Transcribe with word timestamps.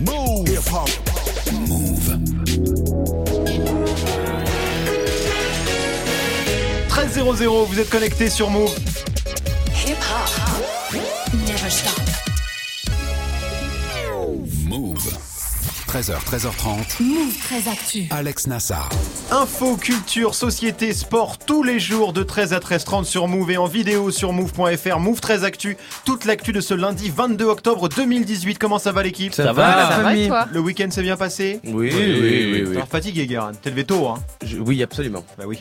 Move. 0.00 0.48
Hip 0.48 0.72
hop. 0.72 0.90
Move. 1.68 2.18
13.00, 6.88 7.66
vous 7.66 7.80
êtes 7.80 7.88
connectés 7.88 8.28
sur 8.28 8.50
Move. 8.50 8.74
Hip 9.86 9.96
hop. 10.10 11.00
Never 11.46 11.70
stop. 11.70 12.07
13h, 15.88 16.12
13h30. 16.24 17.02
Move 17.02 17.38
très 17.42 17.66
actu. 17.70 18.04
Alex 18.10 18.46
Nassar. 18.46 18.90
Info, 19.30 19.76
culture, 19.76 20.34
société, 20.34 20.92
sport, 20.92 21.38
tous 21.38 21.62
les 21.62 21.80
jours 21.80 22.12
de 22.12 22.22
13 22.22 22.52
à 22.52 22.58
13h30 22.58 23.04
sur 23.04 23.26
Move 23.26 23.50
et 23.52 23.56
en 23.56 23.66
vidéo 23.66 24.10
sur 24.10 24.32
Move.fr. 24.34 24.98
Move 24.98 25.20
13 25.20 25.44
Actu, 25.44 25.76
toute 26.04 26.26
l'actu 26.26 26.52
de 26.52 26.60
ce 26.60 26.74
lundi 26.74 27.10
22 27.14 27.44
octobre 27.46 27.88
2018. 27.88 28.58
Comment 28.58 28.78
ça 28.78 28.92
va 28.92 29.02
l'équipe? 29.02 29.32
Ça, 29.32 29.52
va, 29.52 29.88
Ça 29.90 30.02
va 30.02 30.14
et 30.14 30.26
toi? 30.28 30.46
Le 30.52 30.60
week-end 30.60 30.90
s'est 30.90 31.02
bien 31.02 31.16
passé? 31.16 31.60
Oui, 31.64 31.90
oui, 31.94 32.18
oui. 32.20 32.64
oui, 32.68 32.74
T'es 32.76 32.86
fatigué, 32.86 33.26
Guérin. 33.26 33.52
T'es 33.60 33.70
levé 33.70 33.84
tôt, 33.84 34.08
hein 34.08 34.18
Je- 34.44 34.58
oui, 34.58 34.82
absolument. 34.82 35.24
Bah 35.38 35.44
oui. 35.46 35.60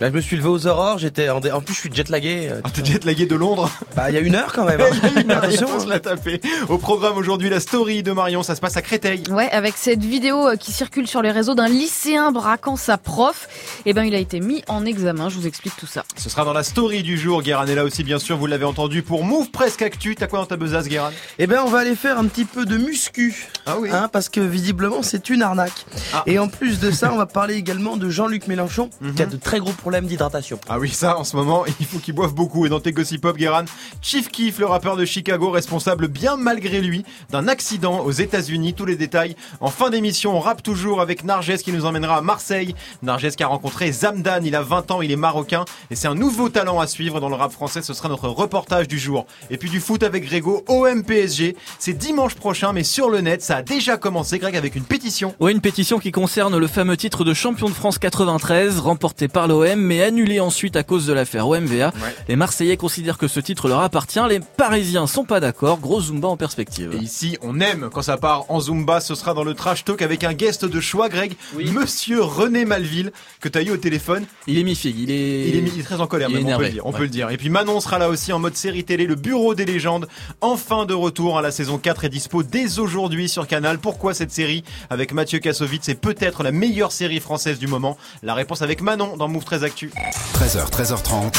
Là, 0.00 0.08
je 0.10 0.14
me 0.14 0.20
suis 0.20 0.36
levé 0.36 0.48
aux 0.48 0.66
aurores, 0.66 0.98
j'étais 0.98 1.28
en, 1.28 1.38
dé- 1.40 1.52
en 1.52 1.60
plus 1.60 1.72
je 1.72 1.78
suis 1.80 1.90
jet 1.94 2.08
lagué. 2.08 2.48
euh, 2.50 2.60
Ah, 2.64 2.68
t'es 2.70 2.84
jet 2.84 3.04
lagué 3.04 3.26
de 3.26 3.36
Londres? 3.36 3.70
Bah, 3.94 4.10
il 4.10 4.14
y 4.14 4.18
a 4.18 4.20
une 4.20 4.34
heure 4.34 4.52
quand 4.52 4.64
même. 4.64 4.80
hein. 4.80 5.28
Attention. 5.30 5.68
On 5.76 5.80
se 5.80 5.88
l'a 5.88 6.00
tapé. 6.00 6.40
Au 6.68 6.78
programme 6.78 7.16
aujourd'hui, 7.16 7.48
la 7.48 7.60
story 7.60 8.02
de 8.02 8.10
Marion. 8.10 8.42
Ça 8.42 8.56
se 8.56 8.60
passe 8.60 8.76
à 8.76 8.82
Créteil. 8.82 9.22
Ouais, 9.30 9.48
avec 9.50 9.74
cette 9.76 10.02
vidéo 10.02 10.48
euh, 10.48 10.56
qui 10.56 10.72
circule 10.72 11.06
sur 11.06 11.22
les 11.22 11.30
réseaux 11.30 11.54
d'un 11.54 11.68
lycéen 11.68 12.32
braquant 12.32 12.74
sa 12.76 12.98
prof, 12.98 13.48
eh 13.86 13.92
ben 13.92 14.02
il 14.02 14.14
a 14.16 14.18
été 14.18 14.40
mis 14.40 14.64
en 14.66 14.84
examen. 14.84 15.28
Je 15.28 15.36
vous 15.36 15.46
explique 15.46 15.76
tout 15.76 15.86
ça. 15.86 16.04
Ce 16.16 16.28
sera 16.28 16.44
dans 16.44 16.52
la 16.52 16.64
story 16.64 17.04
du 17.04 17.16
jour. 17.16 17.42
Guérin 17.42 17.64
est 17.66 17.74
là 17.76 17.84
aussi, 17.84 18.02
bien 18.02 18.18
sûr. 18.18 18.36
Vous 18.36 18.46
l'avez 18.46 18.64
entendu 18.64 19.02
pour 19.02 19.24
Move 19.24 19.50
Presque 19.50 19.82
Actu. 19.82 20.16
T'as 20.16 20.26
quoi 20.26 20.40
dans 20.40 20.46
ta 20.46 20.56
besace, 20.56 20.88
Guérin 20.88 21.12
Eh 21.38 21.46
ben, 21.46 21.60
on 21.64 21.70
va 21.70 21.78
aller 21.78 21.94
faire 21.94 22.18
un 22.18 22.24
petit 22.26 22.44
peu 22.44 22.64
de 22.66 22.76
muscu. 22.76 23.48
Ah 23.66 23.76
oui. 23.78 23.90
Hein, 23.92 24.08
parce 24.12 24.28
que 24.28 24.40
visiblement 24.40 25.02
c'est 25.02 25.30
une 25.30 25.42
arnaque. 25.42 25.86
Ah. 26.12 26.24
Et 26.26 26.38
en 26.40 26.48
plus 26.48 26.80
de 26.80 26.90
ça, 26.90 27.12
on 27.12 27.16
va 27.16 27.26
parler 27.26 27.54
également 27.54 27.96
de 27.96 28.10
Jean-Luc 28.10 28.48
Mélenchon, 28.48 28.90
Mhm. 29.00 29.14
qui 29.14 29.22
a 29.22 29.26
de 29.26 29.36
très 29.36 29.60
gros 29.60 29.72
problèmes 29.84 30.06
d'hydratation. 30.06 30.58
Ah 30.66 30.78
oui, 30.78 30.88
ça, 30.88 31.18
en 31.18 31.24
ce 31.24 31.36
moment, 31.36 31.66
il 31.78 31.84
faut 31.84 31.98
qu'il 31.98 32.14
boive 32.14 32.32
beaucoup. 32.32 32.64
Et 32.64 32.70
dans 32.70 32.80
tes 32.80 32.92
gossip 32.92 33.20
pop, 33.20 33.36
Guérin, 33.36 33.66
Chief 34.00 34.30
Keef, 34.30 34.58
le 34.58 34.64
rappeur 34.64 34.96
de 34.96 35.04
Chicago, 35.04 35.50
responsable 35.50 36.08
bien 36.08 36.38
malgré 36.38 36.80
lui 36.80 37.04
d'un 37.28 37.48
accident 37.48 38.00
aux 38.00 38.10
États-Unis. 38.10 38.72
Tous 38.72 38.86
les 38.86 38.96
détails 38.96 39.36
en 39.60 39.68
fin 39.68 39.90
d'émission. 39.90 40.34
On 40.34 40.40
rappe 40.40 40.62
toujours 40.62 41.02
avec 41.02 41.22
Narges 41.22 41.58
qui 41.58 41.70
nous 41.70 41.84
emmènera 41.84 42.16
à 42.16 42.20
Marseille. 42.22 42.74
Narges 43.02 43.36
qui 43.36 43.42
a 43.42 43.46
rencontré 43.46 43.92
Zamdan. 43.92 44.40
Il 44.42 44.56
a 44.56 44.62
20 44.62 44.90
ans, 44.90 45.02
il 45.02 45.12
est 45.12 45.16
marocain. 45.16 45.66
Et 45.90 45.96
c'est 45.96 46.08
un 46.08 46.14
nouveau 46.14 46.48
talent 46.48 46.80
à 46.80 46.86
suivre 46.86 47.20
dans 47.20 47.28
le 47.28 47.34
rap 47.34 47.52
français. 47.52 47.82
Ce 47.82 47.92
sera 47.92 48.08
notre 48.08 48.28
reportage 48.28 48.88
du 48.88 48.98
jour. 48.98 49.26
Et 49.50 49.58
puis 49.58 49.68
du 49.68 49.80
foot 49.80 50.02
avec 50.02 50.24
Grégo, 50.24 50.64
OM 50.66 51.04
PSG. 51.04 51.56
C'est 51.78 51.92
dimanche 51.92 52.36
prochain, 52.36 52.72
mais 52.72 52.84
sur 52.84 53.10
le 53.10 53.20
net, 53.20 53.42
ça 53.42 53.56
a 53.56 53.62
déjà 53.62 53.98
commencé, 53.98 54.38
Greg, 54.38 54.56
avec 54.56 54.76
une 54.76 54.84
pétition. 54.84 55.34
Oui, 55.40 55.52
une 55.52 55.60
pétition 55.60 55.98
qui 55.98 56.10
concerne 56.10 56.56
le 56.56 56.66
fameux 56.68 56.96
titre 56.96 57.22
de 57.22 57.34
champion 57.34 57.68
de 57.68 57.74
France 57.74 57.98
93, 57.98 58.78
remporté 58.78 59.28
par 59.28 59.46
l'OM, 59.46 59.73
mais 59.80 60.02
annulé 60.02 60.40
ensuite 60.40 60.76
à 60.76 60.82
cause 60.82 61.06
de 61.06 61.12
l'affaire 61.12 61.48
OMVA. 61.48 61.92
Les 62.28 62.36
Marseillais 62.36 62.76
considèrent 62.76 63.18
que 63.18 63.28
ce 63.28 63.40
titre 63.40 63.68
leur 63.68 63.80
appartient, 63.80 64.20
les 64.28 64.40
Parisiens 64.40 65.06
sont 65.06 65.24
pas 65.24 65.40
d'accord, 65.40 65.78
gros 65.78 66.00
Zumba 66.00 66.28
en 66.28 66.36
perspective. 66.36 66.90
Et 66.94 66.98
ici, 67.02 67.36
on 67.42 67.60
aime 67.60 67.90
quand 67.92 68.02
ça 68.02 68.16
part 68.16 68.44
en 68.50 68.60
Zumba. 68.60 69.00
Ce 69.00 69.14
sera 69.14 69.34
dans 69.34 69.44
le 69.44 69.54
trash 69.54 69.84
talk 69.84 70.02
avec 70.02 70.24
un 70.24 70.32
guest 70.32 70.64
de 70.64 70.80
choix, 70.80 71.08
Greg. 71.08 71.34
Oui. 71.54 71.70
Monsieur 71.70 72.22
René 72.22 72.64
Malville, 72.64 73.12
que 73.40 73.48
t'as 73.48 73.62
eu 73.62 73.70
au 73.70 73.76
téléphone. 73.76 74.24
Il 74.46 74.58
est 74.58 74.64
mi-figue, 74.64 74.98
il 74.98 75.10
est... 75.10 75.48
Il 75.48 75.56
est, 75.56 75.58
il 75.74 75.80
est 75.80 75.82
très 75.82 76.00
en 76.00 76.06
colère, 76.06 76.30
est 76.30 76.32
même, 76.34 76.46
on 76.46 76.56
peut 76.58 76.62
le 76.64 76.70
dire. 76.70 76.86
On 76.86 76.90
Ouais. 76.92 76.96
peut 76.98 77.02
le 77.04 77.08
dire. 77.08 77.30
Et 77.30 77.36
puis 77.36 77.50
Manon 77.50 77.80
sera 77.80 77.98
là 77.98 78.08
aussi 78.08 78.32
en 78.32 78.38
mode 78.38 78.56
série 78.56 78.84
télé, 78.84 79.06
le 79.06 79.14
bureau 79.14 79.54
des 79.54 79.64
légendes. 79.64 80.06
Enfin 80.40 80.86
de 80.86 80.94
retour 80.94 81.38
à 81.38 81.42
la 81.42 81.50
saison 81.50 81.78
4 81.78 82.04
est 82.04 82.08
dispo 82.08 82.42
dès 82.42 82.78
aujourd'hui 82.78 83.28
sur 83.28 83.46
Canal. 83.46 83.78
Pourquoi 83.78 84.14
cette 84.14 84.30
série 84.30 84.64
avec 84.90 85.12
Mathieu 85.12 85.38
Kassovitz 85.38 85.84
C'est 85.84 86.00
peut-être 86.00 86.42
la 86.42 86.52
meilleure 86.52 86.92
série 86.92 87.20
française 87.20 87.58
du 87.58 87.66
moment? 87.66 87.96
La 88.22 88.34
réponse 88.34 88.62
avec 88.62 88.80
Manon 88.80 89.16
dans 89.16 89.28
Move 89.28 89.44
13 89.44 89.63
Actu. 89.64 89.90
13h, 90.34 90.70
13h30. 90.70 91.32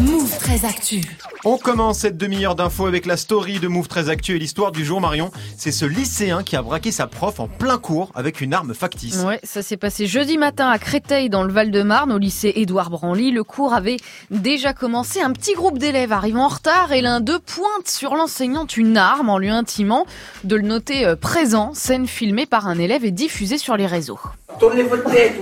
Move 0.00 0.38
très 0.38 0.64
actu. 0.64 1.02
On 1.44 1.56
commence 1.56 1.98
cette 1.98 2.16
demi-heure 2.16 2.54
d'infos 2.54 2.86
avec 2.86 3.06
la 3.06 3.16
story 3.16 3.60
de 3.60 3.68
Move 3.68 3.86
13 3.86 4.08
Actu 4.08 4.34
et 4.34 4.38
l'histoire 4.38 4.72
du 4.72 4.84
jour 4.84 5.00
Marion. 5.00 5.30
C'est 5.56 5.70
ce 5.70 5.84
lycéen 5.84 6.42
qui 6.42 6.56
a 6.56 6.62
braqué 6.62 6.90
sa 6.90 7.06
prof 7.06 7.38
en 7.38 7.46
plein 7.46 7.78
cours 7.78 8.10
avec 8.14 8.40
une 8.40 8.54
arme 8.54 8.74
factice. 8.74 9.22
Ouais, 9.24 9.38
ça 9.44 9.62
s'est 9.62 9.76
passé 9.76 10.06
jeudi 10.06 10.36
matin 10.36 10.68
à 10.68 10.78
Créteil 10.78 11.30
dans 11.30 11.44
le 11.44 11.52
Val-de-Marne 11.52 12.10
au 12.12 12.18
lycée 12.18 12.52
Édouard 12.56 12.90
Branly. 12.90 13.30
Le 13.30 13.44
cours 13.44 13.72
avait 13.72 13.98
déjà 14.30 14.72
commencé. 14.72 15.20
Un 15.20 15.32
petit 15.32 15.54
groupe 15.54 15.78
d'élèves 15.78 16.12
arrive 16.12 16.38
en 16.38 16.48
retard 16.48 16.92
et 16.92 17.00
l'un 17.00 17.20
d'eux 17.20 17.40
pointe 17.40 17.88
sur 17.88 18.14
l'enseignante 18.16 18.76
une 18.76 18.96
arme 18.96 19.28
en 19.28 19.38
lui 19.38 19.50
intimant 19.50 20.06
de 20.42 20.56
le 20.56 20.62
noter 20.62 21.06
euh, 21.06 21.14
présent. 21.14 21.72
Scène 21.74 22.06
filmée 22.06 22.46
par 22.46 22.66
un 22.66 22.78
élève 22.78 23.04
et 23.04 23.12
diffusée 23.12 23.58
sur 23.58 23.76
les 23.76 23.86
réseaux. 23.86 24.18
Tournez 24.58 24.82
votre 24.82 25.10
tête 25.10 25.34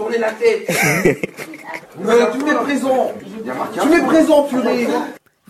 Tournez 0.00 0.16
la 0.16 0.30
tête. 0.30 0.66
Tu 2.00 2.50
es 2.50 2.54
présent. 2.54 3.12
Tu 3.82 3.94
es 3.94 4.02
présent, 4.02 4.42
purée 4.44 4.86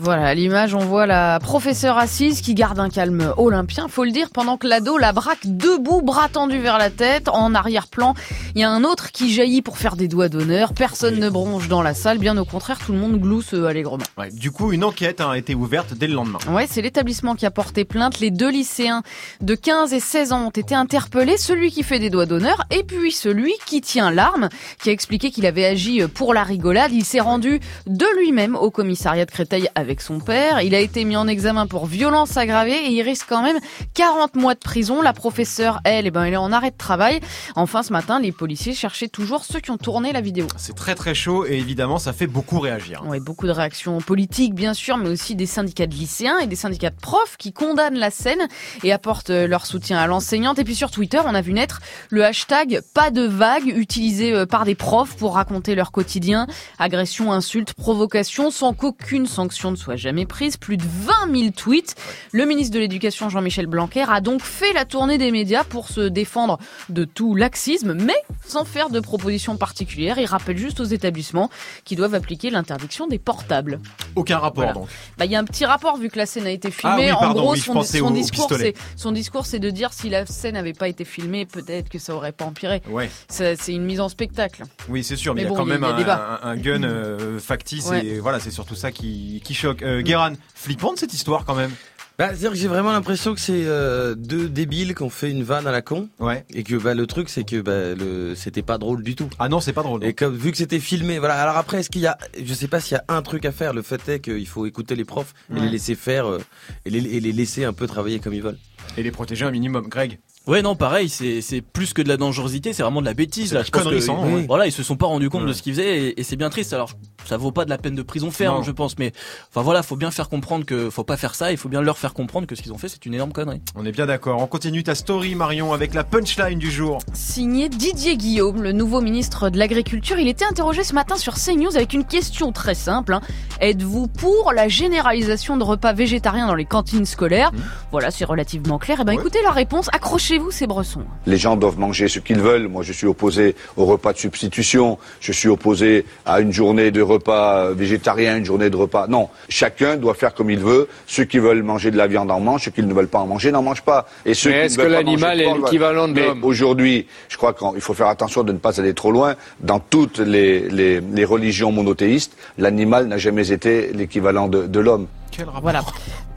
Voilà, 0.03 0.29
à 0.29 0.35
l'image, 0.35 0.75
on 0.75 0.79
voit 0.79 1.05
la 1.05 1.39
professeure 1.41 1.99
assise 1.99 2.41
qui 2.41 2.55
garde 2.55 2.79
un 2.79 2.89
calme 2.89 3.35
olympien, 3.37 3.87
faut 3.87 4.05
le 4.05 4.13
dire, 4.13 4.31
pendant 4.31 4.57
que 4.57 4.67
l'ado 4.67 4.97
la 4.97 5.13
braque 5.13 5.45
debout, 5.45 6.01
bras 6.01 6.31
tendus 6.31 6.59
vers 6.59 6.79
la 6.79 6.89
tête. 6.89 7.29
En 7.29 7.55
arrière-plan, 7.55 8.15
il 8.55 8.63
y 8.63 8.65
a 8.65 8.71
un 8.71 8.83
autre 8.83 9.13
qui 9.13 9.31
jaillit 9.31 9.61
pour 9.61 9.77
faire 9.77 9.97
des 9.97 10.09
doigts 10.09 10.31
d'honneur. 10.31 10.73
Personne 10.73 11.19
ne 11.19 11.29
bronche 11.29 11.69
dans 11.69 11.83
la 11.83 11.93
salle, 11.93 12.17
bien 12.17 12.39
au 12.39 12.47
contraire, 12.47 12.79
tout 12.79 12.93
le 12.93 12.99
monde 12.99 13.21
glousse 13.21 13.53
euh, 13.53 13.67
allègrement. 13.67 14.05
Ouais, 14.17 14.31
du 14.31 14.51
coup, 14.51 14.73
une 14.73 14.85
enquête 14.85 15.21
a 15.21 15.37
été 15.37 15.55
ouverte 15.55 15.93
dès 15.93 16.07
le 16.07 16.15
lendemain. 16.15 16.39
Ouais, 16.49 16.67
c'est 16.67 16.81
l'établissement 16.81 17.35
qui 17.35 17.45
a 17.45 17.51
porté 17.51 17.85
plainte. 17.85 18.21
Les 18.21 18.31
deux 18.31 18.51
lycéens 18.51 19.03
de 19.43 19.55
15 19.55 19.93
et 19.93 20.01
16 20.01 20.33
ans 20.33 20.47
ont 20.47 20.51
été 20.51 20.75
interpellés, 20.75 21.37
celui 21.37 21.71
qui 21.71 21.83
fait 21.83 21.99
des 21.99 22.09
doigts 22.09 22.25
d'honneur 22.25 22.65
et 22.71 22.85
puis 22.85 23.13
celui 23.13 23.53
qui 23.67 23.83
tient 23.83 24.11
l'arme, 24.11 24.49
qui 24.83 24.89
a 24.89 24.93
expliqué 24.93 25.31
qu'il 25.31 25.45
avait 25.45 25.67
agi 25.67 26.01
pour 26.15 26.33
la 26.33 26.43
rigolade. 26.43 26.91
Il 26.91 27.05
s'est 27.05 27.21
rendu 27.21 27.61
de 27.87 28.07
lui-même 28.19 28.57
au 28.57 28.71
commissariat 28.71 29.27
de 29.27 29.31
Créteil 29.31 29.69
avec 29.75 29.90
son 29.99 30.21
père. 30.21 30.61
Il 30.61 30.75
a 30.75 30.79
été 30.79 31.05
mis 31.05 31.17
en 31.17 31.27
examen 31.27 31.67
pour 31.67 31.87
violence 31.87 32.37
aggravée 32.37 32.87
et 32.87 32.91
il 32.91 33.03
risque 33.03 33.27
quand 33.29 33.43
même 33.43 33.59
40 33.95 34.37
mois 34.37 34.55
de 34.55 34.61
prison. 34.61 35.03
La 35.03 35.13
professeure, 35.13 35.81
elle, 35.85 36.07
eh 36.07 36.11
ben, 36.11 36.25
elle 36.25 36.35
est 36.35 36.37
en 36.37 36.53
arrêt 36.53 36.71
de 36.71 36.77
travail. 36.77 37.21
Enfin, 37.57 37.83
ce 37.83 37.93
matin, 37.93 38.21
les 38.21 38.31
policiers 38.31 38.75
cherchaient 38.75 39.09
toujours 39.09 39.45
ceux 39.45 39.59
qui 39.59 39.71
ont 39.71 39.79
tourné 39.79 40.13
la 40.13 40.21
vidéo. 40.21 40.47
C'est 40.57 40.77
très 40.77 40.95
très 40.95 41.15
chaud 41.15 41.45
et 41.47 41.55
évidemment, 41.55 41.99
ça 41.99 42.13
fait 42.13 42.27
beaucoup 42.27 42.61
réagir. 42.61 43.03
Ouais, 43.07 43.19
beaucoup 43.21 43.47
de 43.47 43.53
réactions 43.53 43.99
politiques, 43.99 44.55
bien 44.55 44.75
sûr, 44.75 44.97
mais 44.97 45.09
aussi 45.09 45.35
des 45.35 45.47
syndicats 45.47 45.87
de 45.87 45.95
lycéens 45.95 46.39
et 46.39 46.47
des 46.47 46.57
syndicats 46.57 46.91
de 46.91 47.01
profs 47.01 47.37
qui 47.37 47.53
condamnent 47.53 47.99
la 47.99 48.11
scène 48.11 48.47
et 48.85 48.93
apportent 48.93 49.31
euh, 49.31 49.47
leur 49.47 49.67
soutien 49.67 49.99
à 49.99 50.07
l'enseignante. 50.07 50.59
Et 50.59 50.65
puis 50.65 50.75
sur 50.75 50.91
Twitter, 50.91 51.21
on 51.25 51.35
a 51.35 51.41
vu 51.41 51.53
naître 51.53 51.81
le 52.11 52.25
hashtag 52.25 52.81
pas 52.95 53.11
de 53.11 53.23
vague 53.23 53.67
utilisé 53.67 54.33
euh, 54.33 54.47
par 54.47 54.65
des 54.65 54.75
profs 54.75 55.17
pour 55.17 55.35
raconter 55.35 55.75
leur 55.75 55.93
quotidien. 55.93 56.47
Agression, 56.79 57.33
insultes, 57.33 57.75
provocation, 57.75 58.51
sans 58.51 58.75
qu'aucune 58.75 59.27
sanction 59.27 59.71
ne 59.71 59.77
soit 59.81 59.97
jamais 59.97 60.27
prise. 60.27 60.57
Plus 60.57 60.77
de 60.77 60.85
20 60.85 61.35
000 61.39 61.51
tweets. 61.51 61.95
Le 62.33 62.45
ministre 62.45 62.75
de 62.75 62.81
l'Éducation, 62.81 63.29
Jean-Michel 63.29 63.67
Blanquer, 63.67 64.05
a 64.09 64.21
donc 64.21 64.43
fait 64.43 64.73
la 64.73 64.85
tournée 64.85 65.19
des 65.19 65.31
médias 65.31 65.65
pour 65.65 65.89
se 65.89 66.03
défendre 66.03 66.59
de 66.89 67.05
tout 67.05 67.35
laxisme, 67.35 67.95
mais 67.95 68.15
sans 68.47 68.65
faire 68.65 68.91
de 68.91 69.01
propositions 69.01 69.57
particulières. 69.57 70.19
Il 70.19 70.27
rappelle 70.27 70.59
juste 70.59 70.81
aux 70.81 70.85
établissements 70.85 71.51
qui 71.85 71.97
doivent 71.97 72.15
appliquer 72.15 72.51
l'interdiction 72.51 73.07
des 73.07 73.19
portables. 73.19 73.81
Aucun 74.17 74.39
rapport 74.39 74.65
Voilà. 74.65 74.73
donc. 74.75 74.89
Bah, 75.19 75.25
il 75.25 75.31
y 75.31 75.37
a 75.37 75.39
un 75.39 75.45
petit 75.45 75.65
rapport 75.65 75.97
vu 75.97 76.09
que 76.11 76.19
la 76.19 76.27
scène 76.27 76.47
a 76.47 76.51
été 76.51 76.71
filmée. 76.71 77.11
Ah 77.11 77.19
oui, 77.21 77.29
en 77.29 77.33
gros, 77.33 77.53
oui, 77.53 77.59
son, 77.59 77.77
au- 77.77 78.07
au 78.07 78.11
discours, 78.11 78.51
c'est 78.57 78.75
son 78.97 79.13
discours, 79.13 79.47
c'est 79.47 79.59
de 79.59 79.71
dire 79.71 79.93
si 79.93 80.11
la 80.11 80.27
scène 80.27 80.55
n'avait 80.55 80.73
pas 80.73 80.89
été 80.89 81.05
filmée, 81.05 81.47
peut-être 81.47 81.89
que 81.89 81.99
ça 81.99 82.15
aurait 82.15 82.33
pas 82.33 82.45
empiré. 82.45 82.83
Ouais, 82.89 83.09
C'est 83.29 83.57
une 83.69 83.85
mise 83.85 84.01
en 84.01 84.09
spectacle. 84.09 84.65
oui, 84.89 85.03
c'est 85.05 85.17
sûr, 85.17 85.35
mais, 85.35 85.43
Mais 85.43 85.43
il 85.43 85.45
y 85.45 85.47
a 85.47 85.51
bon, 85.51 85.57
quand 85.57 85.67
y 85.67 85.69
même 85.71 85.83
il 85.83 85.87
y 85.87 85.91
a 85.91 85.95
un, 85.95 85.99
débat. 85.99 86.41
un- 86.43 86.49
un 86.51 86.57
gun 86.57 86.83
euh, 86.83 87.39
factice 87.39 87.87
Ouais. 87.87 88.05
et 88.05 88.19
voilà, 88.21 88.41
c'est 88.41 88.51
surtout 88.51 88.75
ça 88.75 88.91
qui, 88.93 89.41
qui 89.45 89.55
choque. 89.61 89.83
Euh, 89.83 90.03
Guéran, 90.03 90.33
flippante 90.55 90.99
cette 90.99 91.15
histoire 91.15 91.45
quand 91.45 91.55
même. 91.55 91.71
Bah, 92.19 92.29
c'est-à-dire 92.29 92.51
que 92.51 92.57
j'ai 92.59 92.69
vraiment 92.69 92.93
l'impression 92.93 93.33
que 93.33 93.41
c'est 93.41 93.65
euh, 93.65 94.15
deux 94.15 94.49
débiles 94.51 94.95
qui 94.95 95.03
ont 95.03 95.09
fait 95.09 95.31
une 95.31 95.43
vanne 95.43 95.67
à 95.67 95.73
la 95.73 95.81
con. 95.81 96.11
Ouais. 96.19 96.45
Et 96.53 96.65
que 96.65 96.75
bah, 96.77 96.93
le 96.93 97.07
truc, 97.07 97.31
c'est 97.31 97.45
que 97.45 97.63
bah, 97.63 97.95
le... 97.99 98.35
c'était 98.35 98.61
pas 98.61 98.77
drôle 98.77 99.03
du 99.03 99.15
tout. 99.17 99.31
Ah 99.39 99.49
non, 99.49 99.61
c'est 99.61 99.73
pas 99.73 99.83
drôle. 99.83 100.05
Et 100.05 100.13
comme 100.13 100.37
vu 100.37 100.51
que 100.51 100.59
c'était 100.59 100.81
filmé, 100.81 101.19
voilà. 101.19 101.41
Alors 101.41 101.57
après, 101.57 101.81
est-ce 101.81 101.89
qu'il 101.89 102.03
y 102.03 102.07
a, 102.07 102.19
je 102.45 102.53
sais 102.53 102.69
pas 102.69 102.79
s'il 102.81 102.97
y 102.97 103.01
a 103.01 103.05
un 103.17 103.23
truc 103.23 103.47
à 103.47 103.53
faire. 103.53 103.73
Le 103.73 103.81
fait 103.81 104.07
est 104.09 104.21
qu'il 104.21 104.47
faut 104.47 104.67
écouter 104.67 104.97
les 104.97 105.07
profs 105.07 105.33
et 105.51 105.55
Ouais. 105.55 105.61
les 105.61 105.71
laisser 105.71 105.95
faire 105.95 106.27
euh, 106.31 106.39
et, 106.85 106.91
les, 106.91 106.99
et 106.99 107.21
les 107.21 107.33
laisser 107.33 107.65
un 107.65 107.73
peu 107.73 107.87
travailler 107.87 108.19
comme 108.21 108.35
ils 108.35 108.43
veulent. 108.43 108.59
Et 108.99 109.03
les 109.03 109.13
protéger 109.13 109.47
un 109.47 109.51
minimum. 109.51 109.89
Greg, 109.89 110.19
Ouais, 110.47 110.63
non, 110.63 110.75
pareil, 110.75 111.09
c'est 111.11 111.43
c'est 111.43 111.61
plus 111.61 111.93
que 111.93 112.01
de 112.03 112.09
la 112.09 112.17
dangerosité, 112.17 112.73
c'est 112.73 112.83
vraiment 112.83 113.03
de 113.03 113.07
la 113.07 113.13
bêtise. 113.15 113.53
Là, 113.53 113.61
la 113.61 113.65
je 113.65 113.71
pense 113.71 113.85
que, 113.85 114.35
ouais. 114.35 114.47
voilà, 114.47 114.67
ils 114.67 114.73
se 114.73 114.83
sont 114.83 114.97
pas 114.97 115.07
rendus 115.07 115.29
compte 115.29 115.43
Ouais. 115.43 115.49
de 115.49 115.53
ce 115.53 115.63
qu'ils 115.63 115.75
faisaient 115.75 115.99
et, 116.09 116.21
et 116.21 116.23
c'est 116.25 116.37
bien 116.37 116.49
triste. 116.51 116.73
Alors, 116.73 116.91
ça 117.27 117.37
vaut 117.37 117.53
pas 117.53 117.65
de 117.65 117.71
la 117.71 117.79
peine 117.79 117.95
de 117.95 118.03
prison 118.03 118.31
ferme, 118.31 118.57
Non. 118.59 118.63
je 118.63 118.71
pense. 118.73 118.99
Mais 118.99 119.13
enfin 119.51 119.63
voilà, 119.63 119.83
faut 119.83 119.97
bien 119.97 120.11
faire 120.11 120.29
comprendre 120.29 120.65
que 120.65 120.91
faut 120.91 121.05
pas 121.05 121.17
faire 121.17 121.35
ça. 121.35 121.51
Il 121.53 121.57
faut 121.59 121.69
bien 121.69 121.81
leur 121.83 121.99
faire 121.99 122.15
comprendre 122.15 122.47
que 122.47 122.55
ce 122.55 122.63
qu'ils 122.63 122.73
ont 122.73 122.79
fait, 122.79 122.89
c'est 122.89 123.05
une 123.07 123.15
énorme 123.15 123.33
connerie. 123.33 123.61
On 123.77 123.85
est 123.87 123.93
bien 123.93 124.07
d'accord. 124.07 124.41
On 124.43 124.47
continue 124.47 124.83
ta 124.83 124.95
story, 124.95 125.35
Marion, 125.35 125.73
avec 125.73 125.95
la 125.95 126.05
punchline 126.05 126.59
du 126.59 126.71
jour. 126.71 126.99
Signé 127.13 127.69
Didier 127.69 128.17
Guillaume, 128.17 128.63
le 128.63 128.73
nouveau 128.73 129.01
ministre 129.01 129.51
de 129.51 129.59
l'Agriculture. 129.59 130.19
Il 130.19 130.29
était 130.29 130.45
interrogé 130.45 130.83
ce 130.85 130.95
matin 130.95 131.17
sur 131.17 131.35
CNews 131.35 131.77
avec 131.77 131.93
une 131.93 132.05
question 132.05 132.53
très 132.53 132.75
simple. 132.75 133.15
hein. 133.15 133.21
Êtes-vous 133.61 134.07
pour 134.09 134.53
la 134.55 134.69
généralisation 134.69 135.57
de 135.57 135.65
repas 135.65 135.93
végétariens 135.93 136.47
dans 136.47 136.55
les 136.55 136.65
cantines 136.65 137.05
scolaires 137.07 137.51
Voilà, 137.93 138.11
c'est 138.11 138.25
relativement 138.25 138.79
clair. 138.79 138.99
Eh 139.01 139.05
ben, 139.05 139.13
Mmh. 139.13 139.17
Ouais. 139.17 139.21
écoutez 139.23 139.43
la 139.43 139.51
réponse. 139.51 139.89
Accrochez-vous, 139.93 140.51
ces 140.51 140.67
bressons. 140.67 141.03
Les 141.27 141.37
gens 141.37 141.57
doivent 141.57 141.79
manger 141.79 142.09
ce 142.09 142.19
qu'ils 142.21 142.39
veulent. 142.41 142.69
Moi, 142.69 142.83
je 142.83 142.93
suis 142.93 143.07
opposé 143.07 143.55
au 143.77 143.85
repas 143.85 144.13
de 144.13 144.19
substitution. 144.19 144.99
Je 145.21 145.33
suis 145.33 145.49
opposé 145.49 146.05
à 146.27 146.41
une 146.41 146.53
journée 146.53 146.91
de 146.91 147.01
repas 147.11 147.71
végétarien, 147.73 148.37
une 148.39 148.45
journée 148.45 148.71
de 148.71 148.77
repas. 148.77 149.07
Non, 149.09 149.29
chacun 149.49 149.97
doit 149.97 150.15
faire 150.15 150.35
comme 150.35 150.51
il 150.51 150.59
veut. 150.61 150.89
Ceux 151.07 151.25
qui 151.25 151.39
veulent 151.39 151.63
manger 151.63 151.91
de 151.91 151.97
la 151.97 152.07
viande 152.07 152.31
en 152.31 152.41
mangent, 152.41 152.65
ceux 152.65 152.71
qui 152.71 152.83
ne 152.83 152.93
veulent 152.95 153.09
pas 153.09 153.19
en 153.19 153.27
manger 153.27 153.53
n'en 153.53 153.63
mangent 153.63 153.83
pas. 153.83 154.07
Et 154.25 154.35
ceux 154.35 154.51
Mais 154.51 154.67
est-ce 154.67 154.79
que 154.79 154.83
l'animal 154.83 155.41
est 155.41 155.53
l'équivalent 155.55 156.09
de 156.09 156.21
l'homme 156.21 156.45
Aujourd'hui, 156.45 157.07
je 157.29 157.37
crois 157.37 157.53
qu'il 157.53 157.81
faut 157.81 157.95
faire 157.95 158.09
attention 158.09 158.43
de 158.43 158.53
ne 158.53 158.59
pas 158.59 158.81
aller 158.81 158.95
trop 158.95 159.13
loin. 159.13 159.35
Dans 159.61 159.79
toutes 159.81 160.19
les, 160.19 160.69
les, 160.69 161.01
les 161.01 161.25
religions 161.25 161.73
monothéistes, 161.73 162.37
l'animal 162.59 163.07
n'a 163.07 163.19
jamais 163.19 163.51
été 163.53 163.93
l'équivalent 163.93 164.49
de, 164.49 164.67
de 164.67 164.81
l'homme. 164.81 165.07
Quel 165.31 165.47
rapport 165.47 165.63
Voilà. 165.63 165.83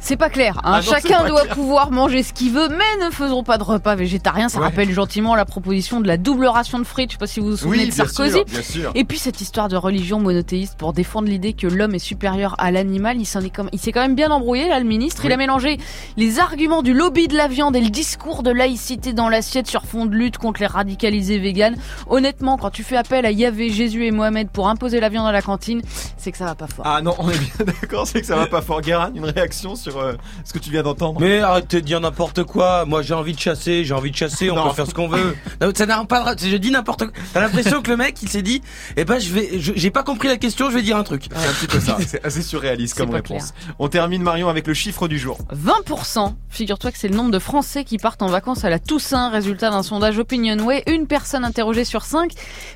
C'est 0.05 0.17
pas 0.17 0.29
clair. 0.29 0.57
hein. 0.57 0.61
Ah 0.75 0.81
non, 0.85 0.91
Chacun 0.91 1.25
doit 1.29 1.43
clair. 1.43 1.55
pouvoir 1.55 1.89
manger 1.91 2.23
ce 2.23 2.33
qu'il 2.33 2.51
veut, 2.51 2.67
mais 2.67 3.05
ne 3.05 3.09
faisons 3.09 3.41
pas 3.41 3.57
de 3.57 3.63
repas 3.63 3.95
végétariens. 3.95 4.49
Ça 4.49 4.59
Ouais. 4.59 4.65
rappelle 4.65 4.91
gentiment 4.91 5.33
la 5.33 5.45
proposition 5.45 6.01
de 6.01 6.07
la 6.07 6.17
double 6.17 6.45
ration 6.47 6.77
de 6.77 6.83
frites. 6.83 7.11
Je 7.11 7.13
sais 7.15 7.19
pas 7.19 7.25
si 7.25 7.39
vous 7.39 7.51
vous 7.51 7.57
souvenez 7.57 7.83
Oui, 7.83 7.89
de 7.89 7.93
Sarkozy. 7.93 8.31
sûr, 8.33 8.43
bien 8.45 8.61
sûr. 8.61 8.91
Et 8.95 9.05
puis 9.05 9.17
cette 9.17 9.39
histoire 9.39 9.69
de 9.69 9.77
religion 9.77 10.19
monothéiste 10.19 10.75
pour 10.77 10.91
défendre 10.91 11.29
l'idée 11.29 11.53
que 11.53 11.67
l'homme 11.67 11.95
est 11.95 11.99
supérieur 11.99 12.53
à 12.57 12.69
l'animal, 12.69 13.15
il 13.17 13.25
s'en 13.25 13.39
est 13.39 13.49
comme, 13.49 13.69
il 13.71 13.79
s'est 13.79 13.93
quand 13.93 14.01
même 14.01 14.15
bien 14.15 14.29
embrouillé 14.29 14.67
là, 14.67 14.77
le 14.79 14.85
ministre. 14.85 15.23
Il 15.23 15.31
a 15.31 15.37
mélangé 15.37 15.77
les 16.17 16.39
arguments 16.39 16.81
du 16.81 16.93
lobby 16.93 17.29
de 17.29 17.37
la 17.37 17.47
viande 17.47 17.75
et 17.77 17.81
le 17.81 17.89
discours 17.89 18.43
de 18.43 18.51
laïcité 18.51 19.13
dans 19.13 19.29
l'assiette 19.29 19.67
sur 19.67 19.85
fond 19.85 20.05
de 20.05 20.13
lutte 20.15 20.37
contre 20.37 20.59
les 20.59 20.67
radicalisés 20.67 21.39
véganes. 21.39 21.77
Honnêtement, 22.09 22.57
quand 22.57 22.71
tu 22.71 22.83
fais 22.83 22.97
appel 22.97 23.25
à 23.25 23.31
Yahvé, 23.31 23.69
Jésus 23.69 24.05
et 24.05 24.11
Mohamed 24.11 24.49
pour 24.49 24.67
imposer 24.67 24.99
la 24.99 25.07
viande 25.07 25.27
à 25.27 25.31
la 25.31 25.41
cantine, 25.41 25.81
c'est 26.17 26.33
que 26.33 26.37
ça 26.37 26.45
va 26.45 26.55
pas 26.55 26.67
fort. 26.67 26.85
Ah 26.85 27.01
non, 27.01 27.15
on 27.19 27.29
est 27.29 27.37
bien 27.39 27.65
d'accord, 27.81 28.05
c'est 28.05 28.19
que 28.19 28.27
ça 28.27 28.35
va 28.35 28.47
pas 28.47 28.61
fort. 28.61 28.81
Guérin, 28.81 29.11
une 29.15 29.23
réaction 29.25 29.75
sur 29.75 29.92
euh, 29.97 30.13
ce 30.43 30.53
que 30.53 30.59
tu 30.59 30.69
viens 30.69 30.83
d'entendre 30.83 31.19
Mais 31.19 31.39
arrêtez 31.39 31.81
de 31.81 31.85
dire 31.85 31.99
n'importe 31.99 32.43
quoi. 32.43 32.85
Moi, 32.85 33.01
j'ai 33.01 33.13
envie 33.13 33.33
de 33.33 33.39
chasser, 33.39 33.83
j'ai 33.85 33.93
envie 33.93 34.11
de 34.11 34.15
chasser, 34.15 34.49
on 34.51 34.55
Non. 34.55 34.69
peut 34.69 34.75
faire 34.75 34.87
ce 34.87 34.93
qu'on 34.93 35.07
veut. 35.07 35.35
Non, 35.61 35.71
ça 35.75 35.85
n'a 35.85 36.03
pas 36.05 36.35
de... 36.35 36.41
Je 36.47 36.57
dis 36.57 36.71
n'importe 36.71 37.05
quoi. 37.05 37.13
T'as 37.33 37.41
l'impression 37.41 37.81
que 37.81 37.89
le 37.89 37.97
mec, 37.97 38.17
il 38.21 38.29
s'est 38.29 38.41
dit, 38.41 38.61
eh 38.97 39.05
ben, 39.05 39.19
je 39.19 39.31
vais, 39.33 39.49
j'ai 39.59 39.91
pas 39.91 40.03
compris 40.03 40.27
la 40.27 40.37
question, 40.37 40.69
je 40.69 40.75
vais 40.75 40.81
dire 40.81 40.97
un 40.97 41.03
truc. 41.03 41.25
C'est 41.33 41.47
un 41.47 41.53
petit 41.53 41.67
peu 41.67 41.79
ça, 41.79 41.97
c'est 42.07 42.23
assez 42.25 42.41
surréaliste 42.41 42.97
comme 42.97 43.11
réponse. 43.11 43.53
On 43.79 43.87
termine 43.87 44.21
Marion 44.23 44.49
avec 44.49 44.67
le 44.67 44.73
chiffre 44.73 45.07
du 45.07 45.17
jour. 45.19 45.37
20%. 45.55 46.33
Figure-toi 46.49 46.91
que 46.91 46.97
c'est 46.97 47.07
le 47.07 47.15
nombre 47.15 47.31
de 47.31 47.39
Français 47.39 47.83
qui 47.83 47.97
partent 47.97 48.21
en 48.21 48.27
vacances 48.27 48.63
à 48.65 48.69
la 48.69 48.79
Toussaint. 48.79 49.29
Résultat 49.29 49.69
d'un 49.69 49.83
sondage 49.83 50.17
Opinionway. 50.19 50.83
Une 50.87 51.07
personne 51.07 51.43
interrogée 51.45 51.85
sur 51.85 52.03
5 52.03 52.31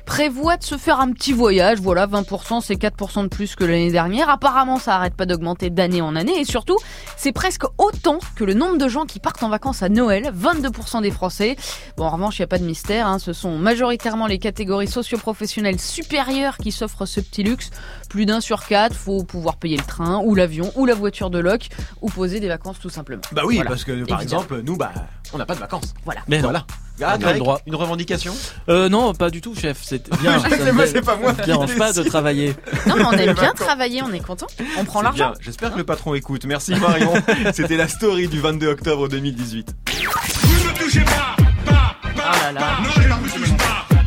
prévoit 0.06 0.56
de 0.56 0.64
se 0.64 0.76
faire 0.76 1.00
un 1.00 1.12
petit 1.12 1.32
voyage. 1.32 1.78
Voilà, 1.80 2.06
20%, 2.06 2.60
c'est 2.62 2.74
4% 2.74 3.22
de 3.24 3.28
plus 3.28 3.54
que 3.54 3.64
l'année 3.64 3.90
dernière. 3.92 4.28
Apparemment, 4.30 4.78
ça 4.78 4.96
arrête 4.96 5.14
pas 5.14 5.26
d'augmenter 5.26 5.70
d'année 5.70 6.00
en 6.02 6.16
année. 6.16 6.38
Et 6.40 6.44
surtout, 6.44 6.76
c'est 7.16 7.32
presque 7.32 7.64
autant 7.78 8.18
que 8.36 8.44
le 8.44 8.54
nombre 8.54 8.78
de 8.78 8.88
gens 8.88 9.04
qui 9.06 9.18
partent 9.20 9.42
en 9.42 9.48
vacances 9.48 9.82
à 9.82 9.88
Noël. 9.88 10.32
22% 10.36 11.02
des 11.02 11.10
Français. 11.10 11.56
Bon, 11.96 12.04
en 12.04 12.10
revanche, 12.10 12.38
il 12.38 12.42
n'y 12.42 12.44
a 12.44 12.48
pas 12.48 12.58
de 12.58 12.64
mystère. 12.64 13.06
hein. 13.06 13.18
Ce 13.18 13.32
sont 13.32 13.56
majoritairement 13.58 14.26
les 14.26 14.38
catégories 14.38 14.88
socio-professionnelles 14.88 15.80
supérieures 15.80 16.56
qui 16.58 16.72
s'offrent 16.72 17.06
ce 17.06 17.20
petit 17.20 17.42
luxe. 17.42 17.70
Plus 18.08 18.26
d'un 18.26 18.40
sur 18.40 18.66
quatre, 18.66 18.94
faut 18.94 19.22
pouvoir 19.24 19.56
payer 19.56 19.76
le 19.76 19.84
train 19.84 20.20
ou 20.24 20.34
l'avion 20.34 20.72
ou 20.76 20.86
la 20.86 20.94
voiture 20.94 21.30
de 21.30 21.38
loc 21.38 21.68
ou 22.02 22.08
poser 22.08 22.40
des 22.40 22.48
vacances 22.48 22.78
tout 22.78 22.90
simplement. 22.90 23.22
Bah 23.32 23.42
oui, 23.44 23.56
Voilà. 23.56 23.70
parce 23.70 23.84
que 23.84 23.92
par 23.92 23.98
Évidemment. 24.20 24.20
exemple, 24.20 24.60
nous, 24.62 24.76
bah, 24.76 24.92
on 25.32 25.38
n'a 25.38 25.46
pas 25.46 25.54
de 25.54 25.60
vacances. 25.60 25.94
Voilà. 26.04 26.20
Mais. 26.28 26.38
Voilà. 26.40 26.64
On 27.00 27.04
Ah, 27.04 27.10
a 27.10 27.16
le 27.16 27.22
Greg, 27.22 27.38
droit. 27.38 27.60
une 27.66 27.76
revendication? 27.76 28.34
Euh, 28.68 28.88
non, 28.88 29.14
pas 29.14 29.30
du 29.30 29.40
tout, 29.40 29.54
chef. 29.54 29.78
C'est 29.82 30.10
bien. 30.20 30.40
Pas, 30.40 30.86
c'est 30.86 31.00
pas 31.04 31.14
moi 31.16 31.32
qui 31.32 31.42
dérange 31.42 31.76
pas 31.76 31.92
de 31.92 32.02
travailler. 32.02 32.56
Non, 32.86 32.96
mais 32.96 33.04
on 33.04 33.12
aime 33.12 33.34
bien 33.34 33.52
travailler, 33.52 34.02
on 34.02 34.12
est 34.12 34.18
content. 34.24 34.46
On 34.78 34.84
prend 34.84 35.00
l'argent. 35.02 35.32
J'espère 35.40 35.72
que 35.72 35.78
le 35.78 35.84
patron 35.84 36.14
écoute. 36.14 36.44
Merci 36.44 36.74
Marion. 36.74 37.14
C'était 37.52 37.76
la 37.76 37.86
story 37.88 38.26
du 38.28 38.40
22 38.40 38.66
octobre 38.68 39.08
2018. 39.08 39.74
Ah 42.20 42.52
là 42.52 42.52
là. 42.52 42.78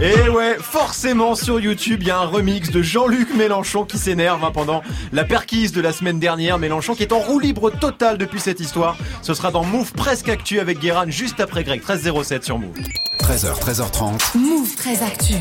Et 0.03 0.29
ouais, 0.29 0.55
forcément 0.59 1.35
sur 1.35 1.59
YouTube, 1.59 1.99
il 2.01 2.07
y 2.07 2.11
a 2.11 2.17
un 2.17 2.25
remix 2.25 2.71
de 2.71 2.81
Jean-Luc 2.81 3.35
Mélenchon 3.35 3.85
qui 3.85 3.99
s'énerve 3.99 4.43
hein, 4.43 4.49
pendant 4.51 4.81
la 5.13 5.23
perquise 5.25 5.71
de 5.73 5.81
la 5.81 5.93
semaine 5.93 6.19
dernière. 6.19 6.57
Mélenchon 6.57 6.95
qui 6.95 7.03
est 7.03 7.13
en 7.13 7.19
roue 7.19 7.39
libre 7.39 7.69
totale 7.69 8.17
depuis 8.17 8.39
cette 8.39 8.59
histoire. 8.59 8.97
Ce 9.21 9.35
sera 9.35 9.51
dans 9.51 9.63
Move 9.63 9.91
presque 9.93 10.27
actu 10.29 10.59
avec 10.59 10.79
Guéran 10.79 11.05
juste 11.07 11.39
après 11.39 11.63
Greg 11.63 11.81
1307 11.81 12.43
sur 12.43 12.57
Move. 12.57 12.71
13h, 13.19 13.59
13h30. 13.59 14.37
Move 14.39 14.75
très 14.75 15.03
actu. 15.03 15.35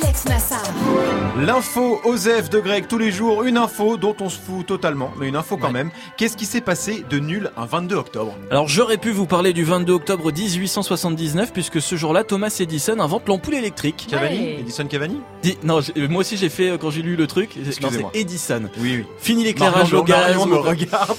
Alex 0.00 0.24
Nassar. 0.26 0.62
L'info 1.36 2.00
Osef 2.04 2.48
de 2.50 2.60
Greg 2.60 2.86
tous 2.86 2.98
les 2.98 3.10
jours, 3.10 3.42
une 3.42 3.56
info 3.58 3.96
dont 3.96 4.14
on 4.20 4.28
se 4.28 4.38
fout 4.38 4.64
totalement, 4.66 5.10
mais 5.18 5.26
une 5.28 5.34
info 5.36 5.56
quand 5.56 5.66
Ouais. 5.68 5.72
même. 5.72 5.90
Qu'est-ce 6.16 6.36
qui 6.36 6.46
s'est 6.46 6.60
passé 6.60 7.04
de 7.10 7.18
nul 7.18 7.50
un 7.56 7.66
22 7.66 7.96
octobre? 7.96 8.34
Alors 8.52 8.68
j'aurais 8.68 8.96
pu 8.96 9.10
vous 9.10 9.26
parler 9.26 9.52
du 9.52 9.64
22 9.64 9.92
octobre 9.92 10.30
1879 10.32 11.52
puisque 11.52 11.80
ce 11.82 11.96
jour-là 11.96 12.22
Thomas 12.22 12.54
Edison 12.60 13.00
invente 13.00 13.26
l'ampoule 13.28 13.47
électrique. 13.54 14.06
Cavani 14.10 14.38
Ouais. 14.38 14.56
Edison 14.60 14.86
Cavani 14.86 15.20
Di- 15.42 15.56
non, 15.62 15.80
j'ai- 15.80 16.08
moi 16.08 16.20
aussi 16.20 16.36
j'ai 16.36 16.48
fait 16.48 16.70
euh, 16.70 16.78
quand 16.78 16.90
j'ai 16.90 17.02
lu 17.02 17.16
le 17.16 17.26
truc. 17.26 17.56
Non, 17.56 17.62
Excusez-moi. 17.66 18.10
c'est 18.14 18.20
Edison. 18.20 18.62
Oui, 18.78 18.96
oui. 18.98 19.04
Fini 19.18 19.44
l'éclairage 19.44 19.92
au 19.92 20.02
gaz. 20.02 20.20
Marion 20.36 20.46
me 20.46 20.56
regarde. 20.56 21.16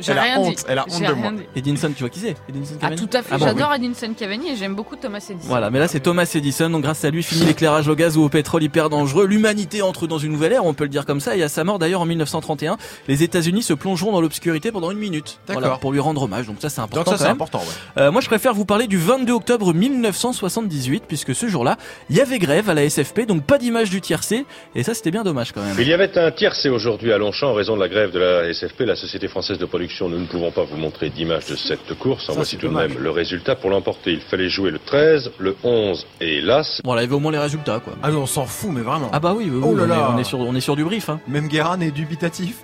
J'ai 0.00 0.12
Elle 0.12 0.18
a 0.18 0.38
honte, 0.40 0.54
dit. 0.56 0.64
elle 0.68 0.78
a 0.78 0.84
honte 0.84 0.92
J'ai 0.98 1.06
de 1.06 1.12
rien 1.12 1.30
moi. 1.30 1.32
dit. 1.32 1.58
Edison, 1.58 1.90
tu 1.94 2.00
vois 2.02 2.08
qui 2.10 2.20
c'est? 2.20 2.36
Edison 2.48 2.74
Ah 2.76 2.82
Cavani 2.88 3.00
tout 3.08 3.16
à 3.16 3.22
fait, 3.22 3.28
Ah 3.32 3.38
bon, 3.38 3.44
j'adore 3.46 3.74
Edinson 3.74 4.12
Cavani 4.16 4.50
et 4.50 4.56
j'aime 4.56 4.74
beaucoup 4.74 4.96
Thomas 4.96 5.18
Edison. 5.18 5.36
Voilà, 5.48 5.70
mais 5.70 5.78
là 5.78 5.88
c'est 5.88 6.00
Thomas 6.00 6.30
Edison, 6.34 6.70
donc 6.70 6.82
grâce 6.82 7.04
à 7.04 7.10
lui, 7.10 7.22
fini 7.22 7.44
l'éclairage 7.44 7.88
au 7.88 7.94
gaz 7.94 8.16
ou 8.16 8.22
au 8.24 8.28
pétrole 8.28 8.62
hyper 8.62 8.90
dangereux. 8.90 9.26
L'humanité 9.26 9.82
entre 9.82 10.06
dans 10.06 10.18
une 10.18 10.32
nouvelle 10.32 10.52
ère, 10.52 10.64
on 10.64 10.74
peut 10.74 10.84
le 10.84 10.90
dire 10.90 11.04
comme 11.06 11.20
ça, 11.20 11.36
et 11.36 11.42
à 11.42 11.48
sa 11.48 11.64
mort 11.64 11.78
d'ailleurs 11.78 12.00
en 12.00 12.06
1931, 12.06 12.76
les 13.08 13.22
États-Unis 13.22 13.62
se 13.62 13.72
plongeront 13.74 14.12
dans 14.12 14.20
l'obscurité 14.20 14.70
pendant 14.72 14.90
une 14.90 14.98
minute. 14.98 15.38
D'accord. 15.46 15.62
Voilà, 15.62 15.76
pour 15.78 15.92
lui 15.92 16.00
rendre 16.00 16.22
hommage, 16.22 16.46
donc 16.46 16.56
ça 16.60 16.68
c'est 16.68 16.80
important 16.80 16.98
Donc 17.00 17.06
ça 17.06 17.10
quand 17.12 17.18
c'est 17.18 17.24
même. 17.24 17.32
important, 17.34 17.58
ouais. 17.60 18.02
Euh, 18.02 18.12
moi 18.12 18.20
je 18.20 18.26
préfère 18.28 18.54
vous 18.54 18.64
parler 18.64 18.86
du 18.86 18.98
22 18.98 19.32
octobre 19.32 19.72
1978, 19.74 21.04
puisque 21.08 21.34
ce 21.34 21.48
jour-là, 21.48 21.76
il 22.10 22.16
y 22.16 22.20
avait 22.20 22.38
grève 22.38 22.68
à 22.70 22.74
la 22.74 22.88
SFP, 22.88 23.26
donc 23.26 23.42
pas 23.44 23.58
d'image 23.58 23.90
du 23.90 24.00
tiercé, 24.00 24.44
et 24.74 24.82
ça 24.82 24.94
c'était 24.94 25.10
bien 25.10 25.24
dommage 25.24 25.52
quand 25.52 25.62
même. 25.62 25.76
Il 25.78 25.88
y 25.88 25.92
avait 25.92 26.16
un 26.18 26.30
tiercé 26.30 26.68
aujourd'hui 26.68 27.12
à 27.12 27.18
Longchamp 27.18 27.48
en 27.50 27.54
raison 27.54 27.74
de 27.76 27.80
la 27.80 27.88
grève 27.88 28.10
de 28.12 28.18
la 28.18 28.52
SFP, 28.52 28.80
la 28.80 28.96
Société 28.96 29.28
Française 29.28 29.58
de 29.58 29.64
Production. 29.66 29.87
Nous 30.08 30.18
ne 30.18 30.26
pouvons 30.26 30.50
pas 30.50 30.64
vous 30.64 30.76
montrer 30.76 31.10
d'image 31.10 31.46
de 31.46 31.56
cette 31.56 31.98
course. 31.98 32.24
En 32.28 32.32
Ça, 32.32 32.36
voici 32.36 32.56
tout 32.56 32.68
de 32.68 32.72
même 32.72 32.96
le 32.98 33.10
résultat. 33.10 33.56
Pour 33.56 33.70
l'emporter, 33.70 34.12
il 34.12 34.20
fallait 34.20 34.48
jouer 34.48 34.70
le 34.70 34.78
13, 34.78 35.32
le 35.38 35.56
11 35.64 36.06
et 36.20 36.38
hélas, 36.38 36.80
Voilà, 36.84 37.02
il 37.02 37.04
y 37.04 37.06
avait 37.08 37.16
au 37.16 37.20
moins 37.20 37.32
les 37.32 37.38
résultats 37.38 37.80
quoi. 37.80 37.94
Ah 38.02 38.10
mais 38.10 38.16
on 38.16 38.26
s'en 38.26 38.46
fout, 38.46 38.70
mais 38.72 38.82
vraiment. 38.82 39.10
Ah 39.12 39.20
bah 39.20 39.34
oui, 39.36 39.48
oui, 39.50 39.60
Oh 39.62 39.74
là 39.74 39.84
on, 39.84 39.86
là. 39.86 39.96
Est, 39.96 40.14
on 40.14 40.18
est 40.18 40.24
sur 40.24 40.38
on 40.40 40.54
est 40.54 40.60
sur 40.60 40.76
du 40.76 40.84
brief. 40.84 41.08
Hein. 41.08 41.20
Même 41.28 41.48
Guérin 41.48 41.80
est 41.80 41.90
dubitatif. 41.90 42.58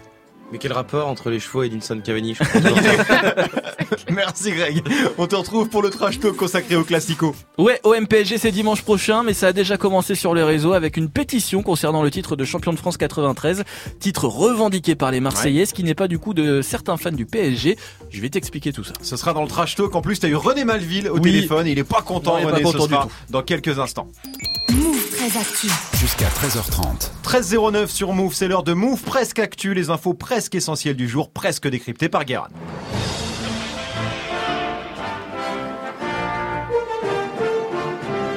Mais 0.52 0.58
quel 0.58 0.72
rapport 0.72 1.08
entre 1.08 1.30
les 1.30 1.40
chevaux 1.40 1.62
et 1.62 1.66
Edinson 1.66 2.00
Cavani. 2.04 2.36
Merci 4.10 4.52
Greg. 4.52 4.82
On 5.18 5.26
te 5.26 5.34
retrouve 5.34 5.68
pour 5.68 5.82
le 5.82 5.90
trash 5.90 6.20
talk 6.20 6.36
consacré 6.36 6.76
au 6.76 6.84
classico. 6.84 7.34
Ouais, 7.58 7.80
OMPSG 7.82 8.38
c'est 8.38 8.52
dimanche 8.52 8.82
prochain, 8.82 9.22
mais 9.22 9.34
ça 9.34 9.48
a 9.48 9.52
déjà 9.52 9.76
commencé 9.76 10.14
sur 10.14 10.34
les 10.34 10.42
réseaux 10.42 10.72
avec 10.72 10.96
une 10.96 11.08
pétition 11.08 11.62
concernant 11.62 12.02
le 12.02 12.10
titre 12.10 12.36
de 12.36 12.44
champion 12.44 12.72
de 12.72 12.78
France 12.78 12.96
93, 12.96 13.64
titre 13.98 14.26
revendiqué 14.28 14.94
par 14.94 15.10
les 15.10 15.20
Marseillais, 15.20 15.66
ce 15.66 15.74
qui 15.74 15.82
n'est 15.82 15.94
pas 15.94 16.08
du 16.08 16.18
coup 16.18 16.34
de 16.34 16.62
certains 16.62 16.96
fans 16.96 17.10
du 17.12 17.26
PSG. 17.26 17.76
Je 18.10 18.20
vais 18.20 18.28
t'expliquer 18.28 18.72
tout 18.72 18.84
ça. 18.84 18.92
Ce 19.02 19.16
sera 19.16 19.32
dans 19.32 19.42
le 19.42 19.48
trash 19.48 19.74
talk. 19.74 19.94
En 19.94 20.02
plus, 20.02 20.20
t'as 20.20 20.28
eu 20.28 20.36
René 20.36 20.64
Malville 20.64 21.08
au 21.08 21.14
Oui. 21.14 21.22
téléphone. 21.32 21.66
Il 21.66 21.78
est 21.78 21.84
pas 21.84 22.02
content, 22.02 22.34
Non, 22.34 22.38
il 22.38 22.42
est 22.42 22.46
René. 22.46 22.62
pas 22.62 22.68
ce 22.68 22.72
content 22.76 22.86
du 22.86 22.92
sera 22.94 23.02
tout. 23.04 23.10
dans 23.30 23.42
quelques 23.42 23.78
instants. 23.78 24.08
Move 24.70 25.03
très 25.28 25.38
actu. 25.38 25.68
Jusqu'à 25.94 26.28
13h30. 26.28 27.10
13.09 27.24 27.86
sur 27.88 28.12
Move, 28.12 28.34
c'est 28.34 28.48
l'heure 28.48 28.62
de 28.62 28.72
Move 28.74 29.00
presque 29.02 29.38
actu, 29.38 29.72
les 29.72 29.90
infos 29.90 30.14
presque 30.14 30.54
essentielles 30.54 30.96
du 30.96 31.08
jour, 31.08 31.30
presque 31.30 31.68
décryptées 31.68 32.08
par 32.08 32.24
Guérin. 32.24 32.48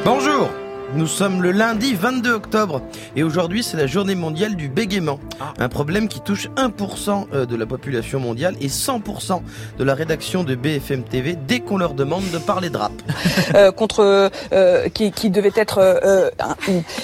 Bonjour 0.05 0.49
nous 0.97 1.07
sommes 1.07 1.41
le 1.43 1.51
lundi 1.51 1.93
22 1.93 2.31
octobre 2.33 2.81
et 3.15 3.23
aujourd'hui 3.23 3.63
c'est 3.63 3.77
la 3.77 3.85
journée 3.87 4.15
mondiale 4.15 4.55
du 4.55 4.67
bégaiement. 4.67 5.19
Ah. 5.39 5.53
Un 5.59 5.69
problème 5.69 6.07
qui 6.07 6.19
touche 6.21 6.47
1% 6.57 7.27
euh, 7.33 7.45
de 7.45 7.55
la 7.55 7.65
population 7.67 8.19
mondiale 8.19 8.55
et 8.59 8.67
100% 8.67 9.41
de 9.77 9.83
la 9.83 9.93
rédaction 9.93 10.43
de 10.43 10.55
BFM 10.55 11.03
TV 11.03 11.35
dès 11.47 11.59
qu'on 11.59 11.77
leur 11.77 11.93
demande 11.93 12.23
de 12.31 12.37
parler 12.39 12.69
de 12.71 12.77
rap. 12.77 12.91
euh, 13.55 13.71
contre 13.71 14.31
euh, 14.51 14.89
qui, 14.89 15.11
qui 15.11 15.29
devait 15.29 15.51
être 15.55 15.77
euh, 15.77 16.29
un- 16.39 16.55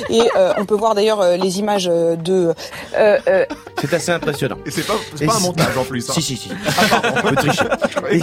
et 0.09 0.21
euh, 0.35 0.53
on 0.57 0.65
peut 0.65 0.75
voir 0.75 0.95
d'ailleurs 0.95 1.37
les 1.37 1.59
images 1.59 1.85
de 1.85 2.53
euh, 2.97 3.17
euh, 3.27 3.45
C'est 3.79 3.93
assez 3.93 4.11
impressionnant. 4.11 4.57
Et 4.65 4.71
c'est 4.71 4.85
pas, 4.87 4.93
c'est 5.15 5.23
Et 5.25 5.27
pas 5.27 5.35
un 5.35 5.39
montage 5.39 5.77
en 5.77 5.83
plus. 5.83 6.09
hein. 6.09 6.13
Si, 6.15 6.21
si, 6.21 6.35
si. 6.37 6.49
On 7.23 7.27
peut 7.29 7.35
tricher. 7.35 7.63
Je 7.89 7.95
croyais 7.95 8.17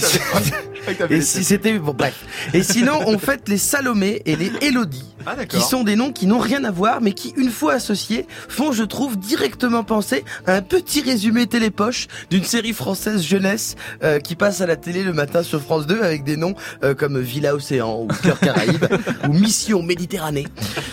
Et 1.10 1.20
si- 1.20 1.38
Et 1.38 1.42
c'était 1.42 1.78
bon 1.78 1.94
bref. 1.96 2.24
Et 2.54 2.62
sinon 2.62 2.98
on 3.06 3.18
fête 3.18 3.48
les 3.48 3.58
Salomé 3.58 4.22
et 4.26 4.34
les 4.36 4.50
Élodie 4.62 5.04
Ah 5.26 5.34
qui 5.46 5.59
qui 5.60 5.68
sont 5.68 5.84
des 5.84 5.96
noms 5.96 6.10
qui 6.10 6.26
n'ont 6.26 6.38
rien 6.38 6.64
à 6.64 6.70
voir, 6.70 7.00
mais 7.00 7.12
qui, 7.12 7.34
une 7.36 7.50
fois 7.50 7.74
associés, 7.74 8.26
font, 8.48 8.72
je 8.72 8.82
trouve, 8.82 9.18
directement 9.18 9.84
penser 9.84 10.24
à 10.46 10.54
un 10.54 10.62
petit 10.62 11.02
résumé 11.02 11.46
télépoche 11.46 12.08
d'une 12.30 12.44
série 12.44 12.72
française 12.72 13.22
jeunesse 13.22 13.76
euh, 14.02 14.20
qui 14.20 14.36
passe 14.36 14.60
à 14.60 14.66
la 14.66 14.76
télé 14.76 15.02
le 15.02 15.12
matin 15.12 15.42
sur 15.42 15.60
France 15.60 15.86
2 15.86 16.02
avec 16.02 16.24
des 16.24 16.36
noms 16.36 16.54
euh, 16.82 16.94
comme 16.94 17.18
Villa 17.18 17.54
Océan 17.54 18.00
ou 18.02 18.08
Cœur 18.22 18.40
Caraïbe 18.40 18.86
ou 19.28 19.32
Mission 19.32 19.82
Méditerranée. 19.82 20.46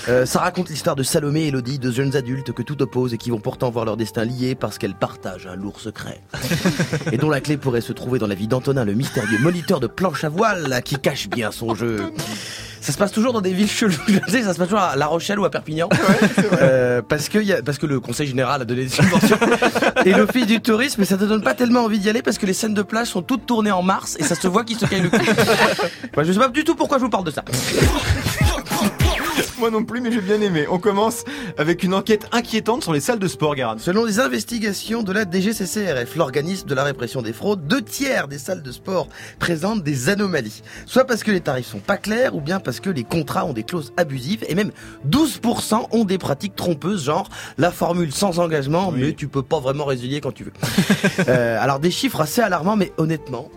Euh, 0.09 0.25
ça 0.25 0.39
raconte 0.39 0.69
l'histoire 0.69 0.95
de 0.95 1.03
Salomé 1.03 1.43
et 1.43 1.47
Elodie, 1.47 1.79
deux 1.79 1.91
jeunes 1.91 2.15
adultes 2.15 2.51
que 2.51 2.62
tout 2.62 2.81
oppose 2.81 3.13
et 3.13 3.17
qui 3.17 3.29
vont 3.29 3.39
pourtant 3.39 3.69
voir 3.69 3.86
leur 3.86 3.95
destin 3.95 4.25
lié 4.25 4.55
parce 4.55 4.77
qu'elles 4.77 4.95
partagent 4.95 5.47
un 5.47 5.55
lourd 5.55 5.79
secret. 5.79 6.21
et 7.12 7.17
dont 7.17 7.29
la 7.29 7.39
clé 7.39 7.55
pourrait 7.55 7.81
se 7.81 7.93
trouver 7.93 8.19
dans 8.19 8.27
la 8.27 8.36
vie 8.36 8.47
d'Antonin, 8.47 8.83
le 8.83 8.93
mystérieux 8.93 9.39
moniteur 9.39 9.79
de 9.79 9.88
planche 9.88 10.25
à 10.25 10.29
voile 10.29 10.81
qui 10.83 10.95
cache 10.95 11.29
bien 11.29 11.51
son 11.51 11.74
jeu. 11.74 12.12
Ça 12.88 12.94
se 12.94 12.98
passe 12.98 13.12
toujours 13.12 13.34
dans 13.34 13.41
des 13.41 13.51
villes 13.51 13.70
cheloues. 13.70 13.91
Je 14.08 14.32
sais, 14.32 14.44
ça 14.44 14.53
se 14.53 14.58
passe 14.58 14.70
toujours 14.70 14.79
à 14.79 14.96
La 14.96 15.08
Rochelle 15.08 15.38
ou 15.41 15.44
à 15.44 15.51
Perpignan. 15.51 15.89
Euh, 16.62 17.01
parce, 17.01 17.27
que 17.27 17.38
y 17.38 17.51
a, 17.51 17.62
parce 17.62 17.77
que 17.77 17.86
le 17.86 18.00
Conseil 18.00 18.27
Général 18.27 18.62
a 18.62 18.65
donné 18.65 18.86
des 18.86 18.89
subventions. 18.89 19.38
et 20.06 20.13
l'Office 20.13 20.48
du 20.48 20.62
Tourisme, 20.62 21.01
mais 21.01 21.06
ça 21.06 21.17
te 21.17 21.25
donne 21.25 21.41
pas 21.41 21.53
tellement 21.53 21.82
envie 21.82 22.00
d'y 22.00 22.10
aller 22.10 22.22
parce 22.22 22.38
que 22.38 22.46
les 22.46 22.53
scènes 22.53 22.74
de 22.74 22.82
plage 22.84 23.08
sont 23.08 23.22
toutes 23.22 23.46
tournées 23.46 23.72
en 23.72 23.84
mars 23.84 24.15
et 24.20 24.24
ça 24.24 24.36
se 24.36 24.48
voit 24.48 24.63
qu'ils 24.63 24.77
se 24.79 24.86
caillent 24.86 25.01
le 25.01 25.10
cul. 25.10 25.20
Enfin, 26.13 26.24
je 26.24 26.32
sais 26.32 26.39
pas 26.39 26.48
du 26.48 26.63
tout 26.63 26.75
pourquoi 26.75 26.98
je 26.98 27.03
vous 27.03 27.10
parle 27.10 27.25
de 27.25 27.32
ça. 27.32 27.44
Moi 29.60 29.70
non 29.70 29.84
plus, 29.84 30.01
mais 30.01 30.12
j'ai 30.12 30.22
bien 30.22 30.41
aimé. 30.41 30.65
On 30.70 30.79
commence 30.79 31.24
avec 31.58 31.84
une 31.84 31.94
enquête 31.94 32.27
inquiétante 32.32 32.84
sur 32.84 32.94
les 32.94 33.00
salles 33.00 33.20
de 33.20 33.27
sport, 33.27 33.56
Garant. 33.56 33.77
Selon 33.77 34.06
les 34.06 34.20
investigations 34.20 35.03
de 35.03 35.12
la 35.12 35.25
DGCCRF, 35.29 36.15
l'organisme 36.15 36.67
de 36.67 36.75
la 36.75 36.84
répression 36.84 37.22
des 37.22 37.34
fraudes, 37.34 37.67
deux 37.67 37.82
tiers 37.82 38.27
des 38.27 38.38
salles 38.38 38.62
de 38.62 38.72
sport 38.72 39.08
présentent 39.39 39.84
des 39.84 40.10
anomalies. 40.10 40.62
Soit 40.86 41.06
parce 41.06 41.24
que 41.24 41.32
les 41.32 41.41
tarifs 41.41 41.67
sont 41.67 41.79
pas 41.79 41.98
clairs, 41.98 42.36
ou 42.36 42.41
bien 42.41 42.60
parce 42.60 42.79
que 42.79 42.89
les 42.89 43.03
contrats 43.03 43.46
ont 43.46 43.53
des 43.53 43.63
clauses 43.63 43.94
abusives, 43.98 44.44
et 44.48 44.56
même 44.56 44.72
12% 45.10 45.88
ont 45.91 46.06
des 46.06 46.17
pratiques 46.17 46.56
trompeuses, 46.56 47.06
genre 47.06 47.29
la 47.58 47.72
formule 47.72 48.12
sans 48.12 48.39
engagement, 48.39 48.91
mais 48.91 49.13
tu 49.13 49.27
peux 49.27 49.44
pas 49.44 49.60
vraiment 49.60 49.86
résilier 49.86 50.22
quand 50.22 50.34
tu 50.34 50.44
veux. 50.44 50.53
Euh, 51.29 51.58
alors 51.60 51.79
des 51.79 51.91
chiffres 51.91 52.22
assez 52.22 52.41
alarmants, 52.41 52.75
mais 52.75 52.94
honnêtement, 52.98 53.50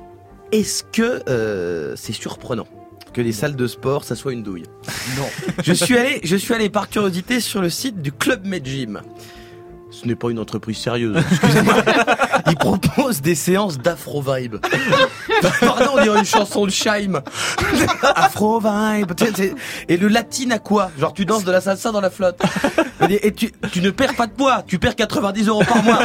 est-ce 0.50 0.82
que 0.82 1.22
euh, 1.28 1.94
c'est 1.96 2.12
surprenant? 2.12 2.66
Que 3.12 3.20
les 3.20 3.32
salles 3.32 3.56
de 3.56 3.66
sport, 3.66 4.04
ça 4.04 4.14
soit 4.16 4.32
une 4.32 4.42
douille. 4.42 4.64
Non. 5.18 5.26
je 5.64 5.72
suis 5.72 5.96
allé, 5.98 6.20
je 6.22 6.36
suis 6.36 6.54
allé 6.54 6.70
par 6.70 6.88
curiosité 6.88 7.40
sur 7.40 7.60
le 7.60 7.68
site 7.70 8.00
du 8.00 8.12
Club 8.12 8.46
Med 8.46 8.64
Gym. 8.64 9.00
Ce 9.90 10.06
n'est 10.06 10.14
pas 10.14 10.30
une 10.30 10.38
entreprise 10.38 10.78
sérieuse. 10.78 11.16
Excusez-moi. 11.30 11.74
Ils 12.46 12.56
proposent 12.56 13.20
des 13.20 13.34
séances 13.34 13.76
d'afro 13.78 14.22
vibe. 14.22 14.56
Pardon, 15.60 15.92
on 15.98 16.02
dirait 16.02 16.18
une 16.20 16.24
chanson 16.24 16.64
de 16.64 16.70
Scheim. 16.70 17.20
afro 18.02 18.60
vibe. 18.60 19.12
Et 19.88 19.96
le 19.96 20.08
latin 20.08 20.52
à 20.52 20.58
quoi 20.58 20.90
Genre 20.98 21.12
tu 21.12 21.24
danses 21.24 21.44
de 21.44 21.50
la 21.50 21.60
salsa 21.60 21.90
dans 21.90 22.00
la 22.00 22.10
flotte. 22.10 22.40
Et 23.08 23.32
tu, 23.32 23.50
tu 23.72 23.80
ne 23.80 23.90
perds 23.90 24.14
pas 24.14 24.26
de 24.28 24.32
poids. 24.32 24.62
Tu 24.66 24.78
perds 24.78 24.96
90 24.96 25.48
euros 25.48 25.64
par 25.64 25.82
mois. 25.82 25.98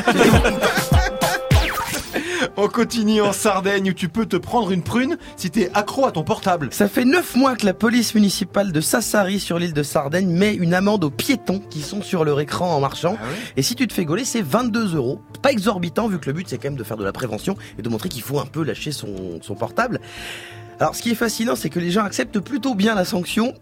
On 2.57 2.69
continue 2.69 3.21
en 3.21 3.33
Sardaigne 3.33 3.89
où 3.89 3.93
tu 3.93 4.07
peux 4.07 4.25
te 4.25 4.37
prendre 4.37 4.71
une 4.71 4.81
prune 4.81 5.17
si 5.35 5.49
t'es 5.49 5.69
accro 5.73 6.05
à 6.05 6.13
ton 6.13 6.23
portable. 6.23 6.69
Ça 6.71 6.87
fait 6.87 7.03
9 7.03 7.35
mois 7.35 7.57
que 7.57 7.65
la 7.65 7.73
police 7.73 8.15
municipale 8.15 8.71
de 8.71 8.79
Sassari 8.79 9.41
sur 9.41 9.59
l'île 9.59 9.73
de 9.73 9.83
Sardaigne 9.83 10.29
met 10.29 10.53
une 10.53 10.73
amende 10.73 11.03
aux 11.03 11.09
piétons 11.09 11.59
qui 11.69 11.81
sont 11.81 12.01
sur 12.01 12.23
leur 12.23 12.39
écran 12.39 12.73
en 12.73 12.79
marchant. 12.79 13.17
Ah 13.19 13.25
et 13.57 13.61
si 13.61 13.75
tu 13.75 13.87
te 13.87 13.93
fais 13.93 14.05
gauler, 14.05 14.23
c'est 14.23 14.41
22 14.41 14.95
euros. 14.95 15.19
Pas 15.41 15.51
exorbitant 15.51 16.07
vu 16.07 16.17
que 16.17 16.27
le 16.27 16.33
but 16.33 16.47
c'est 16.47 16.57
quand 16.57 16.69
même 16.69 16.77
de 16.77 16.83
faire 16.85 16.95
de 16.95 17.03
la 17.03 17.11
prévention 17.11 17.57
et 17.77 17.81
de 17.81 17.89
montrer 17.89 18.07
qu'il 18.07 18.21
faut 18.21 18.39
un 18.39 18.45
peu 18.45 18.63
lâcher 18.63 18.93
son, 18.93 19.41
son 19.41 19.55
portable. 19.55 19.99
Alors 20.79 20.95
ce 20.95 21.01
qui 21.01 21.11
est 21.11 21.15
fascinant 21.15 21.57
c'est 21.57 21.69
que 21.69 21.79
les 21.79 21.91
gens 21.91 22.05
acceptent 22.05 22.39
plutôt 22.39 22.73
bien 22.73 22.95
la 22.95 23.03
sanction 23.03 23.53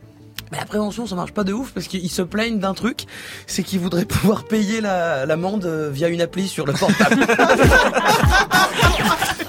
mais 0.52 0.60
la 0.60 0.66
prévention, 0.66 1.08
ça 1.08 1.16
marche 1.16 1.32
pas 1.32 1.44
de 1.44 1.52
ouf 1.52 1.72
parce 1.72 1.88
qu'ils 1.88 2.12
se 2.12 2.22
plaignent 2.22 2.60
d'un 2.60 2.74
truc, 2.74 3.06
c'est 3.48 3.64
qu'ils 3.64 3.80
voudraient 3.80 4.06
pouvoir 4.10 4.44
payer 4.44 4.82
l'amende 4.82 5.66
euh, 5.66 5.90
via 5.92 6.10
une 6.10 6.22
appli 6.22 6.48
sur 6.48 6.66
le 6.66 6.74
portable. 6.74 7.26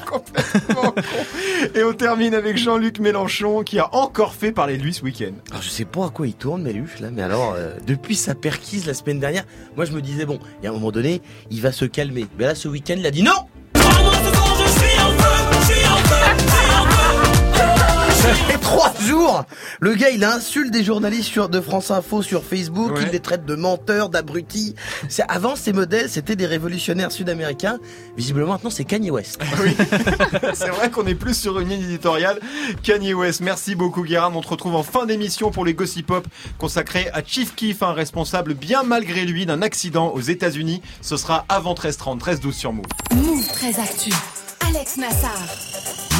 Complètement 0.07 0.75
con. 0.83 0.95
Et 1.75 1.83
on 1.83 1.93
termine 1.93 2.35
avec 2.35 2.57
Jean-Luc 2.57 3.00
Mélenchon 3.00 3.64
qui 3.64 3.79
a 3.79 3.95
encore 3.95 4.35
fait 4.35 4.53
parler 4.53 4.79
de 4.79 4.83
lui 4.83 4.95
ce 4.95 5.03
week-end. 5.03 5.33
Alors 5.50 5.62
je 5.62 5.69
sais 5.69 5.85
pas 5.85 6.07
à 6.07 6.09
quoi 6.09 6.26
il 6.26 6.35
tourne 6.35 6.62
Méluche 6.62 7.00
là, 7.00 7.11
mais 7.11 7.23
alors 7.23 7.55
euh, 7.57 7.75
depuis 7.87 8.14
sa 8.14 8.35
perquise 8.35 8.87
la 8.87 8.95
semaine 8.95 9.19
dernière, 9.19 9.45
moi 9.76 9.85
je 9.85 9.93
me 9.93 10.00
disais 10.00 10.25
bon, 10.25 10.38
il 10.61 10.64
y 10.64 10.69
a 10.69 10.71
un 10.71 10.75
moment 10.75 10.93
donné, 10.93 11.21
il 11.50 11.61
va 11.61 11.73
se 11.73 11.85
calmer. 11.85 12.26
Mais 12.38 12.45
là 12.47 12.55
ce 12.55 12.69
week-end, 12.69 12.95
il 12.97 13.07
a 13.07 13.11
dit 13.11 13.23
non 13.23 13.33
Et 18.54 18.59
trois 18.59 18.93
jours 19.00 19.45
Le 19.81 19.95
gars, 19.95 20.11
il 20.11 20.25
insulte 20.25 20.71
des 20.71 20.83
journalistes 20.85 21.28
sur, 21.31 21.49
de 21.49 21.61
France 21.61 21.90
Info 21.90 22.23
sur 22.23 22.43
Facebook, 22.45 22.93
Ouais. 22.95 23.02
il 23.02 23.09
les 23.11 23.21
traite 23.21 23.45
de 23.45 23.54
menteurs, 23.54 24.09
d'abrutis. 24.09 24.75
C'est- 25.09 25.25
Avant, 25.28 25.57
ces 25.57 25.73
modèles, 25.73 26.09
c'était 26.09 26.37
des 26.37 26.47
révolutionnaires 26.47 27.12
sud-américains. 27.12 27.78
Visiblement, 28.16 28.52
maintenant, 28.52 28.71
c'est 28.71 28.85
Kanye 28.85 29.11
West. 29.11 29.38
Oui, 29.62 29.76
c'est 30.54 30.69
vrai 30.69 30.90
qu'on 30.90 31.07
est 31.07 31.14
plus 31.14 31.35
sur 31.38 31.59
une 31.61 31.69
ligne 31.69 31.83
éditoriale. 31.83 32.38
Kanye 32.83 33.14
West, 33.14 33.40
merci 33.40 33.75
beaucoup 33.75 34.02
Guérin. 34.02 34.33
On 34.35 34.40
te 34.40 34.49
retrouve 34.49 34.75
en 34.75 34.83
fin 34.83 35.07
d'émission 35.07 35.50
pour 35.50 35.64
les 35.64 35.75
Gossip 35.75 36.07
Pop 36.07 36.26
consacrés 36.59 37.09
à 37.12 37.23
Chief 37.25 37.54
Keef, 37.54 37.83
un 37.83 37.93
responsable 37.93 38.54
bien 38.54 38.83
malgré 38.83 39.25
lui 39.25 39.47
d'un 39.47 39.62
accident 39.62 40.09
aux 40.09 40.21
États-Unis. 40.21 40.83
Ce 41.02 41.16
sera 41.16 41.45
avant 41.49 41.75
13h30, 41.75 42.19
13h12 42.19 42.52
sur 42.52 42.73
Move. 42.73 42.85
Move 43.14 43.47
très 43.49 43.78
actu. 43.81 44.11
Alex 44.66 44.97
Nassar. 44.97 45.38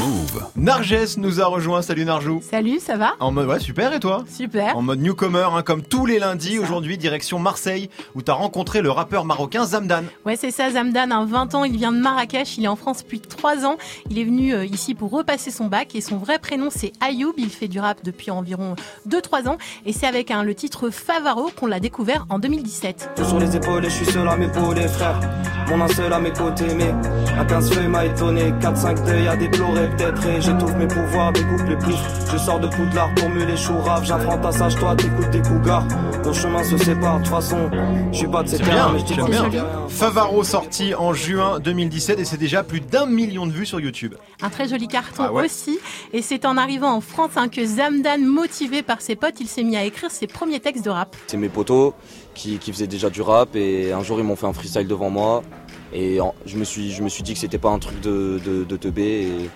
Move. 0.07 0.45
Narges 0.57 1.17
nous 1.17 1.41
a 1.41 1.47
rejoint. 1.47 1.81
Salut 1.81 2.05
Narjou. 2.05 2.43
Salut, 2.43 2.79
ça 2.79 2.97
va? 2.97 3.15
En 3.21 3.33
mode, 3.33 3.49
ouais, 3.49 3.59
super, 3.59 3.93
et 3.95 4.01
toi? 4.01 4.25
Super. 4.31 4.77
En 4.77 4.83
mode 4.83 5.01
newcomer, 5.01 5.47
hein, 5.53 5.63
comme 5.63 5.83
tous 5.83 6.05
les 6.05 6.19
lundis, 6.19 6.59
aujourd'hui, 6.59 6.99
direction 6.99 7.39
Marseille, 7.39 7.89
où 8.15 8.21
t'as 8.21 8.35
rencontré 8.35 8.83
le 8.83 8.91
rappeur 8.91 9.25
marocain 9.25 9.65
Zamdan. 9.65 10.05
Ouais, 10.27 10.37
c'est 10.37 10.51
ça, 10.51 10.71
Zamdan, 10.71 11.11
a 11.11 11.25
20 11.25 11.55
ans, 11.55 11.65
il 11.65 11.77
vient 11.77 11.93
de 11.93 11.99
Marrakech, 11.99 12.59
il 12.59 12.65
est 12.65 12.69
en 12.69 12.77
France 12.77 13.03
depuis 13.03 13.21
3 13.21 13.65
ans. 13.65 13.77
Il 14.11 14.19
est 14.19 14.25
venu 14.25 14.55
euh, 14.55 14.67
ici 14.67 14.95
pour 14.95 15.11
repasser 15.11 15.51
son 15.51 15.67
bac 15.67 15.95
et 15.95 16.01
son 16.03 16.19
vrai 16.19 16.39
prénom 16.39 16.69
c'est 16.71 16.93
Ayoub. 17.01 17.33
Il 17.39 17.49
fait 17.49 17.69
du 17.69 17.81
rap 17.81 17.99
depuis 18.05 18.31
environ 18.31 18.77
2-3 19.09 19.49
ans 19.49 19.59
et 19.87 19.93
c'est 19.93 20.07
avec 20.07 20.31
un, 20.31 20.43
le 20.43 20.55
titre 20.55 20.91
Favaro 20.91 21.51
qu'on 21.57 21.67
l'a 21.67 21.81
découvert 21.81 22.27
en 22.29 22.39
2017. 22.39 23.11
Je 23.19 23.25
sur 23.25 23.39
les 23.39 23.57
épaules 23.57 23.85
et 23.85 23.91
je 23.91 23.95
suis 23.95 24.07
seul 24.07 24.29
à 24.29 24.37
m'épauler 24.37 24.87
frère 24.89 25.19
Mon 25.69 25.81
un 25.81 25.89
seul 25.89 26.13
à 26.13 26.19
mes 26.21 26.33
côtés 26.33 26.75
mais 26.77 26.93
un 27.39 27.45
15 27.45 27.73
feuilles 27.73 27.89
m'a 27.89 28.05
étonné 28.05 28.53
4-5 28.61 29.05
deuils 29.07 29.29
à 29.29 29.37
déplorer 29.37 29.94
peut-être 29.97 30.27
Et 30.27 30.41
j'étouffe 30.41 30.75
mes 30.77 30.87
pouvoirs, 30.87 31.33
découpe 31.33 31.67
les 31.69 31.77
plis 31.77 31.97
Je 32.31 32.37
sors 32.39 32.61
de 32.61 32.69
Poudlard 32.69 33.15
pour 33.15 33.29
muer 33.31 33.47
les 33.47 33.57
choux 33.57 33.79
rap 33.79 34.05
J'affronte 34.05 34.45
à 34.45 34.53
sage 34.53 34.77
toi 34.77 34.95
t'écoutes 34.97 35.31
des 35.31 35.43
cougars 35.43 35.87
Nos 36.25 36.33
chemins 36.33 36.65
se 36.65 36.77
séparent 36.77 37.19
de 37.19 37.25
toute 37.25 37.33
façon 37.33 37.71
Je 38.13 38.19
suis 38.19 38.29
pas 38.29 38.43
de 38.43 38.49
ces 38.49 38.57
C'est 38.59 38.65
terrains 38.65 38.93
bien, 38.93 38.93
mais 38.93 38.99
je 39.01 39.05
dis 39.05 39.51
bien. 39.51 39.67
Favaro 39.89 40.43
sorti 40.45 40.95
en 40.95 41.13
juin 41.13 41.61
2017 41.61 42.19
et 42.19 42.25
c'est 42.25 42.37
déjà 42.37 42.63
plus 42.63 42.81
d'un 42.81 43.07
million 43.07 43.47
de 43.47 43.53
vues 43.53 43.67
sur 43.67 43.81
YouTube. 43.81 44.15
Un 44.43 44.51
très 44.51 44.69
joli 44.69 44.89
carton 44.89 45.25
Ah 45.27 45.33
ouais. 45.33 45.45
aussi. 45.45 45.79
Et 46.13 46.23
c'est 46.23 46.45
en 46.45 46.57
arrivant 46.57 46.93
en 46.93 47.01
France 47.01 47.33
hein, 47.37 47.49
que 47.49 47.65
Zamdan, 47.65 48.19
motivé 48.19 48.83
par 48.83 49.01
ses 49.01 49.17
potes, 49.17 49.41
il 49.41 49.47
s'est 49.47 49.63
mis 49.63 49.77
à 49.77 49.85
écrire 49.85 50.11
ses 50.11 50.27
premiers 50.27 50.61
textes 50.61 50.85
de 50.85 50.91
rap. 50.91 51.15
C'est 51.27 51.37
mes 51.37 51.49
potos 51.49 51.93
qui, 52.35 52.59
qui 52.59 52.73
faisaient 52.73 52.87
déjà 52.87 53.11
du 53.11 53.23
rap 53.23 53.55
et 53.55 53.93
un 53.93 54.03
jour 54.03 54.19
ils 54.19 54.25
m'ont 54.25 54.37
fait 54.37 54.47
un 54.47 54.53
freestyle 54.53 54.89
devant 54.89 55.11
moi 55.11 55.43
et 55.93 56.19
je 56.47 56.57
me 56.57 56.65
suis, 56.65 56.91
je 56.91 57.03
me 57.03 57.09
suis 57.09 57.23
dit 57.23 57.35
que 57.35 57.39
c'était 57.39 57.59
pas 57.59 57.71
un 57.71 57.79
truc 57.79 58.01
de, 58.01 58.41
de, 58.45 58.65
de 58.65 58.77
teubé 58.77 59.29
et, 59.29 59.51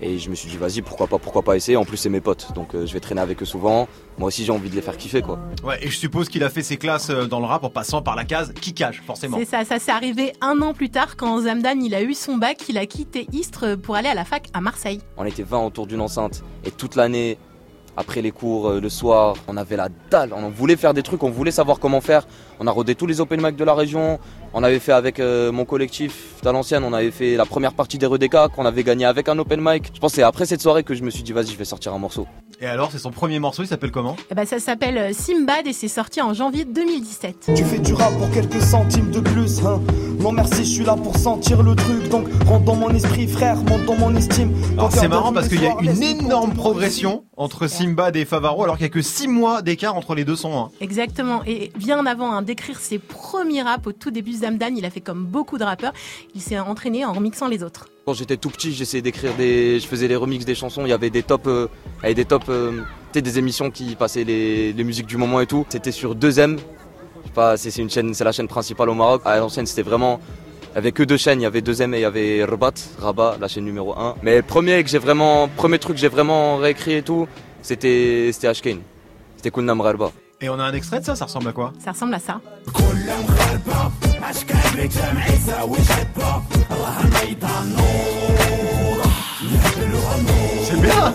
et 0.00 0.18
je 0.18 0.30
me 0.30 0.34
suis 0.34 0.48
dit 0.48 0.56
vas-y 0.56 0.82
pourquoi 0.82 1.06
pas 1.06 1.18
pourquoi 1.18 1.42
pas 1.42 1.56
essayer. 1.56 1.76
En 1.76 1.84
plus 1.84 1.96
c'est 1.96 2.08
mes 2.08 2.20
potes 2.20 2.52
donc 2.54 2.74
euh, 2.74 2.86
je 2.86 2.92
vais 2.92 3.00
traîner 3.00 3.20
avec 3.20 3.42
eux 3.42 3.46
souvent. 3.46 3.88
Moi 4.18 4.28
aussi 4.28 4.44
j'ai 4.44 4.52
envie 4.52 4.70
de 4.70 4.74
les 4.74 4.82
faire 4.82 4.96
kiffer 4.96 5.22
quoi. 5.22 5.38
Ouais, 5.62 5.78
et 5.82 5.88
je 5.88 5.96
suppose 5.96 6.28
qu'il 6.28 6.44
a 6.44 6.50
fait 6.50 6.62
ses 6.62 6.76
classes 6.76 7.10
euh, 7.10 7.26
dans 7.26 7.40
le 7.40 7.46
rap 7.46 7.64
en 7.64 7.70
passant 7.70 8.02
par 8.02 8.16
la 8.16 8.24
case 8.24 8.52
kickage, 8.60 9.02
forcément. 9.06 9.38
C'est 9.38 9.44
ça, 9.44 9.64
ça 9.64 9.78
s'est 9.78 9.92
arrivé 9.92 10.32
un 10.40 10.60
an 10.62 10.74
plus 10.74 10.90
tard 10.90 11.16
quand 11.16 11.40
Zamdan 11.42 11.80
il 11.82 11.94
a 11.94 12.02
eu 12.02 12.14
son 12.14 12.36
bac, 12.36 12.58
il 12.68 12.78
a 12.78 12.86
quitté 12.86 13.26
Istres 13.32 13.76
pour 13.78 13.96
aller 13.96 14.08
à 14.08 14.14
la 14.14 14.24
fac 14.24 14.48
à 14.52 14.60
Marseille. 14.60 15.00
on 15.16 15.24
était 15.24 15.42
20 15.42 15.66
autour 15.66 15.86
d'une 15.86 16.00
enceinte. 16.00 16.42
Et 16.64 16.70
toute 16.70 16.96
l'année 16.96 17.38
après 17.96 18.22
les 18.22 18.32
cours 18.32 18.68
euh, 18.70 18.80
le 18.80 18.88
soir 18.88 19.36
on 19.48 19.56
avait 19.56 19.76
la 19.76 19.88
dalle. 20.10 20.32
On 20.34 20.48
voulait 20.50 20.76
faire 20.76 20.94
des 20.94 21.02
trucs 21.02 21.22
on 21.22 21.30
voulait 21.30 21.50
savoir 21.50 21.78
comment 21.78 22.00
faire 22.00 22.26
on 22.60 22.66
a 22.66 22.70
rodé 22.70 22.94
tous 22.94 23.06
les 23.06 23.20
open 23.20 23.40
mic 23.42 23.56
de 23.56 23.64
la 23.64 23.74
région 23.74 24.18
on 24.52 24.62
avait 24.62 24.78
fait 24.78 24.92
avec 24.92 25.18
euh, 25.20 25.50
mon 25.52 25.64
collectif 25.64 26.34
l'ancienne 26.44 26.84
on 26.84 26.92
avait 26.92 27.10
fait 27.10 27.36
la 27.36 27.44
première 27.46 27.72
partie 27.72 27.98
des 27.98 28.06
REDK 28.06 28.48
qu'on 28.54 28.66
avait 28.66 28.84
gagné 28.84 29.04
avec 29.06 29.28
un 29.28 29.38
open 29.38 29.60
mic 29.62 29.90
je 29.94 29.98
pense 30.00 30.12
que 30.12 30.16
c'est 30.16 30.22
après 30.22 30.46
cette 30.46 30.60
soirée 30.60 30.82
que 30.84 30.94
je 30.94 31.02
me 31.02 31.10
suis 31.10 31.22
dit 31.22 31.32
vas-y 31.32 31.48
je 31.52 31.56
vais 31.56 31.64
sortir 31.64 31.92
un 31.94 31.98
morceau 31.98 32.26
Et 32.60 32.66
alors, 32.66 32.90
c'est 32.92 32.98
son 32.98 33.10
premier 33.10 33.40
morceau, 33.40 33.62
il 33.64 33.66
s'appelle 33.66 33.90
comment? 33.90 34.14
Eh 34.30 34.34
ben, 34.34 34.46
ça 34.46 34.58
s'appelle 34.60 34.96
euh, 34.96 35.12
Simbad 35.12 35.66
et 35.66 35.72
c'est 35.72 35.88
sorti 35.88 36.20
en 36.22 36.32
janvier 36.34 36.64
2017. 36.64 37.50
Tu 37.56 37.64
fais 37.64 37.78
du 37.80 37.92
rap 37.94 38.12
pour 38.16 38.30
quelques 38.30 38.60
centimes 38.62 39.10
de 39.10 39.18
plus, 39.20 39.64
hein. 39.66 39.80
Non 40.20 40.30
merci, 40.30 40.64
je 40.64 40.70
suis 40.76 40.84
là 40.84 40.94
pour 40.94 41.16
sentir 41.16 41.62
le 41.64 41.74
truc, 41.74 42.08
donc 42.10 42.28
rentre 42.46 42.64
dans 42.64 42.76
mon 42.76 42.90
esprit, 42.90 43.26
frère, 43.26 43.56
monte 43.56 43.84
dans 43.86 43.96
mon 43.96 44.14
estime. 44.14 44.52
Alors 44.74 44.92
c'est 44.92 45.08
marrant 45.08 45.32
parce 45.32 45.48
qu'il 45.48 45.62
y 45.62 45.66
a 45.66 45.74
une 45.82 46.02
énorme 46.02 46.54
progression 46.54 47.24
entre 47.36 47.66
Simbad 47.66 48.14
et 48.16 48.24
Favaro 48.24 48.62
alors 48.62 48.76
qu'il 48.76 48.86
y 48.86 48.90
a 48.90 48.92
que 48.92 49.02
6 49.02 49.26
mois 49.28 49.60
d'écart 49.60 49.96
entre 49.96 50.14
les 50.14 50.24
deux 50.24 50.36
sons. 50.36 50.56
hein. 50.56 50.70
Exactement. 50.80 51.42
Et 51.46 51.72
bien 51.76 52.06
avant 52.06 52.32
hein, 52.32 52.42
d'écrire 52.44 52.78
ses 52.78 52.98
premiers 52.98 53.62
raps 53.62 53.86
au 53.86 53.92
tout 53.92 54.10
début, 54.10 54.32
Zamdan, 54.32 54.76
il 54.76 54.84
a 54.84 54.90
fait 54.90 55.00
comme 55.00 55.24
beaucoup 55.24 55.58
de 55.58 55.64
rappeurs. 55.64 55.92
Il 56.34 56.40
s'est 56.40 56.58
entraîné 56.58 57.04
en 57.04 57.12
remixant 57.12 57.48
les 57.48 57.62
autres. 57.62 57.86
quand 58.06 58.14
j'étais 58.14 58.36
tout 58.36 58.50
petit 58.50 58.72
j'essayais 58.72 59.02
d'écrire 59.02 59.34
des 59.34 59.80
je 59.80 59.86
faisais 59.86 60.08
les 60.08 60.16
remixes 60.16 60.44
des 60.44 60.54
chansons 60.54 60.82
il 60.84 60.90
y 60.90 60.92
avait 60.92 61.08
des 61.08 61.22
top 61.22 61.46
euh, 61.46 61.68
avait 62.02 62.14
des 62.14 62.26
top 62.26 62.44
euh, 62.50 62.82
des 63.20 63.38
émissions 63.38 63.70
qui 63.70 63.94
passaient 63.96 64.24
les, 64.24 64.72
les 64.72 64.84
musiques 64.84 65.06
du 65.06 65.16
moment 65.16 65.40
et 65.40 65.46
tout. 65.46 65.66
C'était 65.68 65.92
sur 65.92 66.14
2M. 66.14 66.58
Je 66.58 67.28
sais 67.28 67.34
pas, 67.34 67.56
c'est 67.56 67.76
une 67.76 67.90
chaîne, 67.90 68.14
c'est 68.14 68.24
la 68.24 68.32
chaîne 68.32 68.48
principale 68.48 68.90
au 68.90 68.94
Maroc. 68.94 69.22
À 69.24 69.38
l'ancienne, 69.38 69.66
c'était 69.66 69.82
vraiment. 69.82 70.20
Il 70.72 70.76
y 70.76 70.78
avait 70.78 70.92
que 70.92 71.04
deux 71.04 71.16
chaînes, 71.16 71.40
il 71.40 71.44
y 71.44 71.46
avait 71.46 71.60
2M 71.60 71.94
et 71.94 71.98
il 71.98 72.02
y 72.02 72.04
avait 72.04 72.44
Rabat, 72.44 72.74
Rabat, 72.98 73.36
la 73.40 73.46
chaîne 73.46 73.64
numéro 73.64 73.96
1. 73.96 74.16
Mais 74.22 74.42
premier 74.42 74.82
que 74.82 74.90
j'ai 74.90 74.98
vraiment, 74.98 75.48
premier 75.48 75.78
truc 75.78 75.94
que 75.94 76.00
j'ai 76.00 76.08
vraiment 76.08 76.56
réécrit 76.56 76.94
et 76.94 77.02
tout, 77.02 77.28
c'était, 77.62 78.30
c'était 78.32 78.48
Ashkane. 78.48 78.80
C'était 79.36 79.52
Kulnam 79.52 79.80
Rarba. 79.80 80.10
Et 80.44 80.50
on 80.50 80.58
a 80.58 80.64
un 80.64 80.74
extrait 80.74 81.00
de 81.00 81.06
ça, 81.06 81.16
ça 81.16 81.24
ressemble 81.24 81.48
à 81.48 81.52
quoi 81.52 81.72
Ça 81.82 81.92
ressemble 81.92 82.12
à 82.12 82.18
ça. 82.18 82.38
C'est 90.64 90.80
bien 90.82 91.14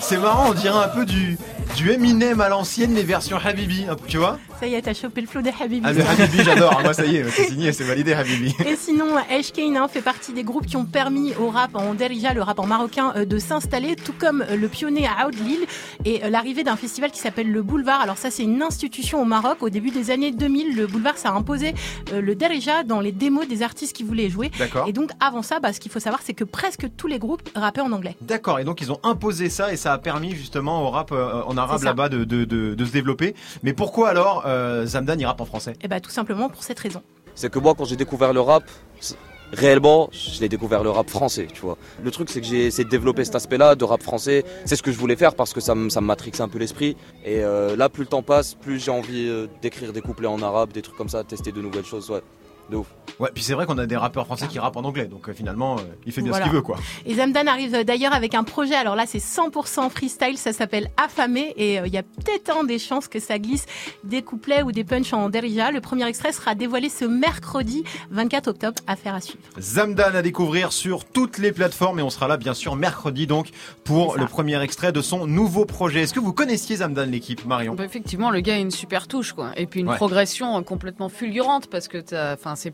C'est 0.00 0.18
marrant, 0.18 0.50
on 0.50 0.54
dirait 0.54 0.76
un 0.76 0.88
peu 0.88 1.06
du, 1.06 1.38
du 1.74 1.90
Eminem 1.90 2.40
à 2.40 2.48
l'ancienne, 2.48 2.92
mais 2.92 3.02
version 3.02 3.36
Habibi, 3.36 3.86
peu, 3.86 3.96
tu 4.06 4.18
vois 4.18 4.38
Ça 4.60 4.66
y 4.66 4.74
est, 4.74 4.82
t'as 4.82 4.94
chopé 4.94 5.20
le 5.20 5.26
flow 5.26 5.42
des 5.42 5.52
Habibi. 5.60 5.84
Ah, 5.84 5.92
le 5.92 6.02
Habibi, 6.02 6.44
j'adore, 6.44 6.80
moi 6.82 6.94
ça 6.94 7.04
y 7.04 7.16
est, 7.16 7.28
c'est 7.30 7.48
signé, 7.48 7.72
c'est 7.72 7.84
validé 7.84 8.12
Habibi. 8.12 8.54
Et 8.66 8.76
sinon, 8.76 9.16
Ashkane 9.30 9.76
hein, 9.76 9.88
fait 9.88 10.02
partie 10.02 10.32
des 10.32 10.44
groupes 10.44 10.66
qui 10.66 10.76
ont 10.76 10.84
permis 10.84 11.34
au 11.34 11.50
rap 11.50 11.74
en 11.74 11.94
Derija, 11.94 12.32
le 12.32 12.42
rap 12.42 12.58
en 12.58 12.66
marocain, 12.66 13.12
euh, 13.16 13.24
de 13.24 13.38
s'installer, 13.38 13.96
tout 13.96 14.14
comme 14.18 14.42
euh, 14.42 14.56
le 14.56 14.68
pionnier 14.68 15.06
à 15.06 15.28
Lille 15.30 15.66
et 16.04 16.24
euh, 16.24 16.30
l'arrivée 16.30 16.64
d'un 16.64 16.76
festival 16.76 17.10
qui 17.10 17.18
s'appelle 17.18 17.50
le 17.50 17.62
Boulevard. 17.62 18.00
Alors 18.00 18.18
ça, 18.18 18.30
c'est 18.30 18.42
une 18.42 18.62
institution 18.62 19.20
au 19.22 19.24
Maroc. 19.24 19.58
Au 19.62 19.70
début 19.70 19.90
des 19.90 20.10
années 20.10 20.30
2000, 20.30 20.76
le 20.76 20.86
Boulevard, 20.86 21.16
ça 21.16 21.30
a 21.30 21.32
imposé 21.32 21.74
euh, 22.12 22.20
le 22.20 22.34
Derija 22.34 22.84
dans 22.84 23.00
les 23.00 23.12
démos 23.12 23.48
des 23.48 23.62
artistes 23.62 23.96
qui 23.96 24.02
voulaient 24.02 24.30
jouer. 24.30 24.50
D'accord. 24.58 24.86
Et 24.88 24.92
donc, 24.92 25.10
avant 25.20 25.42
ça, 25.42 25.60
bah, 25.60 25.72
ce 25.72 25.80
qu'il 25.80 25.90
faut 25.90 26.00
savoir, 26.00 26.20
c'est 26.24 26.34
que 26.34 26.44
presque 26.44 26.86
tous 26.96 27.06
les 27.06 27.18
groupes 27.18 27.48
rappaient 27.54 27.80
en 27.80 27.92
anglais. 27.92 28.16
D'accord, 28.20 28.58
et 28.58 28.64
donc 28.64 28.80
ils 28.80 28.92
ont 28.92 29.00
imposé 29.02 29.50
ça 29.50 29.72
et 29.72 29.76
ça 29.76 29.92
a 29.92 29.98
permis 29.98 30.34
justement 30.34 30.86
au 30.86 30.90
rap 30.90 31.12
en 31.12 31.56
arabe 31.64 31.82
là-bas 31.82 32.08
de, 32.08 32.24
de, 32.24 32.44
de, 32.44 32.74
de 32.74 32.84
se 32.84 32.92
développer. 32.92 33.34
Mais 33.62 33.72
pourquoi 33.72 34.08
alors 34.10 34.44
euh, 34.46 34.86
Zamdan 34.86 35.16
il 35.18 35.26
rappe 35.26 35.40
en 35.40 35.44
français? 35.44 35.74
Et 35.82 35.88
bah, 35.88 36.00
tout 36.00 36.10
simplement 36.10 36.48
pour 36.48 36.62
cette 36.62 36.78
raison. 36.78 37.02
C'est 37.34 37.50
que 37.50 37.58
moi, 37.58 37.74
quand 37.76 37.84
j'ai 37.84 37.96
découvert 37.96 38.32
le 38.32 38.40
rap, 38.40 38.64
c'est- 39.00 39.16
réellement, 39.52 40.08
je 40.12 40.40
l'ai 40.40 40.48
découvert 40.48 40.82
le 40.82 40.90
rap 40.90 41.08
français, 41.10 41.46
tu 41.52 41.60
vois. 41.60 41.76
Le 42.02 42.10
truc, 42.10 42.28
c'est 42.30 42.40
que 42.40 42.46
j'ai 42.46 42.66
essayé 42.66 42.84
de 42.84 42.88
développer 42.90 43.24
cet 43.24 43.34
aspect-là 43.36 43.74
de 43.76 43.84
rap 43.84 44.02
français. 44.02 44.44
C'est 44.64 44.76
ce 44.76 44.82
que 44.82 44.90
je 44.92 44.98
voulais 44.98 45.16
faire 45.16 45.34
parce 45.34 45.52
que 45.52 45.60
ça 45.60 45.74
me 45.74 45.88
ça 45.90 46.00
matrixe 46.00 46.40
un 46.40 46.48
peu 46.48 46.58
l'esprit. 46.58 46.96
Et 47.24 47.42
euh, 47.42 47.76
là, 47.76 47.88
plus 47.88 48.02
le 48.02 48.08
temps 48.08 48.22
passe, 48.22 48.54
plus 48.54 48.78
j'ai 48.82 48.90
envie 48.90 49.28
euh, 49.28 49.46
d'écrire 49.62 49.92
des 49.92 50.00
couplets 50.00 50.28
en 50.28 50.40
arabe, 50.42 50.72
des 50.72 50.82
trucs 50.82 50.96
comme 50.96 51.08
ça, 51.08 51.22
tester 51.24 51.52
de 51.52 51.60
nouvelles 51.60 51.84
choses, 51.84 52.10
ouais. 52.10 52.22
De 52.70 52.76
ouf. 52.76 52.86
Ouais, 53.20 53.30
puis 53.32 53.44
c'est 53.44 53.52
vrai 53.52 53.64
qu'on 53.66 53.78
a 53.78 53.86
des 53.86 53.96
rappeurs 53.96 54.24
français 54.26 54.48
qui 54.48 54.58
rappent 54.58 54.76
en 54.76 54.82
anglais, 54.82 55.04
donc 55.04 55.28
euh, 55.28 55.32
finalement 55.34 55.76
euh, 55.76 55.82
il 56.04 56.12
fait 56.12 56.20
bien 56.20 56.30
Voilà. 56.30 56.46
ce 56.46 56.50
qu'il 56.50 56.56
veut 56.56 56.62
quoi. 56.62 56.78
Et 57.06 57.14
Zamdan 57.14 57.46
arrive 57.46 57.72
euh, 57.72 57.84
d'ailleurs 57.84 58.12
avec 58.12 58.34
un 58.34 58.42
projet, 58.42 58.74
alors 58.74 58.96
là 58.96 59.04
c'est 59.06 59.18
100% 59.22 59.88
freestyle, 59.90 60.36
ça 60.36 60.52
s'appelle 60.52 60.90
Affamé 60.96 61.52
et 61.56 61.78
euh, 61.78 61.86
il 61.86 61.92
y 61.92 61.96
a 61.98 62.02
peut-être 62.02 62.56
un 62.58 62.64
des 62.64 62.80
chances 62.80 63.06
que 63.06 63.20
ça 63.20 63.38
glisse 63.38 63.66
des 64.02 64.22
couplets 64.22 64.62
ou 64.64 64.72
des 64.72 64.82
punchs 64.82 65.12
en 65.12 65.28
derija. 65.28 65.70
Le 65.70 65.80
premier 65.80 66.08
extrait 66.08 66.32
sera 66.32 66.56
dévoilé 66.56 66.88
ce 66.88 67.04
mercredi 67.04 67.84
24 68.10 68.48
octobre, 68.48 68.82
affaire 68.88 69.14
à 69.14 69.20
suivre. 69.20 69.38
Zamdan 69.60 70.12
à 70.16 70.22
découvrir 70.22 70.72
sur 70.72 71.04
toutes 71.04 71.38
les 71.38 71.52
plateformes 71.52 72.00
et 72.00 72.02
on 72.02 72.10
sera 72.10 72.26
là 72.26 72.36
bien 72.36 72.54
sûr 72.54 72.74
mercredi 72.74 73.28
donc 73.28 73.50
pour 73.84 74.16
le 74.16 74.26
premier 74.26 74.60
extrait 74.60 74.90
de 74.90 75.02
son 75.02 75.26
nouveau 75.28 75.66
projet. 75.66 76.00
Est-ce 76.00 76.14
que 76.14 76.20
vous 76.20 76.32
connaissiez 76.32 76.76
Zamdan 76.76 77.04
l'équipe 77.10 77.44
Marion? 77.44 77.74
Bah, 77.74 77.84
effectivement, 77.84 78.30
le 78.30 78.40
gars 78.40 78.54
a 78.54 78.58
une 78.58 78.70
super 78.72 79.06
touche, 79.06 79.32
quoi. 79.34 79.50
Et 79.56 79.66
puis 79.66 79.80
une 79.80 79.88
Ouais. 79.88 79.96
progression 79.96 80.60
complètement 80.64 81.08
fulgurante 81.10 81.68
parce 81.68 81.86
que 81.88 81.98
t'as, 81.98 82.32
enfin, 82.34 82.53
c'est, 82.56 82.72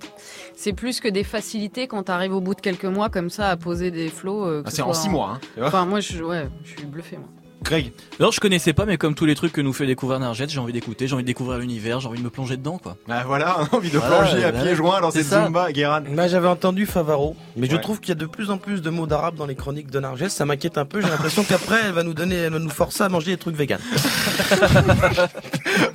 c'est 0.57 0.73
plus 0.73 1.01
que 1.01 1.09
des 1.09 1.25
facilités 1.25 1.87
quand 1.87 2.03
t'arrives 2.05 2.35
au 2.35 2.41
bout 2.41 2.55
de 2.55 2.61
quelques 2.61 2.85
mois 2.85 3.09
comme 3.09 3.31
ça 3.31 3.49
à 3.49 3.57
poser 3.57 3.91
des 3.91 4.09
flots. 4.09 4.45
euh, 4.47 4.63
Ah, 4.65 4.71
ce 4.71 4.77
c'est 4.77 4.83
en 4.83 4.93
six 4.95 5.09
mois, 5.09 5.33
hein, 5.35 5.41
tu. 5.57 5.63
Enfin, 5.63 5.85
moi, 5.87 6.01
je, 6.01 6.23
ouais, 6.23 6.49
je 6.65 6.71
suis 6.71 6.85
bluffé, 6.87 7.17
moi. 7.17 7.27
Greg 7.63 7.93
Alors 8.19 8.33
je 8.33 8.41
connaissais 8.41 8.73
pas, 8.73 8.87
mais 8.87 8.97
comme 8.97 9.15
tous 9.15 9.27
les 9.27 9.35
trucs 9.35 9.53
que 9.53 9.61
nous 9.61 9.73
fait 9.73 9.87
découvrir 9.87 10.19
Narjet, 10.19 10.47
j'ai 10.49 10.59
envie 10.59 10.73
d'écouter, 10.73 11.07
j'ai 11.07 11.15
envie 11.15 11.23
de 11.23 11.27
découvrir 11.27 11.59
l'univers, 11.59 12.01
j'ai 12.01 12.09
envie 12.09 12.19
de 12.19 12.25
me 12.25 12.31
plonger 12.31 12.57
dedans, 12.57 12.79
quoi. 12.79 12.97
Bah 13.07 13.23
voilà, 13.27 13.59
on 13.61 13.65
a 13.65 13.77
envie 13.79 13.91
de 13.91 13.99
Voilà, 13.99 14.23
plonger 14.23 14.45
à 14.45 14.53
bah 14.53 14.61
pieds 14.63 14.75
joints 14.75 15.01
dans 15.01 15.11
C'est 15.11 15.23
cette 15.23 15.33
ça. 15.33 15.45
Zumba, 15.45 15.71
Guéran. 15.73 16.01
Moi 16.09 16.29
j'avais 16.29 16.49
entendu 16.49 16.87
Favaro, 16.87 17.37
mais 17.57 17.69
je 17.69 17.77
trouve 17.77 18.01
qu'il 18.01 18.11
y 18.11 18.13
a 18.13 18.17
de 18.17 18.27
plus 18.27 18.51
en 18.51 18.59
plus 18.59 18.83
de 18.83 18.91
mots 18.91 19.07
d'arabe 19.07 19.37
dans 19.37 19.47
les 19.47 19.55
chroniques 19.55 19.91
de 19.91 20.01
Narges. 20.01 20.29
Ça 20.29 20.45
m'inquiète 20.47 20.79
un 20.79 20.85
peu. 20.85 21.01
J'ai 21.01 21.09
l'impression 21.09 21.45
qu'après 21.45 21.77
elle 21.87 21.93
va 21.93 22.03
nous 22.03 22.15
donner, 22.15 22.37
elle 22.37 22.53
va 22.53 22.59
nous 22.59 22.71
forcer 22.71 23.05
à 23.05 23.09
manger 23.09 23.33
des 23.33 23.39
trucs 23.39 23.57
véganes. 23.57 23.81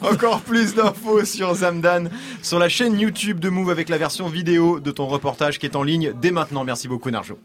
Encore 0.01 0.41
plus 0.41 0.75
d'infos 0.75 1.25
sur 1.25 1.53
Zamdan 1.55 2.09
sur 2.41 2.59
la 2.59 2.69
chaîne 2.69 2.99
YouTube 2.99 3.39
de 3.39 3.49
Move 3.49 3.69
avec 3.69 3.89
la 3.89 3.97
version 3.97 4.27
vidéo 4.27 4.79
de 4.79 4.91
ton 4.91 5.07
reportage 5.07 5.59
qui 5.59 5.65
est 5.65 5.75
en 5.75 5.83
ligne 5.83 6.13
dès 6.21 6.31
maintenant. 6.31 6.63
Merci 6.63 6.87
beaucoup 6.87 7.09
Narjo. 7.09 7.37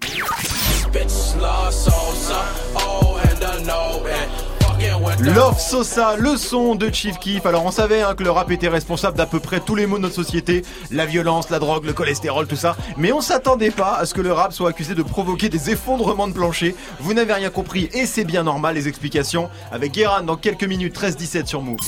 Love 5.18 5.58
Sosa, 5.58 6.16
le 6.16 6.36
son 6.36 6.74
de 6.76 6.92
Chief 6.92 7.18
Keef. 7.18 7.44
Alors 7.44 7.64
on 7.64 7.70
savait 7.70 8.02
hein, 8.02 8.14
que 8.14 8.22
le 8.22 8.30
rap 8.30 8.50
était 8.50 8.68
responsable 8.68 9.16
d'à 9.16 9.26
peu 9.26 9.40
près 9.40 9.60
tous 9.60 9.74
les 9.74 9.86
maux 9.86 9.96
de 9.96 10.02
notre 10.02 10.14
société, 10.14 10.62
la 10.90 11.04
violence, 11.04 11.50
la 11.50 11.58
drogue, 11.58 11.84
le 11.84 11.92
cholestérol, 11.92 12.46
tout 12.46 12.56
ça. 12.56 12.76
Mais 12.96 13.12
on 13.12 13.20
s'attendait 13.20 13.70
pas 13.70 13.96
à 13.96 14.06
ce 14.06 14.14
que 14.14 14.20
le 14.20 14.32
rap 14.32 14.52
soit 14.52 14.70
accusé 14.70 14.94
de 14.94 15.02
provoquer 15.02 15.48
des 15.48 15.70
effondrements 15.70 16.28
de 16.28 16.32
plancher. 16.32 16.74
Vous 17.00 17.12
n'avez 17.12 17.32
rien 17.32 17.50
compris 17.50 17.88
et 17.92 18.06
c'est 18.06 18.24
bien 18.24 18.44
normal 18.44 18.74
les 18.74 18.88
explications 18.88 19.50
avec 19.72 19.92
Guéran 19.92 20.22
dans 20.22 20.36
quelques 20.36 20.64
minutes 20.64 20.98
13-17 20.98 21.46
sur 21.46 21.62
Move. 21.62 21.80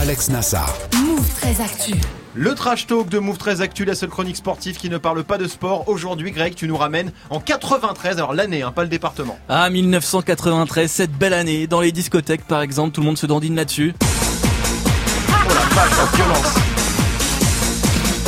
Alex 0.00 0.28
Nassar. 0.28 0.74
Move 1.06 1.28
très 1.40 1.60
actu. 1.62 1.94
Le 2.34 2.54
trash 2.54 2.86
talk 2.86 3.08
de 3.08 3.18
Move 3.18 3.38
13 3.38 3.60
Actu, 3.60 3.84
la 3.84 3.94
seule 3.94 4.08
chronique 4.08 4.36
sportive 4.36 4.76
qui 4.76 4.90
ne 4.90 4.98
parle 4.98 5.22
pas 5.22 5.38
de 5.38 5.46
sport. 5.46 5.88
Aujourd'hui, 5.88 6.32
Greg, 6.32 6.54
tu 6.54 6.66
nous 6.66 6.76
ramènes 6.76 7.12
en 7.30 7.38
93, 7.38 8.16
alors 8.16 8.34
l'année, 8.34 8.62
hein, 8.62 8.72
pas 8.72 8.82
le 8.82 8.88
département. 8.88 9.38
Ah, 9.48 9.70
1993, 9.70 10.90
cette 10.90 11.12
belle 11.12 11.32
année, 11.32 11.66
dans 11.68 11.80
les 11.80 11.92
discothèques 11.92 12.44
par 12.44 12.60
exemple, 12.62 12.92
tout 12.92 13.02
le 13.02 13.06
monde 13.06 13.18
se 13.18 13.26
dandine 13.26 13.54
là-dessus. 13.54 13.94
Oh 14.00 15.32
la 15.48 15.74
vache, 15.74 15.96
la 15.96 16.16
violence. 16.16 16.54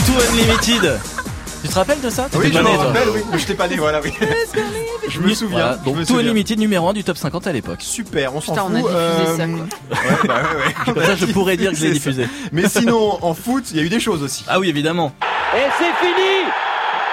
Tout 0.06 0.32
Unlimited 0.32 1.00
Tu 1.66 1.72
te 1.72 1.78
rappelles 1.78 2.00
de 2.00 2.10
ça? 2.10 2.28
Oui, 2.34 2.52
je 2.52 2.58
me 2.60 2.68
rappelle, 2.68 3.08
oui, 3.12 3.20
mais 3.32 3.38
je 3.38 3.46
t'ai 3.46 3.54
pas 3.54 3.66
dit, 3.66 3.76
voilà, 3.76 4.00
oui. 4.00 4.12
je 5.08 5.20
me 5.20 5.34
souviens. 5.34 5.58
Voilà, 5.58 5.74
donc 5.76 5.96
me 5.96 6.00
tout 6.02 6.14
souviens. 6.14 6.30
Unlimited 6.30 6.60
numéro 6.60 6.88
1 6.88 6.92
du 6.92 7.02
top 7.02 7.16
50 7.16 7.46
à 7.48 7.52
l'époque. 7.52 7.80
Super, 7.80 8.36
on 8.36 8.40
s'en 8.40 8.54
fout. 8.54 8.64
on 8.70 8.74
a 8.74 8.78
diffusé 8.78 9.36
ça, 9.36 9.42
euh, 9.42 9.56
quoi. 9.56 9.98
Ouais, 9.98 10.28
bah 10.28 10.42
ouais, 10.42 10.66
ouais. 10.66 10.74
Comme 10.94 11.02
ça, 11.02 11.16
je 11.16 11.26
pourrais 11.26 11.56
dire 11.56 11.72
que 11.72 11.76
je 11.76 11.86
l'ai 11.86 11.92
diffusé. 11.92 12.28
Mais 12.52 12.68
sinon, 12.68 13.18
en 13.20 13.34
foot, 13.34 13.64
il 13.72 13.78
y 13.78 13.80
a 13.80 13.82
eu 13.82 13.88
des 13.88 14.00
choses 14.00 14.22
aussi. 14.22 14.44
Ah 14.46 14.60
oui, 14.60 14.68
évidemment. 14.68 15.12
Et 15.56 15.66
c'est 15.78 16.06
fini 16.06 16.46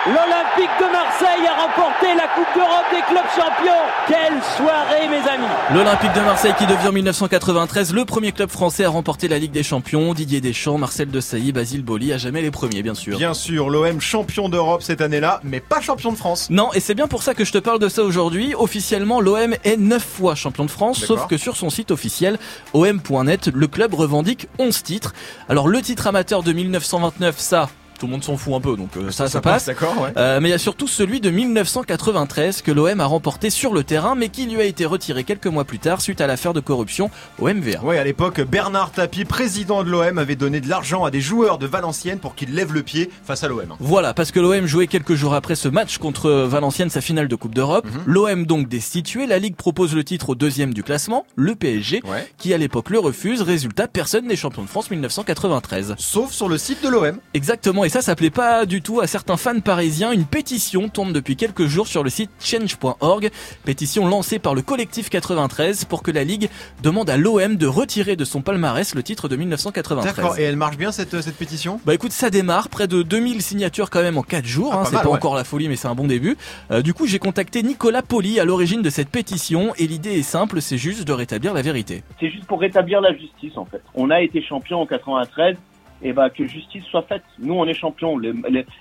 L'Olympique 0.06 0.70
de 0.82 0.92
Marseille 0.92 1.48
a 1.48 1.62
remporté 1.62 2.08
la 2.14 2.28
Coupe 2.28 2.54
d'Europe 2.54 2.84
des 2.92 3.02
clubs 3.08 3.24
champions. 3.34 3.72
Quelle 4.06 4.44
soirée, 4.58 5.08
mes 5.08 5.30
amis 5.30 5.48
L'Olympique 5.74 6.12
de 6.12 6.20
Marseille 6.20 6.54
qui 6.58 6.66
devient 6.66 6.90
en 6.90 6.92
1993 6.92 7.94
le 7.94 8.04
premier 8.04 8.34
club 8.34 8.50
français 8.50 8.84
à 8.84 8.90
remporter 8.90 9.30
la 9.30 9.40
Ligue 9.40 9.54
des 9.54 9.64
Champions. 9.64 10.14
Didier 10.14 10.42
Deschamps, 10.42 10.78
Marcel 10.78 11.08
Desailly, 11.08 11.54
Basile 11.54 11.84
Boli, 11.84 12.12
à 12.12 12.18
jamais 12.18 12.42
les 12.42 12.52
premiers, 12.52 12.84
bien 12.84 12.96
sûr. 12.96 13.18
Bien 13.18 13.34
sûr, 13.34 13.70
l'OM 13.70 14.02
champion 14.02 14.50
d'Europe 14.50 14.82
cette 14.82 15.00
année-là, 15.00 15.40
mais 15.46 15.62
pas 15.62 15.80
champion 15.80 16.12
de 16.12 16.18
France. 16.18 16.50
Non, 16.50 16.74
et 16.74 16.82
c'est 16.82 16.96
bien 16.96 17.08
pour 17.08 17.24
ça 17.24 17.34
que 17.34 17.46
je 17.46 17.54
te 17.54 17.60
parle 17.60 17.80
de 17.80 17.88
ça 17.88 18.04
aujourd'hui. 18.04 18.54
Officiellement, 18.58 19.22
l'OM 19.22 19.56
est 19.64 19.78
9 19.78 20.04
fois 20.04 20.36
champion 20.36 20.66
de 20.66 20.72
France, 20.72 21.00
sauf 21.06 21.28
que 21.28 21.38
sur 21.38 21.56
son 21.56 21.70
site 21.70 21.92
officiel, 21.92 22.40
om.net, 22.74 23.48
le 23.54 23.68
club 23.68 23.94
revendique 23.94 24.50
11 24.60 24.84
titres. 24.84 25.14
Alors 25.48 25.70
le 25.70 25.82
titre 25.82 26.08
amateur 26.08 26.44
de 26.44 26.52
1929, 26.52 27.40
ça, 27.40 27.70
tout 28.00 28.06
le 28.06 28.12
monde 28.12 28.24
s'en 28.24 28.38
fout 28.38 28.54
un 28.54 28.62
peu, 28.62 28.76
donc 28.76 28.96
euh, 28.98 29.12
ça, 29.12 29.28
ça, 29.28 29.42
passe. 29.42 29.66
D'accord, 29.66 29.96
ouais. 30.02 30.12
Euh, 30.18 30.40
mais 30.42 30.50
il 30.50 30.52
y 30.52 30.56
a 30.56 30.58
surtout 30.60 30.88
celui 30.88 31.22
de 31.22 31.30
1993 31.30 32.62
que 32.62 32.72
l'OM 32.72 33.00
a 33.00 33.06
remporté 33.06 33.50
sur 33.50 33.74
le 33.74 33.84
terrain, 33.84 34.16
mais 34.16 34.30
qui 34.30 34.46
lui 34.46 34.60
a 34.62 34.66
été 34.66 34.86
retiré 34.86 35.24
quelques 35.24 35.48
mois 35.48 35.64
plus 35.66 35.80
tard 35.80 36.02
suite 36.02 36.22
à 36.22 36.28
l'affaire 36.28 36.54
de 36.54 36.60
corruption 36.60 37.10
au 37.40 37.48
MVA. 37.48 37.82
Ouais, 37.84 37.98
à 37.98 38.04
l'époque, 38.04 38.42
Bernard 38.42 38.92
Tapie, 38.92 39.26
président 39.26 39.84
de 39.84 39.90
l'OM, 39.90 40.18
avait 40.18 40.36
donné 40.36 40.62
de 40.62 40.70
l'argent 40.70 41.04
à 41.06 41.12
des 41.12 41.22
joueurs 41.22 41.58
de 41.58 41.68
Valenciennes 41.68 42.20
pour 42.20 42.36
qu'ils 42.36 42.54
lèvent 42.54 42.74
le 42.74 42.84
pied 42.84 43.10
face 43.26 43.44
à 43.44 43.48
l'OM. 43.48 43.76
Voilà, 43.80 44.14
parce 44.14 44.32
que 44.32 44.40
l'OM 44.40 44.66
jouait 44.66 44.88
quelques 44.88 45.16
jours 45.16 45.34
après 45.34 45.56
ce 45.56 45.68
match 45.68 45.98
contre 45.98 46.30
Valenciennes, 46.32 46.90
sa 46.90 47.02
finale 47.02 47.28
de 47.28 47.36
Coupe 47.36 47.56
d'Europe. 47.56 47.86
Mhm. 47.86 48.02
L'OM 48.06 48.46
donc 48.46 48.68
destitué, 48.70 49.26
la 49.28 49.40
Ligue 49.40 49.56
propose 49.56 49.96
le 49.96 50.04
titre 50.04 50.30
au 50.30 50.36
deuxième 50.36 50.74
du 50.74 50.84
classement, 50.84 51.26
le 51.36 51.56
PSG, 51.56 52.02
Ouais. 52.06 52.28
qui 52.38 52.54
à 52.54 52.58
l'époque 52.58 52.90
le 52.90 53.00
refuse. 53.00 53.42
Résultat, 53.42 53.88
personne 53.88 54.28
n'est 54.28 54.36
champion 54.36 54.64
de 54.64 54.68
France 54.68 54.90
1993. 54.92 55.96
Sauf 55.98 56.32
sur 56.32 56.50
le 56.50 56.58
site 56.58 56.84
de 56.84 56.90
l'OM. 56.90 57.18
Exactement, 57.34 57.83
et 57.84 57.90
ça, 57.90 58.02
ça 58.02 58.16
plaît 58.16 58.30
pas 58.30 58.66
du 58.66 58.82
tout 58.82 59.02
à 59.02 59.08
certains 59.08 59.38
fans 59.38 59.60
parisiens. 59.60 60.12
Une 60.12 60.26
pétition 60.26 60.90
tourne 60.90 61.14
depuis 61.14 61.36
quelques 61.36 61.66
jours 61.68 61.88
sur 61.88 62.04
le 62.04 62.10
site 62.10 62.30
change.org, 62.40 63.30
pétition 63.66 64.08
lancée 64.08 64.40
par 64.40 64.56
le 64.56 64.62
collectif 64.62 65.10
93 65.10 65.86
pour 65.86 66.04
que 66.04 66.12
la 66.12 66.24
Ligue 66.24 66.50
demande 66.82 67.10
à 67.10 67.18
l'OM 67.18 67.56
de 67.56 67.68
retirer 67.68 68.16
de 68.16 68.26
son 68.26 68.42
palmarès 68.42 68.96
le 68.96 69.04
titre 69.04 69.28
de 69.28 69.36
1993. 69.36 70.16
D'accord, 70.16 70.38
et 70.38 70.44
elle 70.44 70.56
marche 70.56 70.78
bien 70.78 70.92
cette, 70.92 71.20
cette 71.22 71.36
pétition? 71.36 71.80
Bah 71.86 71.94
écoute, 71.94 72.12
ça 72.12 72.30
démarre, 72.30 72.70
près 72.70 72.88
de 72.88 73.02
2000 73.04 73.42
signatures 73.42 73.90
quand 73.90 74.02
même 74.02 74.18
en 74.18 74.24
4 74.24 74.46
jours, 74.46 74.72
Ah, 74.74 74.82
hein, 74.82 74.86
c'est 74.86 74.96
pas 74.98 75.08
ouais. 75.08 75.16
encore 75.16 75.36
la 75.36 75.44
folie 75.44 75.68
mais 75.68 75.76
c'est 75.76 75.88
un 75.88 75.96
bon 75.96 76.08
début. 76.08 76.38
Euh, 76.72 76.82
du 76.82 76.94
coup 76.94 77.08
j'ai 77.08 77.20
contacté 77.20 77.64
Nicolas 77.64 78.02
Poli 78.02 78.40
à 78.40 78.46
l'origine 78.46 78.82
de 78.82 78.90
cette 78.90 79.10
pétition 79.10 79.74
et 79.78 79.88
l'idée 79.88 80.12
est 80.20 80.24
simple, 80.24 80.62
c'est 80.62 80.78
juste 80.78 81.04
de 81.06 81.14
rétablir 81.14 81.54
la 81.54 81.62
vérité. 81.62 82.04
C'est 82.20 82.30
juste 82.30 82.46
pour 82.46 82.60
rétablir 82.60 83.02
la 83.02 83.14
justice 83.14 83.58
en 83.58 83.66
fait. 83.66 83.82
On 83.96 84.10
a 84.10 84.22
été 84.22 84.42
champion 84.42 84.82
en 84.82 84.86
93 84.86 85.56
et 86.04 86.14
bah 86.14 86.30
que 86.30 86.46
justice 86.46 86.84
soit 86.86 87.04
faite. 87.04 87.24
Nous 87.40 87.54
on 87.54 87.66
est 87.66 87.74
champion. 87.74 88.20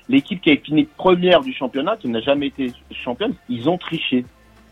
L'équipe 0.08 0.40
qui 0.40 0.50
a 0.50 0.56
fini 0.56 0.84
première 0.84 1.40
du 1.40 1.52
championnat, 1.52 1.96
qui 1.96 2.08
n'a 2.08 2.20
jamais 2.20 2.48
été 2.48 2.72
championne, 2.90 3.34
ils 3.48 3.68
ont 3.68 3.78
triché. 3.78 4.24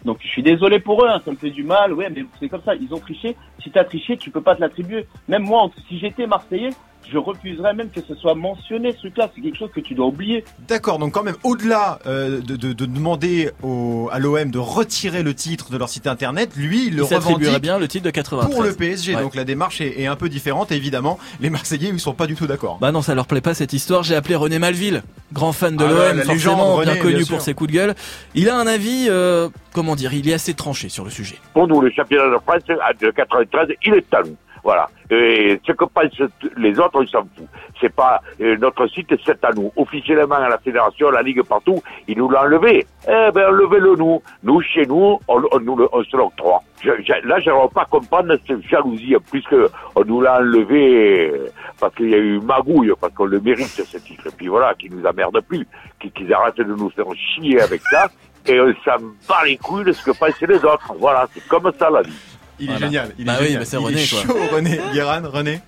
Donc 0.05 0.19
je 0.23 0.29
suis 0.29 0.43
désolé 0.43 0.81
pour 0.81 1.05
eux, 1.05 1.09
hein, 1.09 1.21
ça 1.25 1.31
me 1.31 1.37
fait 1.37 1.51
du 1.51 1.63
mal, 1.63 1.93
ouais, 1.93 2.09
mais 2.11 2.25
c'est 2.39 2.49
comme 2.49 2.63
ça, 2.63 2.75
ils 2.75 2.93
ont 2.95 2.99
triché. 2.99 3.37
Si 3.63 3.71
t'as 3.71 3.85
triché, 3.85 4.17
tu 4.17 4.31
peux 4.31 4.41
pas 4.41 4.57
te 4.57 4.61
l'attribuer. 4.61 5.07
Même 5.29 5.43
moi, 5.43 5.71
si 5.89 5.99
j'étais 5.99 6.27
Marseillais, 6.27 6.71
je 7.13 7.19
refuserais 7.19 7.75
même 7.75 7.91
que 7.91 8.01
ce 8.07 8.15
soit 8.15 8.35
mentionné 8.35 8.93
ce 8.93 8.99
truc-là. 8.99 9.31
C'est 9.35 9.41
quelque 9.41 9.59
chose 9.59 9.71
que 9.75 9.81
tu 9.81 9.95
dois 9.95 10.07
oublier. 10.07 10.45
D'accord, 10.69 10.99
donc 10.99 11.13
quand 11.13 11.23
même, 11.23 11.37
au-delà 11.43 11.99
euh, 12.07 12.41
de, 12.41 12.57
de- 12.57 12.73
de 12.73 12.87
demander 12.87 13.51
au, 13.63 14.09
à 14.13 14.19
l'OM 14.19 14.51
de 14.51 14.59
retirer 14.59 15.23
le 15.23 15.35
titre 15.35 15.71
de 15.71 15.77
leur 15.79 15.89
site 15.89 16.07
internet, 16.07 16.51
lui, 16.57 16.87
il 16.87 16.97
le 16.97 17.05
Il 17.05 17.15
revendique 17.15 17.61
bien 17.61 17.79
le 17.79 17.89
titre 17.89 18.05
de 18.05 18.11
93. 18.11 18.55
pour 18.55 18.63
le 18.63 18.73
PSG. 18.75 19.17
Ouais. 19.17 19.23
Donc 19.23 19.35
la 19.35 19.45
démarche 19.45 19.81
est, 19.81 20.01
est 20.01 20.07
un 20.07 20.17
peu 20.17 20.29
différente. 20.29 20.71
Et 20.73 20.77
évidemment, 20.77 21.19
les 21.41 21.51
Marseillais, 21.51 21.89
ils 21.89 21.99
sont 22.01 22.15
pas 22.15 22.27
du 22.27 22.35
tout 22.37 22.47
d'accord. 22.47 22.79
Bah 22.81 22.93
non, 22.93 23.03
ça 23.03 23.15
leur 23.15 23.27
plaît 23.27 23.41
pas 23.41 23.55
cette 23.55 23.73
histoire. 23.73 24.03
J'ai 24.03 24.15
appelé 24.15 24.37
René 24.37 24.59
Malville, 24.59 25.03
grand 25.33 25.53
fan 25.53 25.77
de 25.77 25.85
Ah 25.85 25.89
l'OM, 25.89 25.99
forcément 26.23 26.33
légende, 26.35 26.61
René, 26.79 26.93
bien 26.93 27.03
connu 27.03 27.17
bien 27.17 27.27
pour 27.27 27.41
ses 27.41 27.55
coups 27.55 27.71
de 27.71 27.77
gueule. 27.77 27.95
Il 28.35 28.49
a 28.49 28.57
un 28.57 28.67
avis, 28.67 29.07
euh, 29.09 29.49
comment 29.73 29.97
dire, 29.97 30.13
il 30.15 30.29
est 30.29 30.35
assez 30.35 30.55
tranché 30.55 30.89
sur 30.89 31.05
le 31.05 31.11
sujet. 31.11 31.37
Pour 31.55 31.67
nous, 31.67 31.81
le 31.81 31.91
championnat 31.91 32.31
de 32.31 32.39
France 32.43 32.63
de 33.01 33.11
93, 33.11 33.69
il 33.85 33.95
est 33.95 34.05
nous. 34.25 34.37
Voilà. 34.63 34.89
Et 35.11 35.61
ce 35.67 35.73
que 35.73 35.85
pensent 35.85 36.23
les 36.57 36.79
autres, 36.79 37.01
on 37.03 37.07
s'en 37.07 37.23
fout. 37.23 37.47
C'est 37.81 37.95
pas 37.95 38.21
euh, 38.41 38.57
notre 38.59 38.87
site, 38.89 39.15
c'est 39.25 39.45
à 39.45 39.53
nous. 39.53 39.73
Officiellement 39.77 40.37
à 40.37 40.49
la 40.49 40.59
fédération, 40.59 41.09
à 41.09 41.13
la 41.13 41.23
ligue 41.23 41.43
partout, 41.43 41.83
ils 42.07 42.17
nous 42.17 42.29
l'ont 42.29 42.39
enlevé. 42.39 42.87
Eh 43.09 43.31
ben, 43.33 43.49
enlevez-le 43.49 43.97
nous. 43.97 44.23
Nous, 44.43 44.61
chez 44.63 44.87
nous, 44.87 45.19
on, 45.29 45.43
on 45.53 45.89
on 45.93 46.05
se 46.05 46.17
l'octroie. 46.17 46.63
Je, 46.83 46.91
je, 47.03 47.27
là, 47.27 47.39
j'aimerais 47.41 47.69
pas 47.75 47.85
comprendre 47.85 48.35
cette 48.47 48.63
jalousie, 48.63 49.17
puisque 49.31 49.57
on 49.95 50.05
nous 50.05 50.21
l'a 50.21 50.39
enlevé 50.39 51.33
parce 51.79 51.95
qu'il 51.95 52.11
y 52.11 52.15
a 52.15 52.19
eu 52.19 52.39
magouille, 52.41 52.93
parce 53.01 53.13
qu'on 53.15 53.25
le 53.25 53.41
mérite 53.41 53.67
ce 53.67 53.99
titre. 53.99 54.27
Et 54.27 54.31
puis 54.37 54.49
voilà, 54.49 54.75
qu'ils 54.75 54.95
nous 54.95 55.05
emmerdent 55.05 55.41
plus, 55.41 55.67
qu'ils 55.99 56.13
qu'ils 56.13 56.33
arrêtent 56.33 56.57
de 56.59 56.65
nous 56.65 56.91
faire 56.91 57.07
chier 57.15 57.61
avec 57.61 57.81
ça. 57.91 58.09
Et 58.47 58.59
on 58.61 58.73
s'en 58.85 58.99
bat 59.29 59.45
les 59.45 59.57
couilles 59.57 59.85
de 59.85 59.93
ce 59.93 60.05
que 60.05 60.17
pensent 60.19 60.41
les 60.41 60.65
autres. 60.65 60.93
Voilà, 60.99 61.27
c'est 61.33 61.47
comme 61.49 61.71
ça 61.79 61.91
la 61.91 62.03
vie. 62.03 62.30
Il 62.61 62.67
Voilà. 62.67 62.79
est 62.87 62.89
génial. 62.89 63.13
Il 63.19 63.25
Bah 63.25 63.35
est 63.35 63.39
oui, 63.41 63.45
génial. 63.47 63.59
bah 63.61 63.65
c'est 63.65 63.77
il 63.77 63.85
René, 63.85 64.03
est 64.03 64.11
quoi. 64.11 64.23
chaud, 64.23 64.39
René. 64.53 64.81
Guéran, 64.93 65.23
René. 65.25 65.61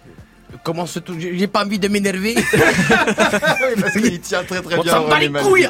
Comment 0.63 0.87
se 0.87 0.99
tout 0.99 1.15
J'ai 1.19 1.47
pas 1.47 1.65
envie 1.65 1.79
de 1.79 1.89
m'énerver. 1.89 2.35
oui, 2.53 3.81
parce 3.81 3.93
qu'il 3.95 4.21
tient 4.21 4.45
très 4.45 4.61
très 4.63 4.79
On 4.79 4.83
bien. 4.83 4.93
s'en 4.93 5.09
bat 5.09 5.19
les 5.19 5.31
couilles. 5.31 5.69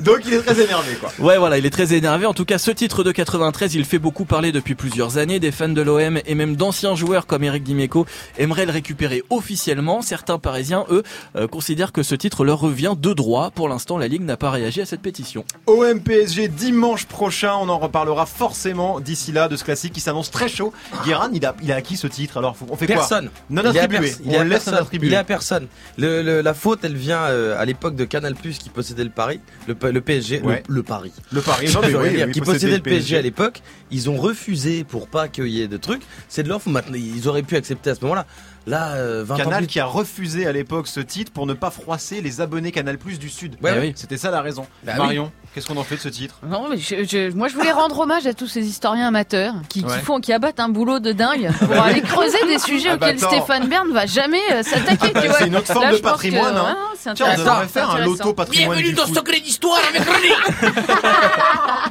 Donc 0.00 0.20
il 0.26 0.34
est 0.34 0.42
très 0.42 0.60
énervé, 0.62 0.94
quoi. 1.00 1.10
Ouais, 1.18 1.38
voilà, 1.38 1.58
il 1.58 1.66
est 1.66 1.70
très 1.70 1.92
énervé. 1.94 2.26
En 2.26 2.34
tout 2.34 2.44
cas, 2.44 2.58
ce 2.58 2.70
titre 2.70 3.04
de 3.04 3.12
93, 3.12 3.74
il 3.74 3.84
fait 3.84 3.98
beaucoup 3.98 4.24
parler 4.24 4.52
depuis 4.52 4.74
plusieurs 4.74 5.18
années. 5.18 5.40
Des 5.40 5.50
fans 5.52 5.68
de 5.68 5.82
l'OM 5.82 6.20
et 6.24 6.34
même 6.34 6.56
d'anciens 6.56 6.94
joueurs 6.94 7.26
comme 7.26 7.44
Eric 7.44 7.62
Dimeco 7.64 8.06
aimeraient 8.38 8.66
le 8.66 8.72
récupérer 8.72 9.22
officiellement. 9.30 10.02
Certains 10.02 10.38
Parisiens, 10.38 10.84
eux, 10.90 11.02
euh, 11.36 11.46
considèrent 11.46 11.92
que 11.92 12.02
ce 12.02 12.14
titre 12.14 12.44
leur 12.44 12.58
revient 12.60 12.94
de 12.98 13.12
droit. 13.12 13.50
Pour 13.50 13.68
l'instant, 13.68 13.98
la 13.98 14.08
Ligue 14.08 14.22
n'a 14.22 14.36
pas 14.36 14.50
réagi 14.50 14.80
à 14.80 14.86
cette 14.86 15.02
pétition. 15.02 15.44
OM 15.66 16.00
PSG 16.00 16.48
dimanche 16.48 17.06
prochain, 17.06 17.54
on 17.60 17.68
en 17.68 17.78
reparlera 17.78 18.26
forcément 18.26 19.00
d'ici 19.00 19.32
là 19.32 19.48
de 19.48 19.56
ce 19.56 19.64
classique 19.64 19.92
qui 19.92 20.00
s'annonce 20.00 20.30
très 20.30 20.48
chaud. 20.48 20.72
Guéran, 21.04 21.28
il 21.32 21.44
a, 21.44 21.54
il 21.62 21.72
a 21.72 21.76
acquis 21.76 21.96
ce 21.96 22.06
titre, 22.06 22.36
alors 22.38 22.56
on 22.70 22.76
fait 22.76 22.86
Personne. 22.86 23.30
quoi 23.62 23.70
à 23.78 23.87
attribué. 23.96 24.24
il 24.24 24.34
est 24.34 24.48
personne. 24.48 24.74
attribué. 24.74 25.06
Il 25.08 25.12
est 25.12 25.16
à 25.16 25.24
personne. 25.24 25.66
Le, 25.96 26.22
le- 26.22 26.40
la 26.40 26.54
faute, 26.54 26.80
elle 26.84 26.96
vient 26.96 27.22
euh, 27.22 27.58
à 27.60 27.64
l'époque 27.64 27.96
de 27.96 28.04
Canal 28.04 28.34
Plus 28.34 28.58
qui 28.58 28.68
possédait 28.70 29.04
le 29.04 29.10
Paris, 29.10 29.40
le, 29.66 29.74
PSG, 29.74 30.40
Ouais. 30.42 30.62
le, 30.68 30.82
Paris. 30.82 31.12
Le 31.32 31.40
Paris, 31.40 31.70
non, 31.74 31.80
mais 31.82 31.88
Je 31.92 31.96
veux 31.96 32.02
oui, 32.08 32.16
dire, 32.16 32.26
oui, 32.26 32.32
qui 32.32 32.40
possédait 32.40 32.76
le 32.76 32.82
PSG, 32.82 33.16
à 33.16 33.22
l'époque. 33.22 33.62
Ils 33.90 34.10
ont 34.10 34.16
refusé 34.16 34.84
pour 34.84 35.08
pas 35.08 35.28
qu'il 35.28 35.48
y 35.48 35.62
ait 35.62 35.68
de 35.68 35.76
trucs. 35.78 36.02
C'est 36.28 36.42
de 36.42 36.48
l'offre. 36.48 36.68
Maintenant, 36.68 36.96
ils 36.96 37.26
auraient 37.28 37.42
pu 37.42 37.56
accepter 37.56 37.90
à 37.90 37.94
ce 37.94 38.00
moment-là. 38.02 38.26
Là, 38.66 38.96
euh, 38.96 39.24
20 39.24 39.34
ans 39.34 39.38
Canal 39.38 39.58
plus 39.60 39.66
qui 39.66 39.80
a 39.80 39.86
refusé 39.86 40.46
à 40.46 40.52
l'époque 40.52 40.88
ce 40.88 41.00
titre 41.00 41.32
pour 41.32 41.46
ne 41.46 41.54
pas 41.54 41.70
froisser 41.70 42.20
les 42.20 42.42
abonnés 42.42 42.70
Canal 42.70 42.98
Plus 42.98 43.18
du 43.18 43.30
Sud. 43.30 43.56
Ouais, 43.62 43.72
Eh 43.76 43.80
oui. 43.80 43.92
C'était 43.96 44.18
ça 44.18 44.30
la 44.30 44.42
raison. 44.42 44.66
Bah 44.84 44.92
oui. 45.08 45.18
Qu'est-ce 45.54 45.66
qu'on 45.66 45.76
en 45.76 45.82
fait 45.82 45.96
de 45.96 46.00
ce 46.00 46.08
titre? 46.08 46.36
Non, 46.46 46.66
mais 46.68 46.76
je- 46.76 47.04
je- 47.04 47.32
moi 47.34 47.48
je 47.48 47.54
voulais 47.54 47.72
rendre 47.72 47.98
hommage 47.98 48.26
à 48.26 48.34
tous 48.34 48.46
ces 48.46 48.64
historiens 48.66 49.08
amateurs 49.08 49.54
qui, 49.68 49.80
qui 49.82 49.86
Ouais. 49.88 49.98
font, 50.00 50.20
qui 50.20 50.32
abattent 50.32 50.60
un 50.60 50.68
boulot 50.68 51.00
de 51.00 51.10
dingue 51.12 51.50
pour 51.58 51.72
aller 51.82 52.00
creuser 52.02 52.38
des 52.46 52.58
sujets 52.58 52.90
Ah 52.92 52.96
bah 52.96 53.06
auxquels 53.08 53.24
attends. 53.24 53.30
Stéphane 53.44 53.66
Bern 53.68 53.90
va 53.92 54.06
jamais 54.06 54.38
euh, 54.52 54.62
s'attaquer. 54.62 55.12
bah, 55.12 55.20
tu 55.22 55.26
vois. 55.28 55.38
c'est 55.38 55.46
une 55.48 55.56
autre 55.56 55.66
forme 55.66 55.84
Là, 55.84 55.90
de 55.92 55.96
je 55.96 56.02
pense 56.02 56.12
patrimoine, 56.12 56.52
que- 56.54 56.58
hein. 56.58 56.62
ouais, 56.64 56.70
non, 56.72 56.76
c'est 56.96 57.14
Tiens, 57.14 57.26
on 57.26 57.30
intéressant, 57.30 57.44
devrait 57.54 57.66
faire 57.66 57.68
c'est 57.72 57.80
un 57.80 57.88
intéressant. 58.02 58.10
loto 58.24 58.32
patrimoine 58.34 58.78
du 58.78 58.94
foot. 58.94 59.14
Secret 59.16 59.40
d'Histoire 59.40 59.80
avec 59.88 60.02
René 60.02 60.72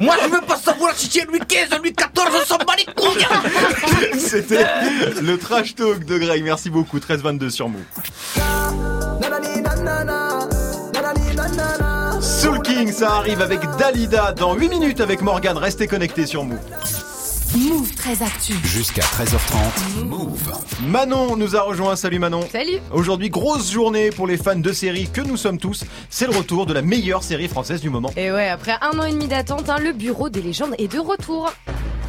Moi, 0.00 0.16
je 0.22 0.28
veux 0.28 0.40
pas 0.42 0.56
savoir 0.56 0.92
si 0.94 1.08
c'est 1.10 1.26
Louis 1.26 1.40
XV, 1.40 1.78
Louis 1.78 1.92
XIV, 1.92 2.28
on 2.42 2.46
s'en 2.46 2.56
bat 2.58 2.74
les 2.78 2.84
couilles 2.84 4.18
C'était 4.18 4.66
le 5.20 5.36
trash 5.36 5.74
talk 5.74 6.04
de 6.04 6.16
Greg. 6.18 6.42
Merci 6.44 6.70
beaucoup. 6.70 6.98
13-22 7.00 7.50
sur. 7.50 7.66
Soul 7.66 7.74
King, 12.78 12.92
ça 12.92 13.16
arrive 13.16 13.40
avec 13.40 13.58
Dalida 13.76 14.30
dans 14.30 14.54
8 14.54 14.68
minutes 14.68 15.00
avec 15.00 15.20
Morgan. 15.20 15.58
Restez 15.58 15.88
connectés 15.88 16.26
sur 16.26 16.44
Move. 16.44 16.60
Move 17.56 17.92
très 17.96 18.22
actu. 18.22 18.52
Jusqu'à 18.62 19.02
13h30. 19.02 20.04
Move. 20.04 20.52
Manon 20.86 21.36
nous 21.36 21.56
a 21.56 21.62
rejoint. 21.62 21.96
Salut 21.96 22.20
Manon. 22.20 22.42
Salut. 22.52 22.78
Aujourd'hui, 22.92 23.30
grosse 23.30 23.72
journée 23.72 24.10
pour 24.10 24.28
les 24.28 24.36
fans 24.36 24.54
de 24.54 24.72
séries 24.72 25.08
que 25.12 25.20
nous 25.20 25.36
sommes 25.36 25.58
tous. 25.58 25.86
C'est 26.08 26.26
le 26.26 26.36
retour 26.36 26.66
de 26.66 26.72
la 26.72 26.82
meilleure 26.82 27.24
série 27.24 27.48
française 27.48 27.80
du 27.80 27.90
moment. 27.90 28.12
Et 28.16 28.30
ouais, 28.30 28.48
après 28.48 28.76
un 28.80 28.96
an 28.96 29.02
et 29.02 29.12
demi 29.12 29.26
d'attente, 29.26 29.68
hein, 29.68 29.78
le 29.80 29.92
bureau 29.92 30.28
des 30.28 30.42
légendes 30.42 30.76
est 30.78 30.92
de 30.92 31.00
retour. 31.00 31.52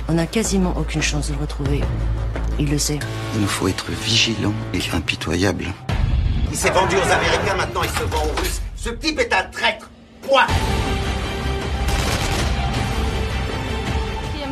On 0.07 0.13
n'a 0.13 0.27
quasiment 0.27 0.75
aucune 0.77 1.01
chance 1.01 1.29
de 1.29 1.33
le 1.33 1.39
retrouver. 1.41 1.81
Il 2.59 2.69
le 2.69 2.77
sait. 2.77 2.99
Il 3.33 3.41
nous 3.41 3.47
faut 3.47 3.67
être 3.67 3.89
vigilant 3.89 4.53
et 4.75 4.81
impitoyable. 4.95 5.65
Il 6.51 6.55
s'est 6.55 6.69
vendu 6.69 6.95
aux 6.95 7.11
Américains, 7.11 7.55
maintenant 7.57 7.81
il 7.81 7.89
se 7.89 8.03
vend 8.03 8.23
aux 8.23 8.39
Russes. 8.39 8.61
Ce 8.75 8.89
type 8.89 9.19
est 9.19 9.33
un 9.33 9.45
traître. 9.45 9.89
快 10.29 10.45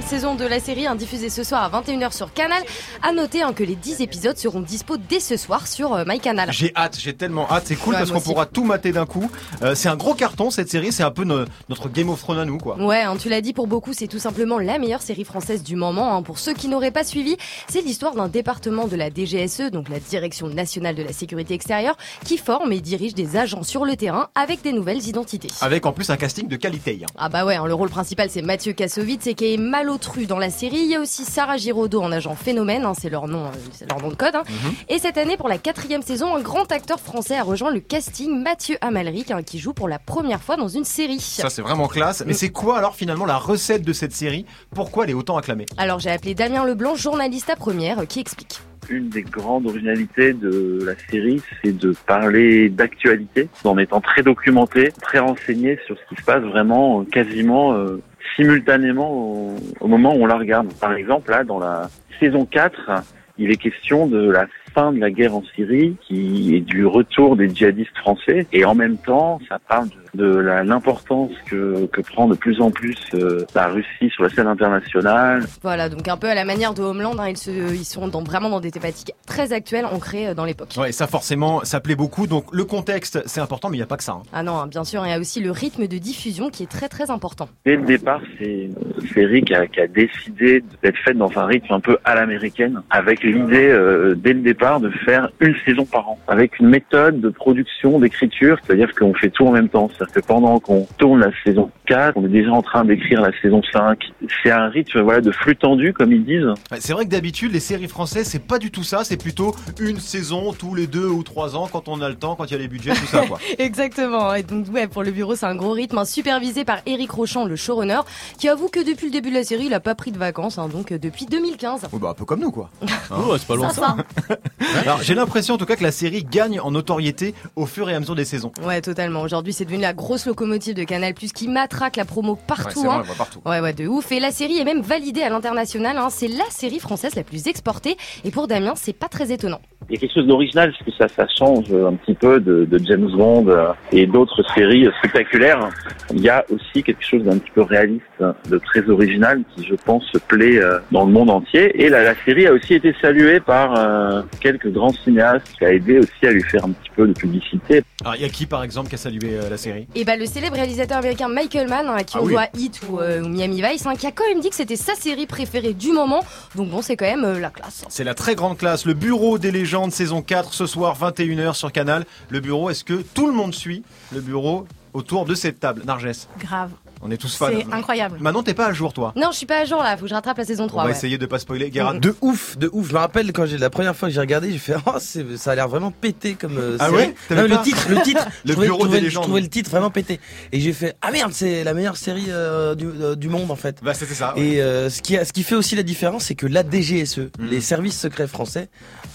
saison 0.08 0.36
de 0.36 0.46
la 0.46 0.60
série, 0.62 0.88
hein, 0.88 0.96
diffusée 0.96 1.30
ce 1.30 1.43
soir 1.43 1.63
à 1.74 1.82
21h 1.82 2.15
sur 2.15 2.32
Canal. 2.34 2.63
À 3.04 3.12
noter 3.12 3.41
hein, 3.41 3.52
que 3.54 3.63
les 3.63 3.76
10 3.76 4.02
épisodes 4.02 4.38
seront 4.38 4.62
dispo 4.62 4.96
dès 4.98 5.20
ce 5.20 5.36
soir 5.36 5.67
sur 5.67 5.93
euh, 5.93 6.06
MyCanal. 6.08 6.50
J'ai 6.54 6.72
hâte, 6.76 6.98
j'ai 7.00 7.13
tellement 7.13 7.50
hâte. 7.52 7.63
C'est 7.67 7.76
cool 7.76 7.93
Ouais, 7.93 8.00
parce 8.00 8.12
qu'on 8.12 8.22
pourra 8.22 8.46
tout 8.46 8.63
mater 8.63 8.91
d'un 8.93 9.06
coup. 9.06 9.30
Euh, 9.63 9.76
c'est 9.76 9.89
un 9.89 9.98
gros 9.98 10.13
carton 10.13 10.50
cette 10.50 10.70
série. 10.70 10.91
C'est 10.93 11.04
un 11.04 11.12
peu 11.12 11.26
no- 11.26 11.43
notre 11.67 11.89
Game 11.89 12.10
of 12.10 12.20
Thrones 12.22 12.39
à 12.39 12.46
nous, 12.46 12.58
quoi. 12.58 12.78
Ouais, 12.78 13.02
hein, 13.02 13.15
tu 13.20 13.28
l'as 13.28 13.41
dit, 13.41 13.52
pour 13.54 13.67
beaucoup, 13.67 13.91
c'est 13.93 14.08
tout 14.08 14.20
simplement 14.20 14.60
la 14.60 14.80
meilleure 14.80 15.02
série 15.02 15.26
française 15.26 15.62
du 15.62 15.76
moment. 15.76 16.15
hein. 16.15 16.22
Pour 16.24 16.39
ceux 16.39 16.54
qui 16.54 16.70
n'auraient 16.70 16.91
pas 16.91 17.04
suivi, 17.04 17.36
c'est 17.67 17.82
l'histoire 17.82 18.15
d'un 18.15 18.30
département 18.30 18.88
de 18.88 18.96
la 18.96 19.10
DGSE, 19.10 19.72
donc 19.72 19.89
la 19.89 20.00
Direction 20.00 20.48
nationale 20.48 20.96
de 20.96 21.04
la 21.04 21.12
sécurité 21.12 21.54
extérieure, 21.54 21.98
qui 22.24 22.38
forme 22.38 22.72
et 22.72 22.80
dirige 22.80 23.13
des 23.13 23.36
agents 23.36 23.63
sur 23.63 23.84
le 23.84 23.98
terrain 23.98 24.30
avec 24.36 24.62
des 24.62 24.72
nouvelles 24.72 25.06
identités. 25.06 25.50
Avec 25.62 25.86
en 25.86 25.91
plus 25.91 26.10
un 26.10 26.17
casting 26.17 26.48
de 26.48 26.56
qualité. 26.56 27.02
hein. 27.04 27.08
Ah 27.17 27.28
bah 27.30 27.43
ouais, 27.46 27.56
hein, 27.56 27.65
le 27.65 27.74
rôle 27.74 27.89
principal 27.89 28.30
c'est 28.30 28.41
Mathieu 28.41 28.72
Kassovitz 28.74 29.28
et 29.28 29.34
qui 29.34 29.54
est 29.54 29.58
malotru 29.98 30.26
dans 30.28 30.38
la 30.38 30.50
série. 30.50 30.78
Il 30.78 30.92
y 30.92 30.96
a 30.96 31.02
aussi 31.02 31.24
Sarah 31.24 31.58
Giraudot 31.58 32.02
en 32.02 32.12
agent 32.12 32.36
phénomène, 32.36 32.86
hein, 32.86 32.94
c'est 33.00 33.10
leur 33.10 33.28
nom, 33.28 33.46
euh, 33.46 33.50
c'est 33.72 33.90
leur 33.90 34.02
nom 34.02 34.10
de 34.10 34.16
code. 34.16 34.36
hein. 34.36 34.44
Mhm. 34.48 34.74
Et 34.90 35.00
cette 35.00 35.18
année, 35.18 35.38
pour 35.38 35.50
la 35.50 35.58
quatrième 35.58 36.02
saison, 36.04 36.36
un 36.36 36.42
grand 36.42 36.72
acteur 36.72 37.00
français 37.00 37.36
a 37.38 37.44
rejoint 37.44 37.72
le 37.72 37.80
casting, 37.80 38.42
Mathieu 38.44 38.78
Amalric, 38.82 39.32
hein, 39.32 39.42
qui 39.44 39.58
joue 39.60 39.74
pour 39.74 39.88
la 39.88 40.00
première 40.00 40.42
fois 40.42 40.56
dans 40.56 40.68
une 40.68 40.84
série. 40.86 41.20
Ça, 41.20 41.50
c'est 41.50 41.62
vraiment 41.64 41.88
classe. 41.88 42.24
Mais 42.26 42.34
c'est 42.34 42.50
quoi 42.50 42.78
alors 42.78 42.96
finalement 42.96 43.26
la 43.26 43.38
recette 43.38 43.84
de 43.84 43.94
cette 43.94 44.14
série? 44.14 44.46
Pourquoi 44.74 45.06
elle 45.06 45.12
est 45.12 45.16
autant 45.16 45.38
acclamée? 45.38 45.66
Alors 45.78 46.00
j'ai 46.00 46.12
appelé 46.12 46.36
Damien 46.36 46.64
Leblanc, 46.66 46.96
journaliste 46.96 47.50
à 47.50 47.56
première, 47.56 48.00
euh, 48.00 48.06
qui 48.06 48.20
explique. 48.20 48.60
Une 48.90 49.10
des 49.10 49.24
grandes 49.24 49.66
originalités 49.66 50.32
de 50.32 50.80
la 50.86 50.94
série, 51.10 51.42
c'est 51.62 51.78
de 51.78 51.94
parler 52.06 52.70
d'actualité 52.70 53.50
en 53.66 53.78
étant 53.78 54.00
très 54.00 54.24
documenté, 54.24 54.94
très 55.02 55.20
renseigné 55.20 55.78
sur 55.86 55.98
ce 55.98 56.16
qui 56.16 56.22
se 56.22 56.26
passe 56.26 56.42
vraiment 56.44 57.02
euh, 57.02 57.04
quasiment 57.04 57.74
euh, 57.74 58.02
simultanément 58.36 59.56
au, 59.80 59.88
moment 59.88 60.13
où 60.16 60.24
on 60.24 60.26
la 60.26 60.38
regarde. 60.38 60.72
Par 60.80 60.94
exemple, 60.94 61.32
là, 61.32 61.44
dans 61.44 61.60
la 61.60 61.90
saison 62.20 62.46
4, 62.46 63.04
il 63.38 63.52
est 63.52 63.58
question 63.58 64.08
de 64.08 64.30
la 64.30 64.48
fin 64.74 64.92
de 64.92 65.00
la 65.00 65.12
guerre 65.12 65.36
en 65.36 65.44
Syrie 65.56 65.96
qui 66.08 66.56
est 66.56 66.62
du 66.62 66.86
retour 66.86 67.36
des 67.36 67.54
djihadistes 67.54 67.98
français 67.98 68.48
et 68.54 68.66
en 68.66 68.76
même 68.76 68.98
temps 68.98 69.40
ça 69.50 69.60
parle 69.68 69.88
de, 70.14 70.26
l'importance 70.38 71.32
que, 71.46 71.86
que 71.88 72.02
prend 72.02 72.28
de 72.28 72.34
plus 72.36 72.60
en 72.62 72.72
plus 72.72 72.96
euh, 73.14 73.46
la 73.54 73.68
Russie 73.68 74.10
sur 74.10 74.24
la 74.24 74.30
scène 74.30 74.48
internationale. 74.48 75.44
Voilà, 75.62 75.90
donc 75.90 76.08
un 76.08 76.18
peu 76.18 76.28
à 76.28 76.34
la 76.34 76.44
manière 76.46 76.74
de 76.74 76.82
Homeland, 76.82 77.18
hein, 77.20 77.30
ils, 77.30 77.38
se, 77.38 77.52
ils 77.52 77.86
sont 77.86 78.08
dans- 78.08 78.24
vraiment 78.24 78.50
dans 78.50 78.60
des 78.60 78.72
thématiques 78.72 79.12
très 79.28 79.54
actuelles, 79.54 79.86
ancrées 79.86 80.30
euh, 80.30 80.34
dans 80.34 80.46
l'époque. 80.46 80.70
Ouais, 80.78 80.92
ça 80.92 81.06
forcément, 81.08 81.62
ça 81.64 81.80
plaît 81.82 81.96
beaucoup. 81.96 82.26
Donc 82.26 82.46
le 82.52 82.64
contexte, 82.66 83.22
c'est 83.28 83.42
important, 83.42 83.70
mais 83.70 83.78
il 83.78 83.80
n'y 83.80 83.84
a 83.84 83.88
pas 83.88 83.98
que 83.98 84.04
ça. 84.04 84.14
hein. 84.14 84.24
Ah 84.34 84.42
non, 84.42 84.58
hein, 84.58 84.68
bien 84.68 84.84
sûr, 84.84 85.06
il 85.06 85.10
y 85.10 85.14
a 85.14 85.20
aussi 85.20 85.40
le 85.40 85.52
rythme 85.52 85.86
de 85.88 85.98
diffusion 86.00 86.50
qui 86.50 86.64
est 86.64 86.72
très 86.72 86.90
très 86.90 87.12
important. 87.12 87.48
Dès 87.66 87.76
le 87.76 87.84
départ, 87.84 88.22
c'est 88.40 88.70
une 88.72 89.08
série 89.14 89.44
qui 89.44 89.54
a, 89.54 89.68
qui 89.68 89.82
a 89.82 89.88
décidé 89.88 90.64
d'être 90.82 90.98
faite 91.06 91.18
dans 91.18 91.32
un 91.38 91.46
rythme 91.46 91.74
un 91.74 91.80
peu 91.80 91.98
à 92.06 92.16
l'américaine, 92.16 92.82
avec 92.90 93.24
l'idée 93.24 93.68
euh, 93.70 94.16
dès 94.16 94.34
le 94.34 94.42
départ 94.42 94.57
départ 94.58 94.80
de 94.80 94.89
faire 94.89 95.30
une 95.39 95.56
saison 95.65 95.86
par 95.86 96.10
an, 96.10 96.20
avec 96.28 96.60
une 96.60 96.67
méthode 96.67 97.22
de 97.22 97.30
production, 97.30 98.00
d'écriture, 98.00 98.58
c'est-à-dire 98.63 98.93
qu'on 98.96 99.13
fait 99.13 99.30
tout 99.30 99.46
en 99.46 99.52
même 99.52 99.70
temps. 99.70 99.89
C'est-à-dire 99.89 100.15
que 100.15 100.20
pendant 100.22 100.60
qu'on 100.60 100.88
tourne 100.98 101.20
la 101.20 101.30
saison 101.43 101.70
4, 101.86 102.17
on 102.17 102.26
est 102.26 102.30
déjà 102.30 102.52
en 102.52 102.63
train 102.63 102.84
d'écrire 102.84 103.22
la 103.22 103.32
saison 103.39 103.62
5. 103.72 104.00
C'est 104.41 104.50
un 104.50 104.67
rythme 104.70 105.02
voilà 105.02 105.22
de 105.22 105.32
flux 105.32 105.56
tendu, 105.56 105.93
comme 105.93 106.12
ils 106.12 106.26
disent. 106.26 106.48
C'est 106.80 106.93
vrai 106.93 107.06
que 107.06 107.12
d'habitude, 107.12 107.54
les 107.54 107.60
séries 107.60 107.88
françaises, 107.88 108.28
c'est 108.28 108.46
pas 108.46 108.58
du 108.58 108.72
tout 108.72 108.84
ça. 108.84 109.04
C'est 109.04 109.22
plutôt 109.22 109.56
une 109.80 110.00
saison 110.00 110.54
tous 110.54 110.74
les 110.74 110.88
deux 110.88 111.08
ou 111.08 111.22
trois 111.22 111.56
ans 111.56 111.70
quand 111.72 111.88
on 111.88 112.02
a 112.02 112.10
le 112.10 112.15
temps, 112.15 112.36
quand 112.36 112.46
il 112.46 112.54
y 112.54 112.56
a 112.56 112.60
les 112.60 112.67
budgets, 112.67 112.93
tout 112.93 113.06
ça, 113.06 113.26
quoi. 113.28 113.38
Exactement. 113.60 114.34
Et 114.34 114.43
donc, 114.43 114.65
ouais, 114.74 114.88
pour 114.88 115.04
le 115.04 115.12
bureau, 115.12 115.36
c'est 115.36 115.46
un 115.46 115.56
gros 115.56 115.72
rythme, 115.72 116.00
hein, 116.00 116.06
supervisé 116.06 116.65
par 116.65 116.80
Eric 116.88 117.12
Rochant, 117.12 117.46
le 117.46 117.56
showrunner, 117.56 118.00
qui 118.39 118.50
avoue 118.50 118.70
que 118.70 118.80
depuis 118.80 119.08
le 119.08 119.12
début 119.12 119.30
de 119.30 119.36
la 119.36 119.43
série, 119.43 119.65
il 119.65 119.74
a 119.74 119.80
pas 119.80 119.93
pris 119.93 120.12
de 120.12 120.17
vacances, 120.17 120.58
hein, 120.58 120.67
donc 120.67 120.91
euh, 120.91 120.98
depuis 120.98 121.28
2015. 121.28 121.88
Oh, 121.91 122.00
bah, 122.00 122.10
un 122.10 122.13
peu 122.13 122.26
comme 122.26 122.39
nous, 122.39 122.52
quoi. 122.52 122.70
Ouais, 123.28 123.38
c'est 123.38 123.48
pas 123.48 123.56
loin 123.56 123.70
Ça, 123.70 123.96
ça. 124.28 124.38
Alors, 124.82 125.02
j'ai 125.02 125.16
l'impression, 125.16 125.56
en 125.56 125.58
tout 125.58 125.66
cas, 125.66 125.76
que 125.76 125.84
la 125.84 125.92
série 125.92 126.24
gagne 126.24 126.60
en 126.60 126.72
notoriété 126.72 127.34
au 127.56 127.66
fur 127.66 127.90
et 127.90 127.94
à 127.96 128.00
mesure 128.00 128.16
des 128.16 128.26
saisons. 128.26 128.52
Ouais, 128.66 128.82
totalement. 128.82 129.22
Aujourd'hui, 129.22 129.54
c'est 129.54 129.66
devenu 129.66 129.82
la 129.82 129.94
grosse 129.94 130.26
locomotive 130.26 130.76
de 130.76 130.84
Canal+, 130.84 131.14
qui 131.14 131.48
matraque 131.48 131.96
la 131.96 132.06
promo 132.06 132.34
Ouais, 132.34 132.40
partout. 132.48 132.84
vrai, 132.84 132.96
hein. 132.96 133.04
partout. 133.18 133.40
Ouais, 133.46 133.60
ouais, 133.60 133.74
de 133.74 133.88
ouf. 133.88 134.12
Et 134.12 134.20
la 134.20 134.32
série 134.32 134.58
est 134.60 134.66
même 134.66 134.82
validée 134.82 135.22
à 135.24 135.30
l'international. 135.30 135.98
hein. 135.98 136.08
C'est 136.10 136.28
la 136.28 136.46
série 136.50 136.80
française 136.80 137.16
la 137.16 137.24
plus 137.24 137.48
exportée. 137.48 137.98
Et 138.24 138.32
pour 138.32 138.48
Damien, 138.48 138.74
c'est 138.76 138.94
pas 138.94 139.08
très 139.08 139.32
étonnant. 139.32 139.60
Il 139.90 139.94
y 139.96 139.98
a 139.98 140.02
quelque 140.02 140.14
chose 140.14 140.28
d'original 140.28 140.72
parce 140.74 140.84
que 140.84 140.92
ça, 140.98 141.08
ça 141.08 141.28
change 141.38 141.72
un 141.72 141.94
petit 141.96 142.14
peu 142.14 142.42
de, 142.42 142.66
de 142.66 142.78
James 142.86 143.10
Bond 143.16 143.48
euh, 143.48 143.72
et 143.94 144.06
d'autres 144.06 144.44
séries 144.54 144.86
spectaculaires. 145.00 145.70
Il 146.12 146.20
y 146.20 146.30
a 146.30 146.44
aussi 146.50 146.84
quelque 146.84 147.04
chose 147.06 147.24
d'un 147.24 147.38
petit 147.38 147.52
peu 147.52 147.62
réaliste, 147.62 148.04
de 148.50 148.58
très 148.58 148.88
original 148.90 149.44
qui, 149.56 149.66
je 149.66 149.76
pense, 149.76 150.04
se 150.12 150.18
plaît 150.18 150.58
euh, 150.58 150.80
dans 150.92 151.06
le 151.06 151.12
monde 151.14 151.30
entier. 151.30 151.82
Et 151.82 151.88
la, 151.90 152.04
la 152.04 152.16
série 152.26 152.48
a 152.48 152.54
aussi 152.54 152.74
été 152.74 152.94
saluée 153.02 153.40
par 153.40 153.76
euh, 153.78 154.22
quelques 154.39 154.71
grands 154.71 154.93
cinéastes 154.93 155.47
qui 155.58 155.65
a 155.65 155.73
aidé 155.73 156.00
aussi 156.00 156.26
à 156.26 156.32
lui 156.32 156.43
faire 156.43 156.65
un 156.65 156.71
petit 156.71 156.89
peu 156.95 157.08
de 157.08 157.13
publicité. 157.13 157.84
Alors, 158.02 158.15
il 158.15 158.21
y 158.21 158.26
a 158.26 158.30
qui, 158.30 158.45
par 158.45 158.63
exemple, 158.63 158.89
qui 158.89 158.95
a 158.95 158.97
salué 158.97 159.36
euh, 159.38 159.50
la 159.50 159.58
série? 159.58 159.88
Et 159.95 160.06
bah, 160.06 160.15
le 160.15 160.26
célèbre 160.26 160.56
réalisateur 160.56 160.97
américain 160.97 161.28
Michael 161.28 161.67
Mann, 161.67 161.88
hein, 161.88 161.95
à 161.97 162.04
qui 162.04 162.15
Ah 162.17 162.21
on 162.21 162.26
oui. 162.26 162.34
doit 162.34 162.47
Hit 162.58 162.80
ou, 162.89 163.00
euh, 163.00 163.21
ou 163.23 163.28
Miami 163.30 163.62
Vice, 163.62 163.86
hein, 163.86 163.95
qui 163.95 164.08
a 164.08 164.12
quand 164.12 164.28
même 164.28 164.39
dit 164.39 164.50
que 164.50 164.56
c'était 164.56 164.76
sa 164.76 164.95
série 164.95 165.26
préférée 165.26 165.73
du 165.73 165.91
moment. 165.91 166.23
Donc 166.56 166.69
bon, 166.69 166.82
c'est 166.82 166.95
quand 166.95 167.06
même 167.06 167.23
euh, 167.26 167.39
la 167.39 167.50
classe. 167.50 167.86
C'est 167.89 168.04
la 168.04 168.13
très 168.13 168.36
grande 168.36 168.58
classe, 168.58 168.86
le 168.86 168.93
bureau 168.93 169.38
des 169.38 169.52
légendes, 169.52 169.91
saison 169.91 170.21
4, 170.21 170.54
ce 170.54 170.65
soir, 170.65 170.97
21h 171.00 171.54
sur 171.54 171.71
Canal. 171.71 172.06
Le 172.30 172.39
bureau, 172.39 172.69
est-ce 172.69 172.84
que 172.84 173.02
tout 173.13 173.28
le 173.28 173.34
monde 173.34 173.54
suit 173.54 173.84
le 174.13 174.21
bureau 174.21 174.65
autour 174.98 175.26
de 175.26 175.36
cette 175.36 175.60
table 175.60 175.84
Narges, 175.86 176.10
Grave. 176.40 176.72
on 177.02 177.12
est 177.12 177.18
tous 177.18 177.36
fans. 177.36 177.48
C'est 177.52 177.72
incroyable. 177.74 178.18
Manon, 178.20 178.42
t'es 178.44 178.54
pas 178.56 178.66
à 178.68 178.74
jour, 178.74 178.94
toi 178.94 179.14
Non, 179.16 179.30
je 179.32 179.38
suis 179.38 179.46
pas 179.46 179.60
à 179.60 179.66
jour 179.66 179.78
là, 179.84 179.96
faut 179.96 180.04
que 180.04 180.10
je 180.10 180.14
rattrape 180.16 180.38
la 180.38 180.46
saison 180.46 180.64
On 180.64 180.68
3. 180.68 180.84
va 180.84 180.90
ouais. 180.90 180.96
essayer 180.96 181.18
de 181.18 181.26
pas 181.26 181.38
spoiler. 181.40 181.70
Guérin, 181.70 181.94
De 181.96 182.16
ouf, 182.22 182.58
de 182.58 182.70
ouf. 182.74 182.88
Je 182.90 182.94
me 182.94 182.98
rappelle 183.00 183.32
quand 183.32 183.46
j'ai 183.46 183.58
la 183.58 183.70
première 183.70 183.96
fois 183.96 184.08
que 184.10 184.14
j'ai 184.16 184.20
regardé, 184.20 184.52
j'ai 184.52 184.58
fait 184.58 184.76
oh, 184.86 184.98
ça 185.00 185.52
a 185.52 185.56
l'air 185.56 185.68
vraiment 185.68 185.92
pété 185.92 186.34
comme 186.34 186.58
euh, 186.58 186.78
Ah 186.80 186.86
série. 186.90 186.96
ouais 186.98 187.16
Non, 187.32 187.44
le 187.44 187.62
titre, 187.62 187.86
le 187.90 188.02
titre, 188.02 188.26
Le 188.46 188.50
je 188.50 188.52
trouvais, 188.54 188.68
bureau 188.68 188.80
je 188.80 188.84
trouvais- 188.86 188.98
des 188.98 189.02
je 189.02 189.06
légendes. 189.10 189.24
trouvais 189.24 189.42
le 189.42 189.50
titre 189.50 189.70
vraiment 189.70 189.92
pété. 189.92 190.20
Et 190.52 190.60
j'ai 190.60 190.74
fait 190.74 190.96
ah 191.02 191.12
merde, 191.12 191.32
c'est 191.34 191.64
la 191.64 191.74
meilleure 191.74 191.98
série 191.98 192.26
euh, 192.30 192.74
du, 192.76 192.88
euh, 192.88 193.16
du 193.16 193.30
monde 193.30 193.52
en 193.52 193.56
fait. 193.56 193.78
Bah, 193.84 193.94
c'était 193.94 194.16
ça. 194.16 194.34
ouais. 194.36 194.42
Et 194.42 194.62
euh, 194.62 194.90
ce, 194.90 195.02
qui 195.04 195.14
ce 195.24 195.32
qui 195.32 195.44
fait 195.44 195.56
aussi 195.56 195.76
la 195.76 195.84
différence, 195.84 196.24
c'est 196.26 196.36
que 196.36 196.48
la 196.48 196.64
DGSE, 196.64 197.30
Mm. 197.38 197.46
les 197.50 197.62
services 197.62 198.00
secrets 198.00 198.28
français, 198.28 198.70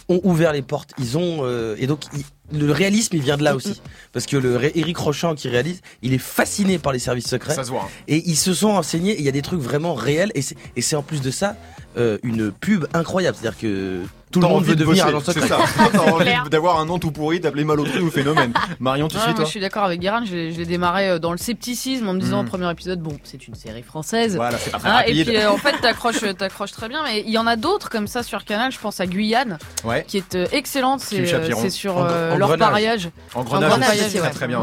ont 0.09 0.21
ouvert 0.25 0.53
les 0.53 0.62
portes. 0.62 0.90
Ils 0.99 1.18
ont 1.18 1.40
euh, 1.42 1.75
et 1.79 1.87
donc 1.88 2.01
ils- 2.14 2.25
le 2.53 2.71
réalisme, 2.73 3.17
il 3.17 3.23
vient 3.23 3.37
de 3.37 3.43
là 3.45 3.55
aussi, 3.57 3.81
parce 4.12 4.27
que 4.27 4.37
le 4.37 4.77
Eric 4.77 4.97
Rochant 4.99 5.35
qui 5.35 5.49
réalise, 5.49 5.81
il 6.03 6.12
est 6.12 6.19
fasciné 6.19 6.79
par 6.79 6.93
les 6.93 6.99
services 6.99 7.29
secrets. 7.29 7.55
Ça 7.55 7.65
se 7.65 7.71
voit. 7.71 7.83
hein. 7.85 8.03
Et 8.09 8.23
ils 8.29 8.37
se 8.37 8.53
sont 8.55 8.69
enseignés, 8.71 9.17
il 9.19 9.25
y 9.25 9.29
a 9.29 9.33
des 9.33 9.43
trucs 9.43 9.61
vraiment 9.61 9.95
réels, 9.95 10.31
et 10.35 10.81
c'est 10.83 10.97
en 10.97 11.03
plus 11.03 11.21
de 11.21 11.31
ça 11.31 11.57
euh, 11.96 12.18
une 12.22 12.52
pub 12.52 12.87
incroyable. 12.94 13.37
C'est-à-dire 13.40 13.59
que 13.59 14.00
tout 14.31 14.40
le 14.40 14.48
monde 14.48 14.64
veut 14.64 14.74
de 14.74 14.81
devenir 14.83 15.05
bosser, 15.05 15.14
agent 15.16 15.24
secret. 15.26 15.42
C'est 15.42 15.48
ça. 15.48 15.59
T'as 15.92 15.98
envie 16.11 16.22
clair. 16.24 16.46
d'avoir 16.50 16.81
un 16.81 16.87
nom 16.87 16.98
tout 16.98 17.11
pourri, 17.12 17.38
d'appeler 17.38 17.64
Malotru 17.64 18.00
ou 18.00 18.11
Phénomène. 18.11 18.55
Marion, 18.81 19.09
tu 19.09 19.16
Ouais, 19.16 19.22
suis, 19.24 19.35
toi 19.35 19.44
je 19.44 19.50
suis 19.50 19.61
d'accord 19.61 19.85
avec 19.85 20.00
Guérin, 20.00 20.24
je 20.24 20.35
l'ai 20.35 20.52
je 20.52 20.57
l'ai 20.59 20.64
démarré 20.64 21.11
euh, 21.11 21.18
dans 21.18 21.33
le 21.33 21.37
scepticisme 21.37 22.09
en 22.09 22.14
me 22.14 22.18
disant 22.20 22.40
au 22.40 22.44
premier 22.44 22.70
épisode, 22.70 23.00
bon, 23.00 23.18
c'est 23.24 23.46
une 23.46 23.55
série 23.55 23.83
française. 23.83 24.37
Voilà, 24.37 24.57
c'est 24.57 24.70
pas 24.70 24.78
très 24.78 24.88
Ah, 24.88 24.94
et 25.07 25.11
rapide. 25.11 25.26
puis 25.26 25.37
euh, 25.37 25.50
en 25.50 25.59
fait 25.59 25.76
t'accroches 25.83 26.24
t'accroches 26.38 26.72
très 26.72 26.88
bien 26.88 27.02
mais 27.05 27.20
il 27.26 27.31
y 27.31 27.37
en 27.37 27.46
a 27.46 27.57
d'autres 27.57 27.90
comme 27.90 28.07
ça 28.07 28.22
sur 28.22 28.44
Canal 28.46 28.72
je 28.72 28.78
pense 28.78 29.00
à 29.00 29.07
Guyane 29.07 29.59
Ouais. 29.85 30.02
qui 30.09 30.16
est 30.16 30.35
euh, 30.35 30.46
excellente 30.52 31.00
c'est 31.00 31.31
euh, 31.35 31.68
sur 31.68 31.98
euh, 31.98 32.35
leur 32.38 32.48
Engrenage. 32.48 32.59
pariage 32.59 33.09
Engrenage, 33.35 33.70
Engrenage 33.72 34.00
aussi, 34.07 34.18
ouais. 34.20 34.31
très 34.31 34.46
bien. 34.48 34.61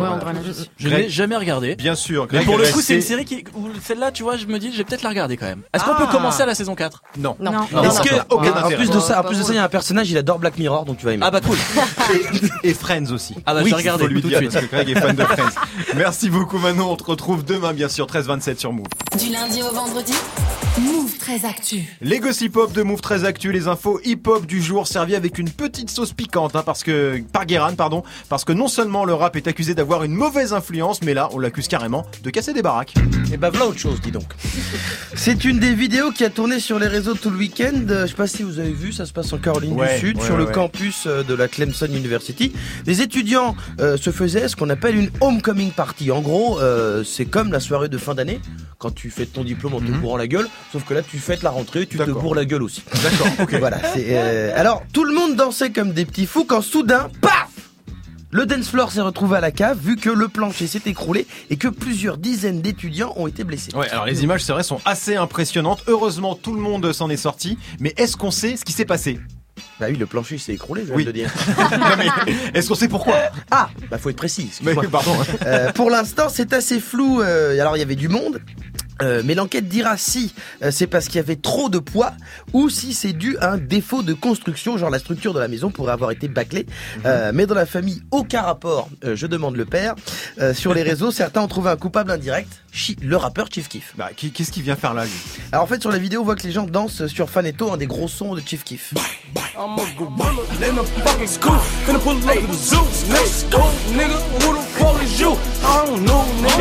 aussi. 0.49 0.69
Je 0.77 0.89
l'ai 0.89 1.09
jamais 1.09 1.35
regardé. 1.35 1.75
Bien 1.75 1.93
sûr. 1.95 2.27
Mais 2.31 2.43
pour 2.43 2.57
le 2.57 2.65
coup, 2.71 2.81
c'est 2.81 2.95
une 2.95 3.01
série 3.01 3.25
qui, 3.25 3.43
celle-là, 3.83 4.11
tu 4.11 4.23
vois, 4.23 4.35
je 4.35 4.45
me 4.47 4.57
dis, 4.57 4.71
je 4.71 4.77
vais 4.77 4.83
peut-être 4.83 5.03
la 5.03 5.09
regarder 5.09 5.37
quand 5.37 5.45
même. 5.45 5.61
Est-ce 5.73 5.83
qu'on 5.83 5.91
Ah. 5.93 6.05
peut 6.05 6.11
commencer 6.11 6.41
à 6.41 6.45
la 6.47 6.55
saison 6.55 6.73
4 6.73 7.03
Non. 7.19 7.35
Non. 7.39 7.51
Non. 7.51 7.83
Est-ce 7.83 8.01
que 8.01 8.15
aucun 8.29 8.51
en 8.63 8.69
plus 8.69 8.89
de 8.89 8.99
ça, 8.99 9.19
en 9.19 9.23
plus 9.23 9.37
de 9.37 9.43
ça, 9.43 9.53
il 9.53 9.55
y 9.57 9.59
a 9.59 9.63
un 9.63 9.69
personnage, 9.69 10.09
il 10.09 10.17
adore 10.17 10.39
Black 10.39 10.57
Mirror, 10.57 10.85
donc 10.85 10.97
tu 10.97 11.05
vas 11.05 11.13
aimer. 11.13 11.23
Ah 11.25 11.31
bah 11.31 11.41
cool. 11.41 11.57
Et 12.63 12.73
Friends 12.73 13.11
aussi. 13.11 13.35
Ah 13.45 13.53
bah 13.53 13.61
oui, 13.63 13.69
j'ai 13.69 13.75
regardé 13.75 14.07
lui 14.07 14.21
tout 14.21 14.29
de 14.29 14.35
suite. 14.35 14.51
parce 14.51 14.65
que 14.65 14.71
Greg 14.71 14.89
est 14.89 14.99
fan 14.99 15.15
de 15.15 15.23
Friends. 15.23 15.49
Merci 15.95 16.29
beaucoup 16.29 16.57
Manon, 16.57 16.91
on 16.91 16.95
te 16.95 17.03
retrouve 17.03 17.43
demain 17.43 17.73
bien 17.73 17.89
sûr 17.89 18.07
13-27 18.07 18.57
sur 18.59 18.71
Move. 18.73 18.85
Du 19.17 19.29
lundi 19.31 19.61
au 19.61 19.73
vendredi, 19.73 20.13
Move 20.77 21.17
très 21.17 21.45
actu. 21.45 21.83
Les 21.99 22.19
gossip 22.19 22.55
hop 22.55 22.71
de 22.71 22.83
Move 22.83 23.01
très 23.01 23.25
actu, 23.25 23.51
les 23.51 23.67
infos 23.67 23.99
hip 24.05 24.21
hop 24.27 24.45
du 24.45 24.61
jour 24.61 24.87
servis 24.87 25.15
avec 25.15 25.37
une 25.37 25.49
petite 25.49 25.89
sauce 25.89 26.13
piquante 26.13 26.55
hein, 26.55 26.63
parce 26.65 26.83
que 26.83 27.21
par 27.33 27.45
Guérin 27.45 27.73
pardon, 27.73 28.03
parce 28.29 28.45
que 28.45 28.53
non 28.53 28.67
seulement 28.67 29.03
le 29.03 29.13
rap 29.13 29.35
est 29.35 29.47
accusé 29.47 29.73
d'avoir 29.73 30.03
une 30.03 30.13
mauvaise 30.13 30.53
influence, 30.53 31.01
mais 31.01 31.13
là 31.13 31.29
on 31.33 31.39
l'accuse 31.39 31.67
carrément 31.67 32.05
de 32.23 32.29
casser 32.29 32.53
des 32.53 32.61
baraques. 32.61 32.93
Et 33.33 33.37
bah 33.37 33.49
voilà 33.49 33.67
autre 33.67 33.79
chose, 33.79 33.99
dis 33.99 34.11
donc. 34.11 34.31
C'est 35.15 35.43
une 35.43 35.59
des 35.59 35.73
vidéos 35.73 36.11
qui 36.11 36.23
a 36.23 36.29
tourné 36.29 36.59
sur 36.59 36.79
les 36.79 36.87
réseaux 36.87 37.15
tout 37.15 37.29
le 37.31 37.37
week-end. 37.37 37.73
Euh, 37.89 38.03
Je 38.05 38.11
sais 38.11 38.15
pas 38.15 38.27
si 38.27 38.43
vous 38.43 38.59
avez 38.59 38.71
vu, 38.71 38.93
ça 38.93 39.05
se 39.05 39.11
passe 39.11 39.33
en 39.33 39.37
Caroline 39.37 39.73
Ouais, 39.73 39.95
du 39.95 40.07
Sud, 40.07 40.17
ouais, 40.17 40.23
sur 40.23 40.35
ouais, 40.35 40.41
le 40.41 40.45
campus 40.45 41.05
euh, 41.07 41.23
de 41.23 41.33
la 41.33 41.47
Clemson 41.47 41.87
University. 41.87 42.53
Les 42.85 43.01
étudiants 43.01 43.55
euh, 43.81 43.97
se 43.97 44.11
faisaient 44.11 44.47
ce 44.47 44.55
qu'on 44.55 44.69
appelle 44.69 44.95
une 44.95 45.09
homecoming 45.19 45.71
party. 45.71 46.11
En 46.11 46.21
gros, 46.21 46.59
euh, 46.59 47.03
c'est 47.03 47.25
comme 47.25 47.51
la 47.51 47.59
soirée 47.59 47.89
de 47.89 47.97
fin 47.97 48.13
d'année, 48.15 48.39
quand 48.77 48.91
tu 48.93 49.09
fêtes 49.09 49.33
ton 49.33 49.43
diplôme 49.43 49.73
en 49.73 49.79
te 49.81 49.91
bourrant 49.91 50.15
la 50.17 50.27
gueule, 50.27 50.47
sauf 50.71 50.83
que 50.85 50.93
là 50.93 51.01
tu 51.01 51.17
fêtes 51.19 51.43
la 51.43 51.49
rentrée, 51.49 51.85
tu 51.87 51.97
te 51.97 52.09
bourres 52.11 52.35
la 52.35 52.45
gueule 52.45 52.63
aussi. 52.63 52.83
D'accord, 53.03 53.27
ok. 53.41 53.55
Voilà. 53.59 53.79
euh, 53.97 54.51
Alors, 54.55 54.83
tout 54.93 55.03
le 55.03 55.13
monde 55.13 55.35
dansait 55.35 55.71
comme 55.71 55.91
des 55.93 56.05
petits 56.05 56.25
fous 56.25 56.45
quand 56.45 56.61
soudain, 56.61 57.09
paf 57.21 57.47
le 58.31 58.45
dance 58.45 58.69
floor 58.69 58.91
s'est 58.91 59.01
retrouvé 59.01 59.37
à 59.37 59.41
la 59.41 59.49
cave 59.49 59.79
vu 59.81 59.95
que 59.95 60.11
le 60.11 60.27
plancher 60.27 60.67
s'est 60.67 60.83
écroulé 60.85 61.25
et 61.49 61.57
que 61.57 61.67
plusieurs 61.67 62.19
dizaines 62.19 62.61
d'étudiants 62.61 63.11
ont 63.15 63.25
été 63.25 63.43
blessés. 63.43 63.73
Ouais, 63.75 63.89
alors 63.89 64.05
les 64.05 64.23
images 64.23 64.41
c'est 64.43 64.51
vrai 64.53 64.61
sont 64.61 64.79
assez 64.85 65.15
impressionnantes. 65.15 65.83
Heureusement 65.87 66.35
tout 66.35 66.53
le 66.53 66.61
monde 66.61 66.93
s'en 66.93 67.09
est 67.09 67.17
sorti, 67.17 67.57
mais 67.79 67.91
est-ce 67.97 68.15
qu'on 68.17 68.29
sait 68.29 68.55
ce 68.55 68.63
qui 68.63 68.71
s'est 68.71 68.85
passé? 68.85 69.19
Bah 69.79 69.87
oui, 69.89 69.95
le 69.97 70.05
plancher 70.05 70.37
s'est 70.37 70.53
écroulé, 70.53 70.81
je 70.83 70.87
viens 70.87 70.95
Oui. 70.95 71.03
de 71.05 71.09
le 71.09 71.13
dire. 71.13 71.33
Est-ce 72.53 72.69
qu'on 72.69 72.75
sait 72.75 72.87
pourquoi? 72.87 73.15
Ah, 73.51 73.69
bah 73.89 73.97
faut 73.97 74.09
être 74.09 74.15
précis. 74.15 74.49
Mais 74.61 74.73
pardon. 74.73 75.11
Euh, 75.45 75.71
pour 75.73 75.89
l'instant, 75.89 76.29
c'est 76.29 76.53
assez 76.53 76.79
flou. 76.79 77.21
euh, 77.21 77.59
alors, 77.59 77.75
il 77.75 77.79
y 77.79 77.83
avait 77.83 77.95
du 77.97 78.07
monde. 78.07 78.39
Euh, 79.01 79.21
mais 79.25 79.35
l'enquête 79.35 79.67
dira 79.67 79.97
si 79.97 80.33
euh, 80.63 80.71
c'est 80.71 80.87
parce 80.87 81.05
qu'il 81.07 81.15
y 81.15 81.19
avait 81.19 81.35
trop 81.35 81.69
de 81.69 81.79
poids 81.79 82.13
ou 82.53 82.69
si 82.69 82.93
c'est 82.93 83.13
dû 83.13 83.37
à 83.39 83.51
un 83.51 83.57
défaut 83.57 84.01
de 84.03 84.13
construction, 84.13 84.77
genre 84.77 84.89
la 84.89 84.99
structure 84.99 85.33
de 85.33 85.39
la 85.39 85.47
maison 85.47 85.69
pourrait 85.71 85.93
avoir 85.93 86.11
été 86.11 86.27
bâclée. 86.27 86.65
Euh, 87.05 87.31
mais 87.33 87.45
dans 87.45 87.55
la 87.55 87.65
famille, 87.65 88.01
aucun 88.11 88.41
rapport. 88.41 88.89
euh, 89.03 89.15
je 89.15 89.27
demande 89.27 89.55
le 89.55 89.65
père. 89.65 89.95
Euh, 90.39 90.53
sur 90.53 90.73
les 90.73 90.83
réseaux, 90.83 91.11
certains 91.11 91.41
ont 91.41 91.47
trouvé 91.47 91.69
un 91.69 91.75
coupable 91.77 92.11
indirect, 92.11 92.49
Chi- 92.71 92.97
le 93.01 93.15
rappeur 93.17 93.47
Chief 93.51 93.67
Keef. 93.67 93.93
Bah, 93.97 94.09
qui- 94.15 94.31
qu'est-ce 94.31 94.51
qu'il 94.51 94.63
vient 94.63 94.75
faire 94.75 94.93
là 94.93 95.05
lui? 95.05 95.11
Alors 95.51 95.63
en 95.63 95.67
fait, 95.67 95.81
sur 95.81 95.91
la 95.91 95.97
vidéo, 95.97 96.21
on 96.21 96.25
voit 96.25 96.35
que 96.35 96.43
les 96.43 96.51
gens 96.51 96.65
dansent 96.65 97.07
sur 97.07 97.29
Faneto, 97.29 97.71
un 97.71 97.77
des 97.77 97.87
gros 97.87 98.07
sons 98.07 98.35
de 98.35 98.41
Chief 98.45 98.63
Keef. 98.63 98.93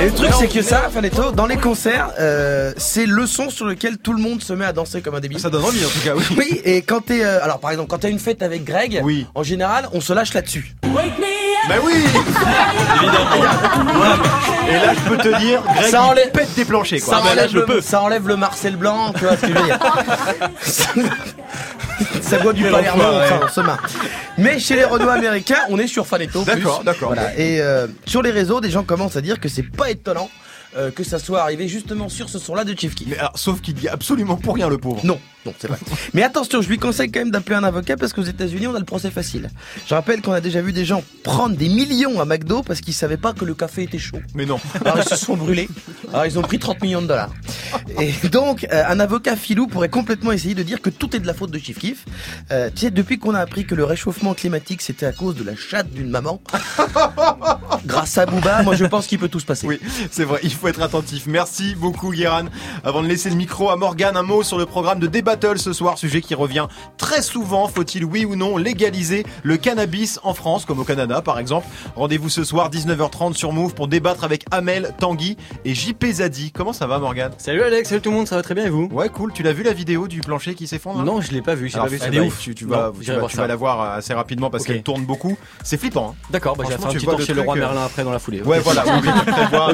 Et 0.01 0.07
le 0.07 0.13
truc, 0.13 0.31
c'est 0.39 0.49
que 0.49 0.63
ça, 0.63 0.89
Faneto, 0.93 1.33
dans 1.33 1.47
les 1.47 1.57
concerts, 1.57 2.11
euh, 2.29 2.73
c'est 2.77 3.07
le 3.07 3.27
son 3.27 3.51
sur 3.51 3.65
lequel 3.67 3.99
tout 3.99 4.13
le 4.13 4.21
monde 4.23 4.43
se 4.43 4.53
met 4.53 4.65
à 4.65 4.73
danser 4.73 5.01
comme 5.01 5.15
un 5.15 5.21
débile. 5.21 5.41
Ça 5.41 5.51
donne 5.51 5.65
envie 5.65 5.85
en 5.85 5.89
tout 5.89 6.01
cas, 6.05 6.15
oui. 6.15 6.25
Oui, 6.37 6.61
et 6.65 6.83
quand 6.83 7.01
t'es, 7.07 7.25
euh, 7.25 7.43
alors 7.43 7.59
par 7.61 7.71
exemple, 7.71 7.89
quand 7.91 7.99
t'as 7.99 8.11
une 8.11 8.19
fête 8.19 8.43
avec 8.43 8.65
Greg, 8.65 9.01
Oui. 9.03 9.27
en 9.35 9.43
général, 9.43 9.89
on 9.93 10.01
se 10.01 10.13
lâche 10.13 10.35
là-dessus. 10.35 10.75
Bah 11.69 11.75
oui 11.85 11.93
Et 14.69 14.73
là 14.75 14.95
je 14.95 15.09
peux 15.09 15.17
te 15.19 15.39
dire, 15.39 15.63
Greg 15.77 15.91
Ça 15.91 16.03
enlève- 16.05 16.31
pète 16.31 16.55
des 16.55 16.65
planchers 16.65 17.01
quoi. 17.03 17.15
Ça, 17.17 17.21
bah 17.23 17.27
là, 17.35 17.43
enlève 17.43 17.51
je 17.51 17.59
le, 17.59 17.65
peux. 17.65 17.81
ça 17.81 18.01
enlève 18.03 18.29
le 18.29 18.37
Marcel 18.37 18.77
Blanc, 18.77 19.13
tu 19.17 19.25
vois 19.25 19.37
ce 19.37 19.41
que 19.43 19.49
je 19.49 19.53
veux 19.53 19.65
dire. 19.65 19.79
ça 22.23 22.39
boit 22.39 22.53
du 22.53 22.63
Palermo, 22.65 23.03
enfoiré. 23.03 23.27
enfin, 23.27 23.41
on 23.45 23.49
se 23.49 23.61
marre. 23.61 23.83
Mais 24.39 24.59
chez 24.59 24.77
les 24.77 24.85
Renault 24.85 25.09
américains, 25.09 25.59
on 25.69 25.79
est 25.79 25.87
sur 25.89 26.07
Faneto. 26.07 26.45
D'accord, 26.45 26.83
d'accord. 26.85 27.13
Voilà. 27.15 27.37
Et 27.39 27.61
euh, 27.61 27.87
sur 28.07 28.23
les 28.23 28.31
réseaux, 28.31 28.61
des 28.61 28.71
gens 28.71 28.85
commencent 28.85 29.17
à 29.17 29.21
dire 29.21 29.41
que 29.41 29.49
c'est 29.49 29.63
pas 29.63 29.91
étonnant 29.91 30.31
euh, 30.77 30.91
que 30.91 31.03
ça 31.03 31.19
soit 31.19 31.41
arrivé 31.43 31.69
justement 31.69 32.09
sur 32.09 32.29
ce 32.29 32.39
son-là 32.39 32.65
de 32.65 32.79
Chief 32.79 32.95
Keef. 32.95 33.09
Mais 33.09 33.19
alors, 33.19 33.37
sauf 33.37 33.61
qu'il 33.61 33.83
y 33.83 33.89
a 33.89 33.93
absolument 33.93 34.37
pour 34.37 34.55
rien 34.55 34.69
le 34.69 34.79
pauvre. 34.79 35.05
Non, 35.05 35.19
non, 35.47 35.55
c'est 35.59 35.69
vrai. 35.69 35.79
Mais 36.15 36.23
attention, 36.23 36.61
je 36.63 36.69
lui 36.69 36.79
conseille 36.79 37.11
quand 37.11 37.21
même 37.21 37.31
d'appeler 37.31 37.57
un 37.57 37.65
avocat 37.65 37.97
parce 37.97 38.13
qu'aux 38.13 38.23
États-Unis, 38.23 38.67
on 38.67 38.75
a 38.75 38.79
le 38.79 38.85
procès 38.85 39.11
facile. 39.11 39.51
Je 39.87 39.95
rappelle 39.95 40.21
qu'on 40.21 40.33
a 40.33 40.41
déjà 40.41 40.61
vu 40.61 40.73
des 40.73 40.85
gens 40.85 41.03
prendre 41.23 41.57
des 41.57 41.69
millions 41.69 42.21
à 42.21 42.25
McDo 42.25 42.63
parce 42.63 42.81
qu'ils 42.81 42.95
savaient 42.95 43.17
pas 43.17 43.33
que 43.33 43.45
le 43.45 43.55
café 43.55 43.85
était 43.85 43.99
chaud. 43.99 44.19
Mais 44.35 44.47
non. 44.47 44.59
Alors 44.85 44.99
ils 44.99 45.09
se 45.09 45.17
sont 45.17 45.37
brûlés. 45.37 45.69
Alors 46.13 46.27
ils 46.27 46.39
ont 46.39 46.43
pris 46.43 46.59
30 46.59 46.83
millions 46.83 47.03
de 47.03 47.07
dollars. 47.07 47.31
Et 48.01 48.13
donc 48.29 48.67
euh, 48.73 48.83
un 48.89 48.99
avocat 48.99 49.37
filou 49.37 49.67
pourrait 49.67 49.89
complètement 49.89 50.33
essayer 50.33 50.55
de 50.55 50.63
dire 50.63 50.81
que 50.81 50.91
tout 50.91 51.15
est 51.15 51.21
de 51.21 51.27
la 51.27 51.35
faute 51.35 51.51
de 51.51 51.59
Chief 51.59 51.79
Keef. 51.79 52.05
Euh, 52.51 52.71
tu 52.75 52.83
sais, 52.83 52.91
depuis 52.91 53.19
qu'on 53.19 53.35
a 53.35 53.41
appris 53.41 53.65
que 53.65 53.75
le 53.75 53.85
réchauffement 53.85 54.35
climatique 54.35 54.83
c'était 54.83 55.07
à 55.07 55.13
cause 55.13 55.37
de 55.37 55.45
la 55.45 55.55
chatte 55.55 55.91
d'une 55.91 56.11
maman, 56.11 56.43
grâce 57.87 58.19
à 58.19 58.27
Booba, 58.27 58.63
moi 58.63 58.75
je 58.75 58.85
pense 58.85 59.07
qu'il 59.07 59.19
peut 59.19 59.29
tout 59.29 59.41
se 59.41 59.47
passer. 59.47 59.67
Oui, 59.67 59.81
c'est 60.11 60.25
vrai, 60.25 60.41
il 60.43 60.53
faut 60.53 60.69
être 60.69 60.83
attentif. 60.83 61.27
Merci 61.27 61.75
beaucoup 61.75 62.11
Guéran. 62.11 62.47
Avant 62.85 63.03
de 63.03 63.09
laisser 63.09 63.31
le 63.31 63.37
micro 63.37 63.71
à 63.71 63.77
Morgane, 63.77 64.17
un 64.17 64.23
mot 64.23 64.43
sur 64.43 64.59
le 64.59 64.67
programme 64.67 64.99
de 64.99 65.07
Ce 65.39 65.73
soir, 65.73 65.99
sujet 65.99 66.21
qui 66.21 66.35
revient 66.35 66.67
très 66.97 67.23
souvent. 67.23 67.69
Faut-il, 67.69 68.05
oui 68.05 68.25
ou 68.25 68.35
non, 68.35 68.57
légaliser 68.57 69.25
le 69.45 69.57
cannabis 69.57 70.19
en 70.25 70.35
France, 70.35 70.65
comme 70.65 70.81
au 70.81 70.85
Canada 70.85 71.23
par 71.23 71.39
exemple? 71.39 71.67
Rendez-vous 71.95 72.29
ce 72.29 72.43
soir, 72.43 72.71
19h30 72.71 73.35
sur 73.35 73.53
Move 73.53 73.73
pour 73.75 73.87
débattre 73.87 74.25
avec 74.25 74.45
Amel, 74.51 74.93
Tanguy 74.99 75.37
et 75.65 75.75
JP 75.77 76.05
Zadi. 76.11 76.51
Comment 76.51 76.73
ça 76.73 76.89
va 76.89 76.99
Morgane? 76.99 77.31
Salut 77.39 77.63
Alex, 77.63 77.89
salut 77.89 78.01
tout 78.01 78.11
le 78.11 78.17
monde, 78.17 78.27
ça 78.27 78.35
va 78.35 78.43
très 78.43 78.55
bien 78.55 78.67
et 78.67 78.69
vous? 78.69 78.89
Ouais, 78.91 79.09
cool. 79.11 79.33
Tu 79.33 79.45
l'as 79.45 79.53
vu 79.53 79.63
la 79.63 79.73
vidéo 79.73 80.09
du 80.09 80.21
plancher 80.23 80.55
qui 80.57 80.67
s'effondre 80.67 81.05
Non, 81.05 81.21
je 81.21 81.31
l'ai 81.31 81.41
pas 81.41 81.55
vu, 81.55 81.69
j'ai 81.69 81.79
pas 81.79 81.87
vu 81.87 81.99
ça. 81.99 82.09
ouf. 82.11 82.41
Tu, 82.41 82.55
tu 82.57 82.65
vas, 82.67 82.87
Non, 82.89 82.93
tu 82.99 83.05
j'irai 83.05 83.15
vas, 83.15 83.21
voir 83.21 83.31
tu 83.31 83.37
ça. 83.37 83.43
vas 83.43 83.49
la 83.49 83.57
voir 83.57 83.81
assez 83.93 84.15
rapidement 84.15 84.51
parce 84.51 84.65
qu'elle 84.65 84.83
tourne 84.83 85.05
beaucoup. 85.05 85.39
C'est 85.63 85.79
flippant. 85.79 86.15
Hein. 86.19 86.27
D'accord, 86.31 86.57
bah, 86.57 86.65
j'ai 86.69 86.77
fait 86.77 86.85
un 86.85 86.89
tu 86.89 86.97
petit 86.99 87.07
tour 87.07 87.21
chez 87.21 87.35
le 87.35 87.43
roi 87.43 87.55
euh, 87.55 87.61
Merlin 87.61 87.85
après 87.85 88.03
dans 88.03 88.13
la 88.13 88.19
foulée. 88.19 88.43
Ouais, 88.43 88.59
voilà. 88.59 88.83
un 88.93 89.01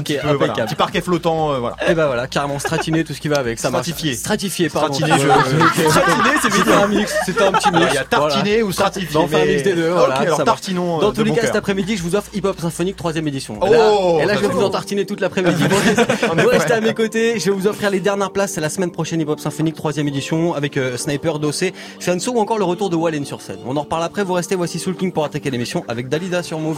petit, 0.03 0.15
peu, 0.15 0.21
voilà, 0.29 0.35
impeccable. 0.35 0.69
petit 0.69 0.75
parquet 0.77 1.01
flottant. 1.01 1.53
euh, 1.55 1.59
voilà. 1.59 1.77
Et 1.89 1.95
bah 1.95 2.07
voilà, 2.07 2.27
carrément 2.27 2.59
stratiné, 2.59 3.03
tout 3.05 3.15
ce 3.15 3.21
qui 3.21 3.29
va 3.29 3.39
avec, 3.39 3.59
ça. 3.59 3.69
Stratifié. 3.69 4.15
Stratifié, 4.15 4.69
pardon. 4.69 4.93
Stratiné, 4.95 5.19
je- 5.19 5.29
Stratiné, 5.45 6.35
c'est 6.43 6.53
C'était 6.53 6.73
un 6.73 6.87
mix, 6.89 7.15
c'était 7.27 7.43
un 7.43 7.53
petit 7.53 7.71
mix. 7.71 7.87
Il 7.91 7.95
y 7.95 7.99
a 7.99 8.05
tartiné 8.05 8.51
Voilà. 8.51 8.65
ou 8.65 8.73
stratifié, 8.73 9.17
on 9.17 9.29
fait 9.29 9.43
un 9.43 9.45
mix 9.45 9.63
des 9.63 9.75
deux, 9.75 9.91
alors 9.93 10.45
tartinons, 10.45 10.99
euh, 10.99 11.01
Dans 11.01 11.13
tous 11.13 11.25
les 11.25 11.33
cas, 11.33 11.43
cet 11.47 11.57
après-midi, 11.57 11.97
je 11.97 12.03
vous 12.03 12.17
offre 12.17 12.31
Hip 12.35 12.43
Hop 12.45 12.61
Symphonique, 12.61 12.97
troisième 12.97 13.27
édition. 13.29 13.59
Oh, 13.61 14.19
et 14.21 14.25
là, 14.27 14.35
je 14.35 14.41
vais 14.41 14.49
va. 14.49 14.53
vous 14.55 14.63
en 14.63 14.71
tartiner 14.71 15.07
toute 15.07 15.21
l'après-midi. 15.21 15.63
Vous 16.37 16.49
restez- 16.49 16.73
à 16.73 16.81
mes 16.81 16.95
côtés, 16.95 17.39
je 17.39 17.45
vais 17.51 17.57
vous 17.57 17.67
offrir 17.67 17.91
les 17.91 18.01
dernières 18.01 18.31
places, 18.31 18.53
c'est 18.53 18.61
la 18.61 18.69
semaine 18.69 18.91
prochaine 18.91 19.21
Hip 19.21 19.29
Hop 19.29 19.39
Symphonique, 19.41 19.75
troisième 19.77 20.09
édition, 20.09 20.55
avec 20.55 20.77
euh, 20.77 20.97
Sniper, 20.97 21.39
Dossé, 21.39 21.73
Fianso 22.01 22.33
ou 22.33 22.41
encore 22.41 22.59
le 22.59 22.65
retour 22.65 22.91
de 22.91 22.97
Wallen 22.97 23.25
sur 23.25 23.41
scène. 23.41 23.59
On 23.67 23.77
en 23.77 23.83
reparle 23.83 24.03
après, 24.05 24.25
vous 24.25 24.33
restez, 24.33 24.55
voici 24.57 24.79
Soul 24.79 24.97
King 24.97 25.13
pour 25.13 25.25
attaquer 25.25 25.51
l'émission 25.51 25.85
avec 25.89 26.09
Dalida 26.09 26.43
sur 26.43 26.59
Move. 26.59 26.73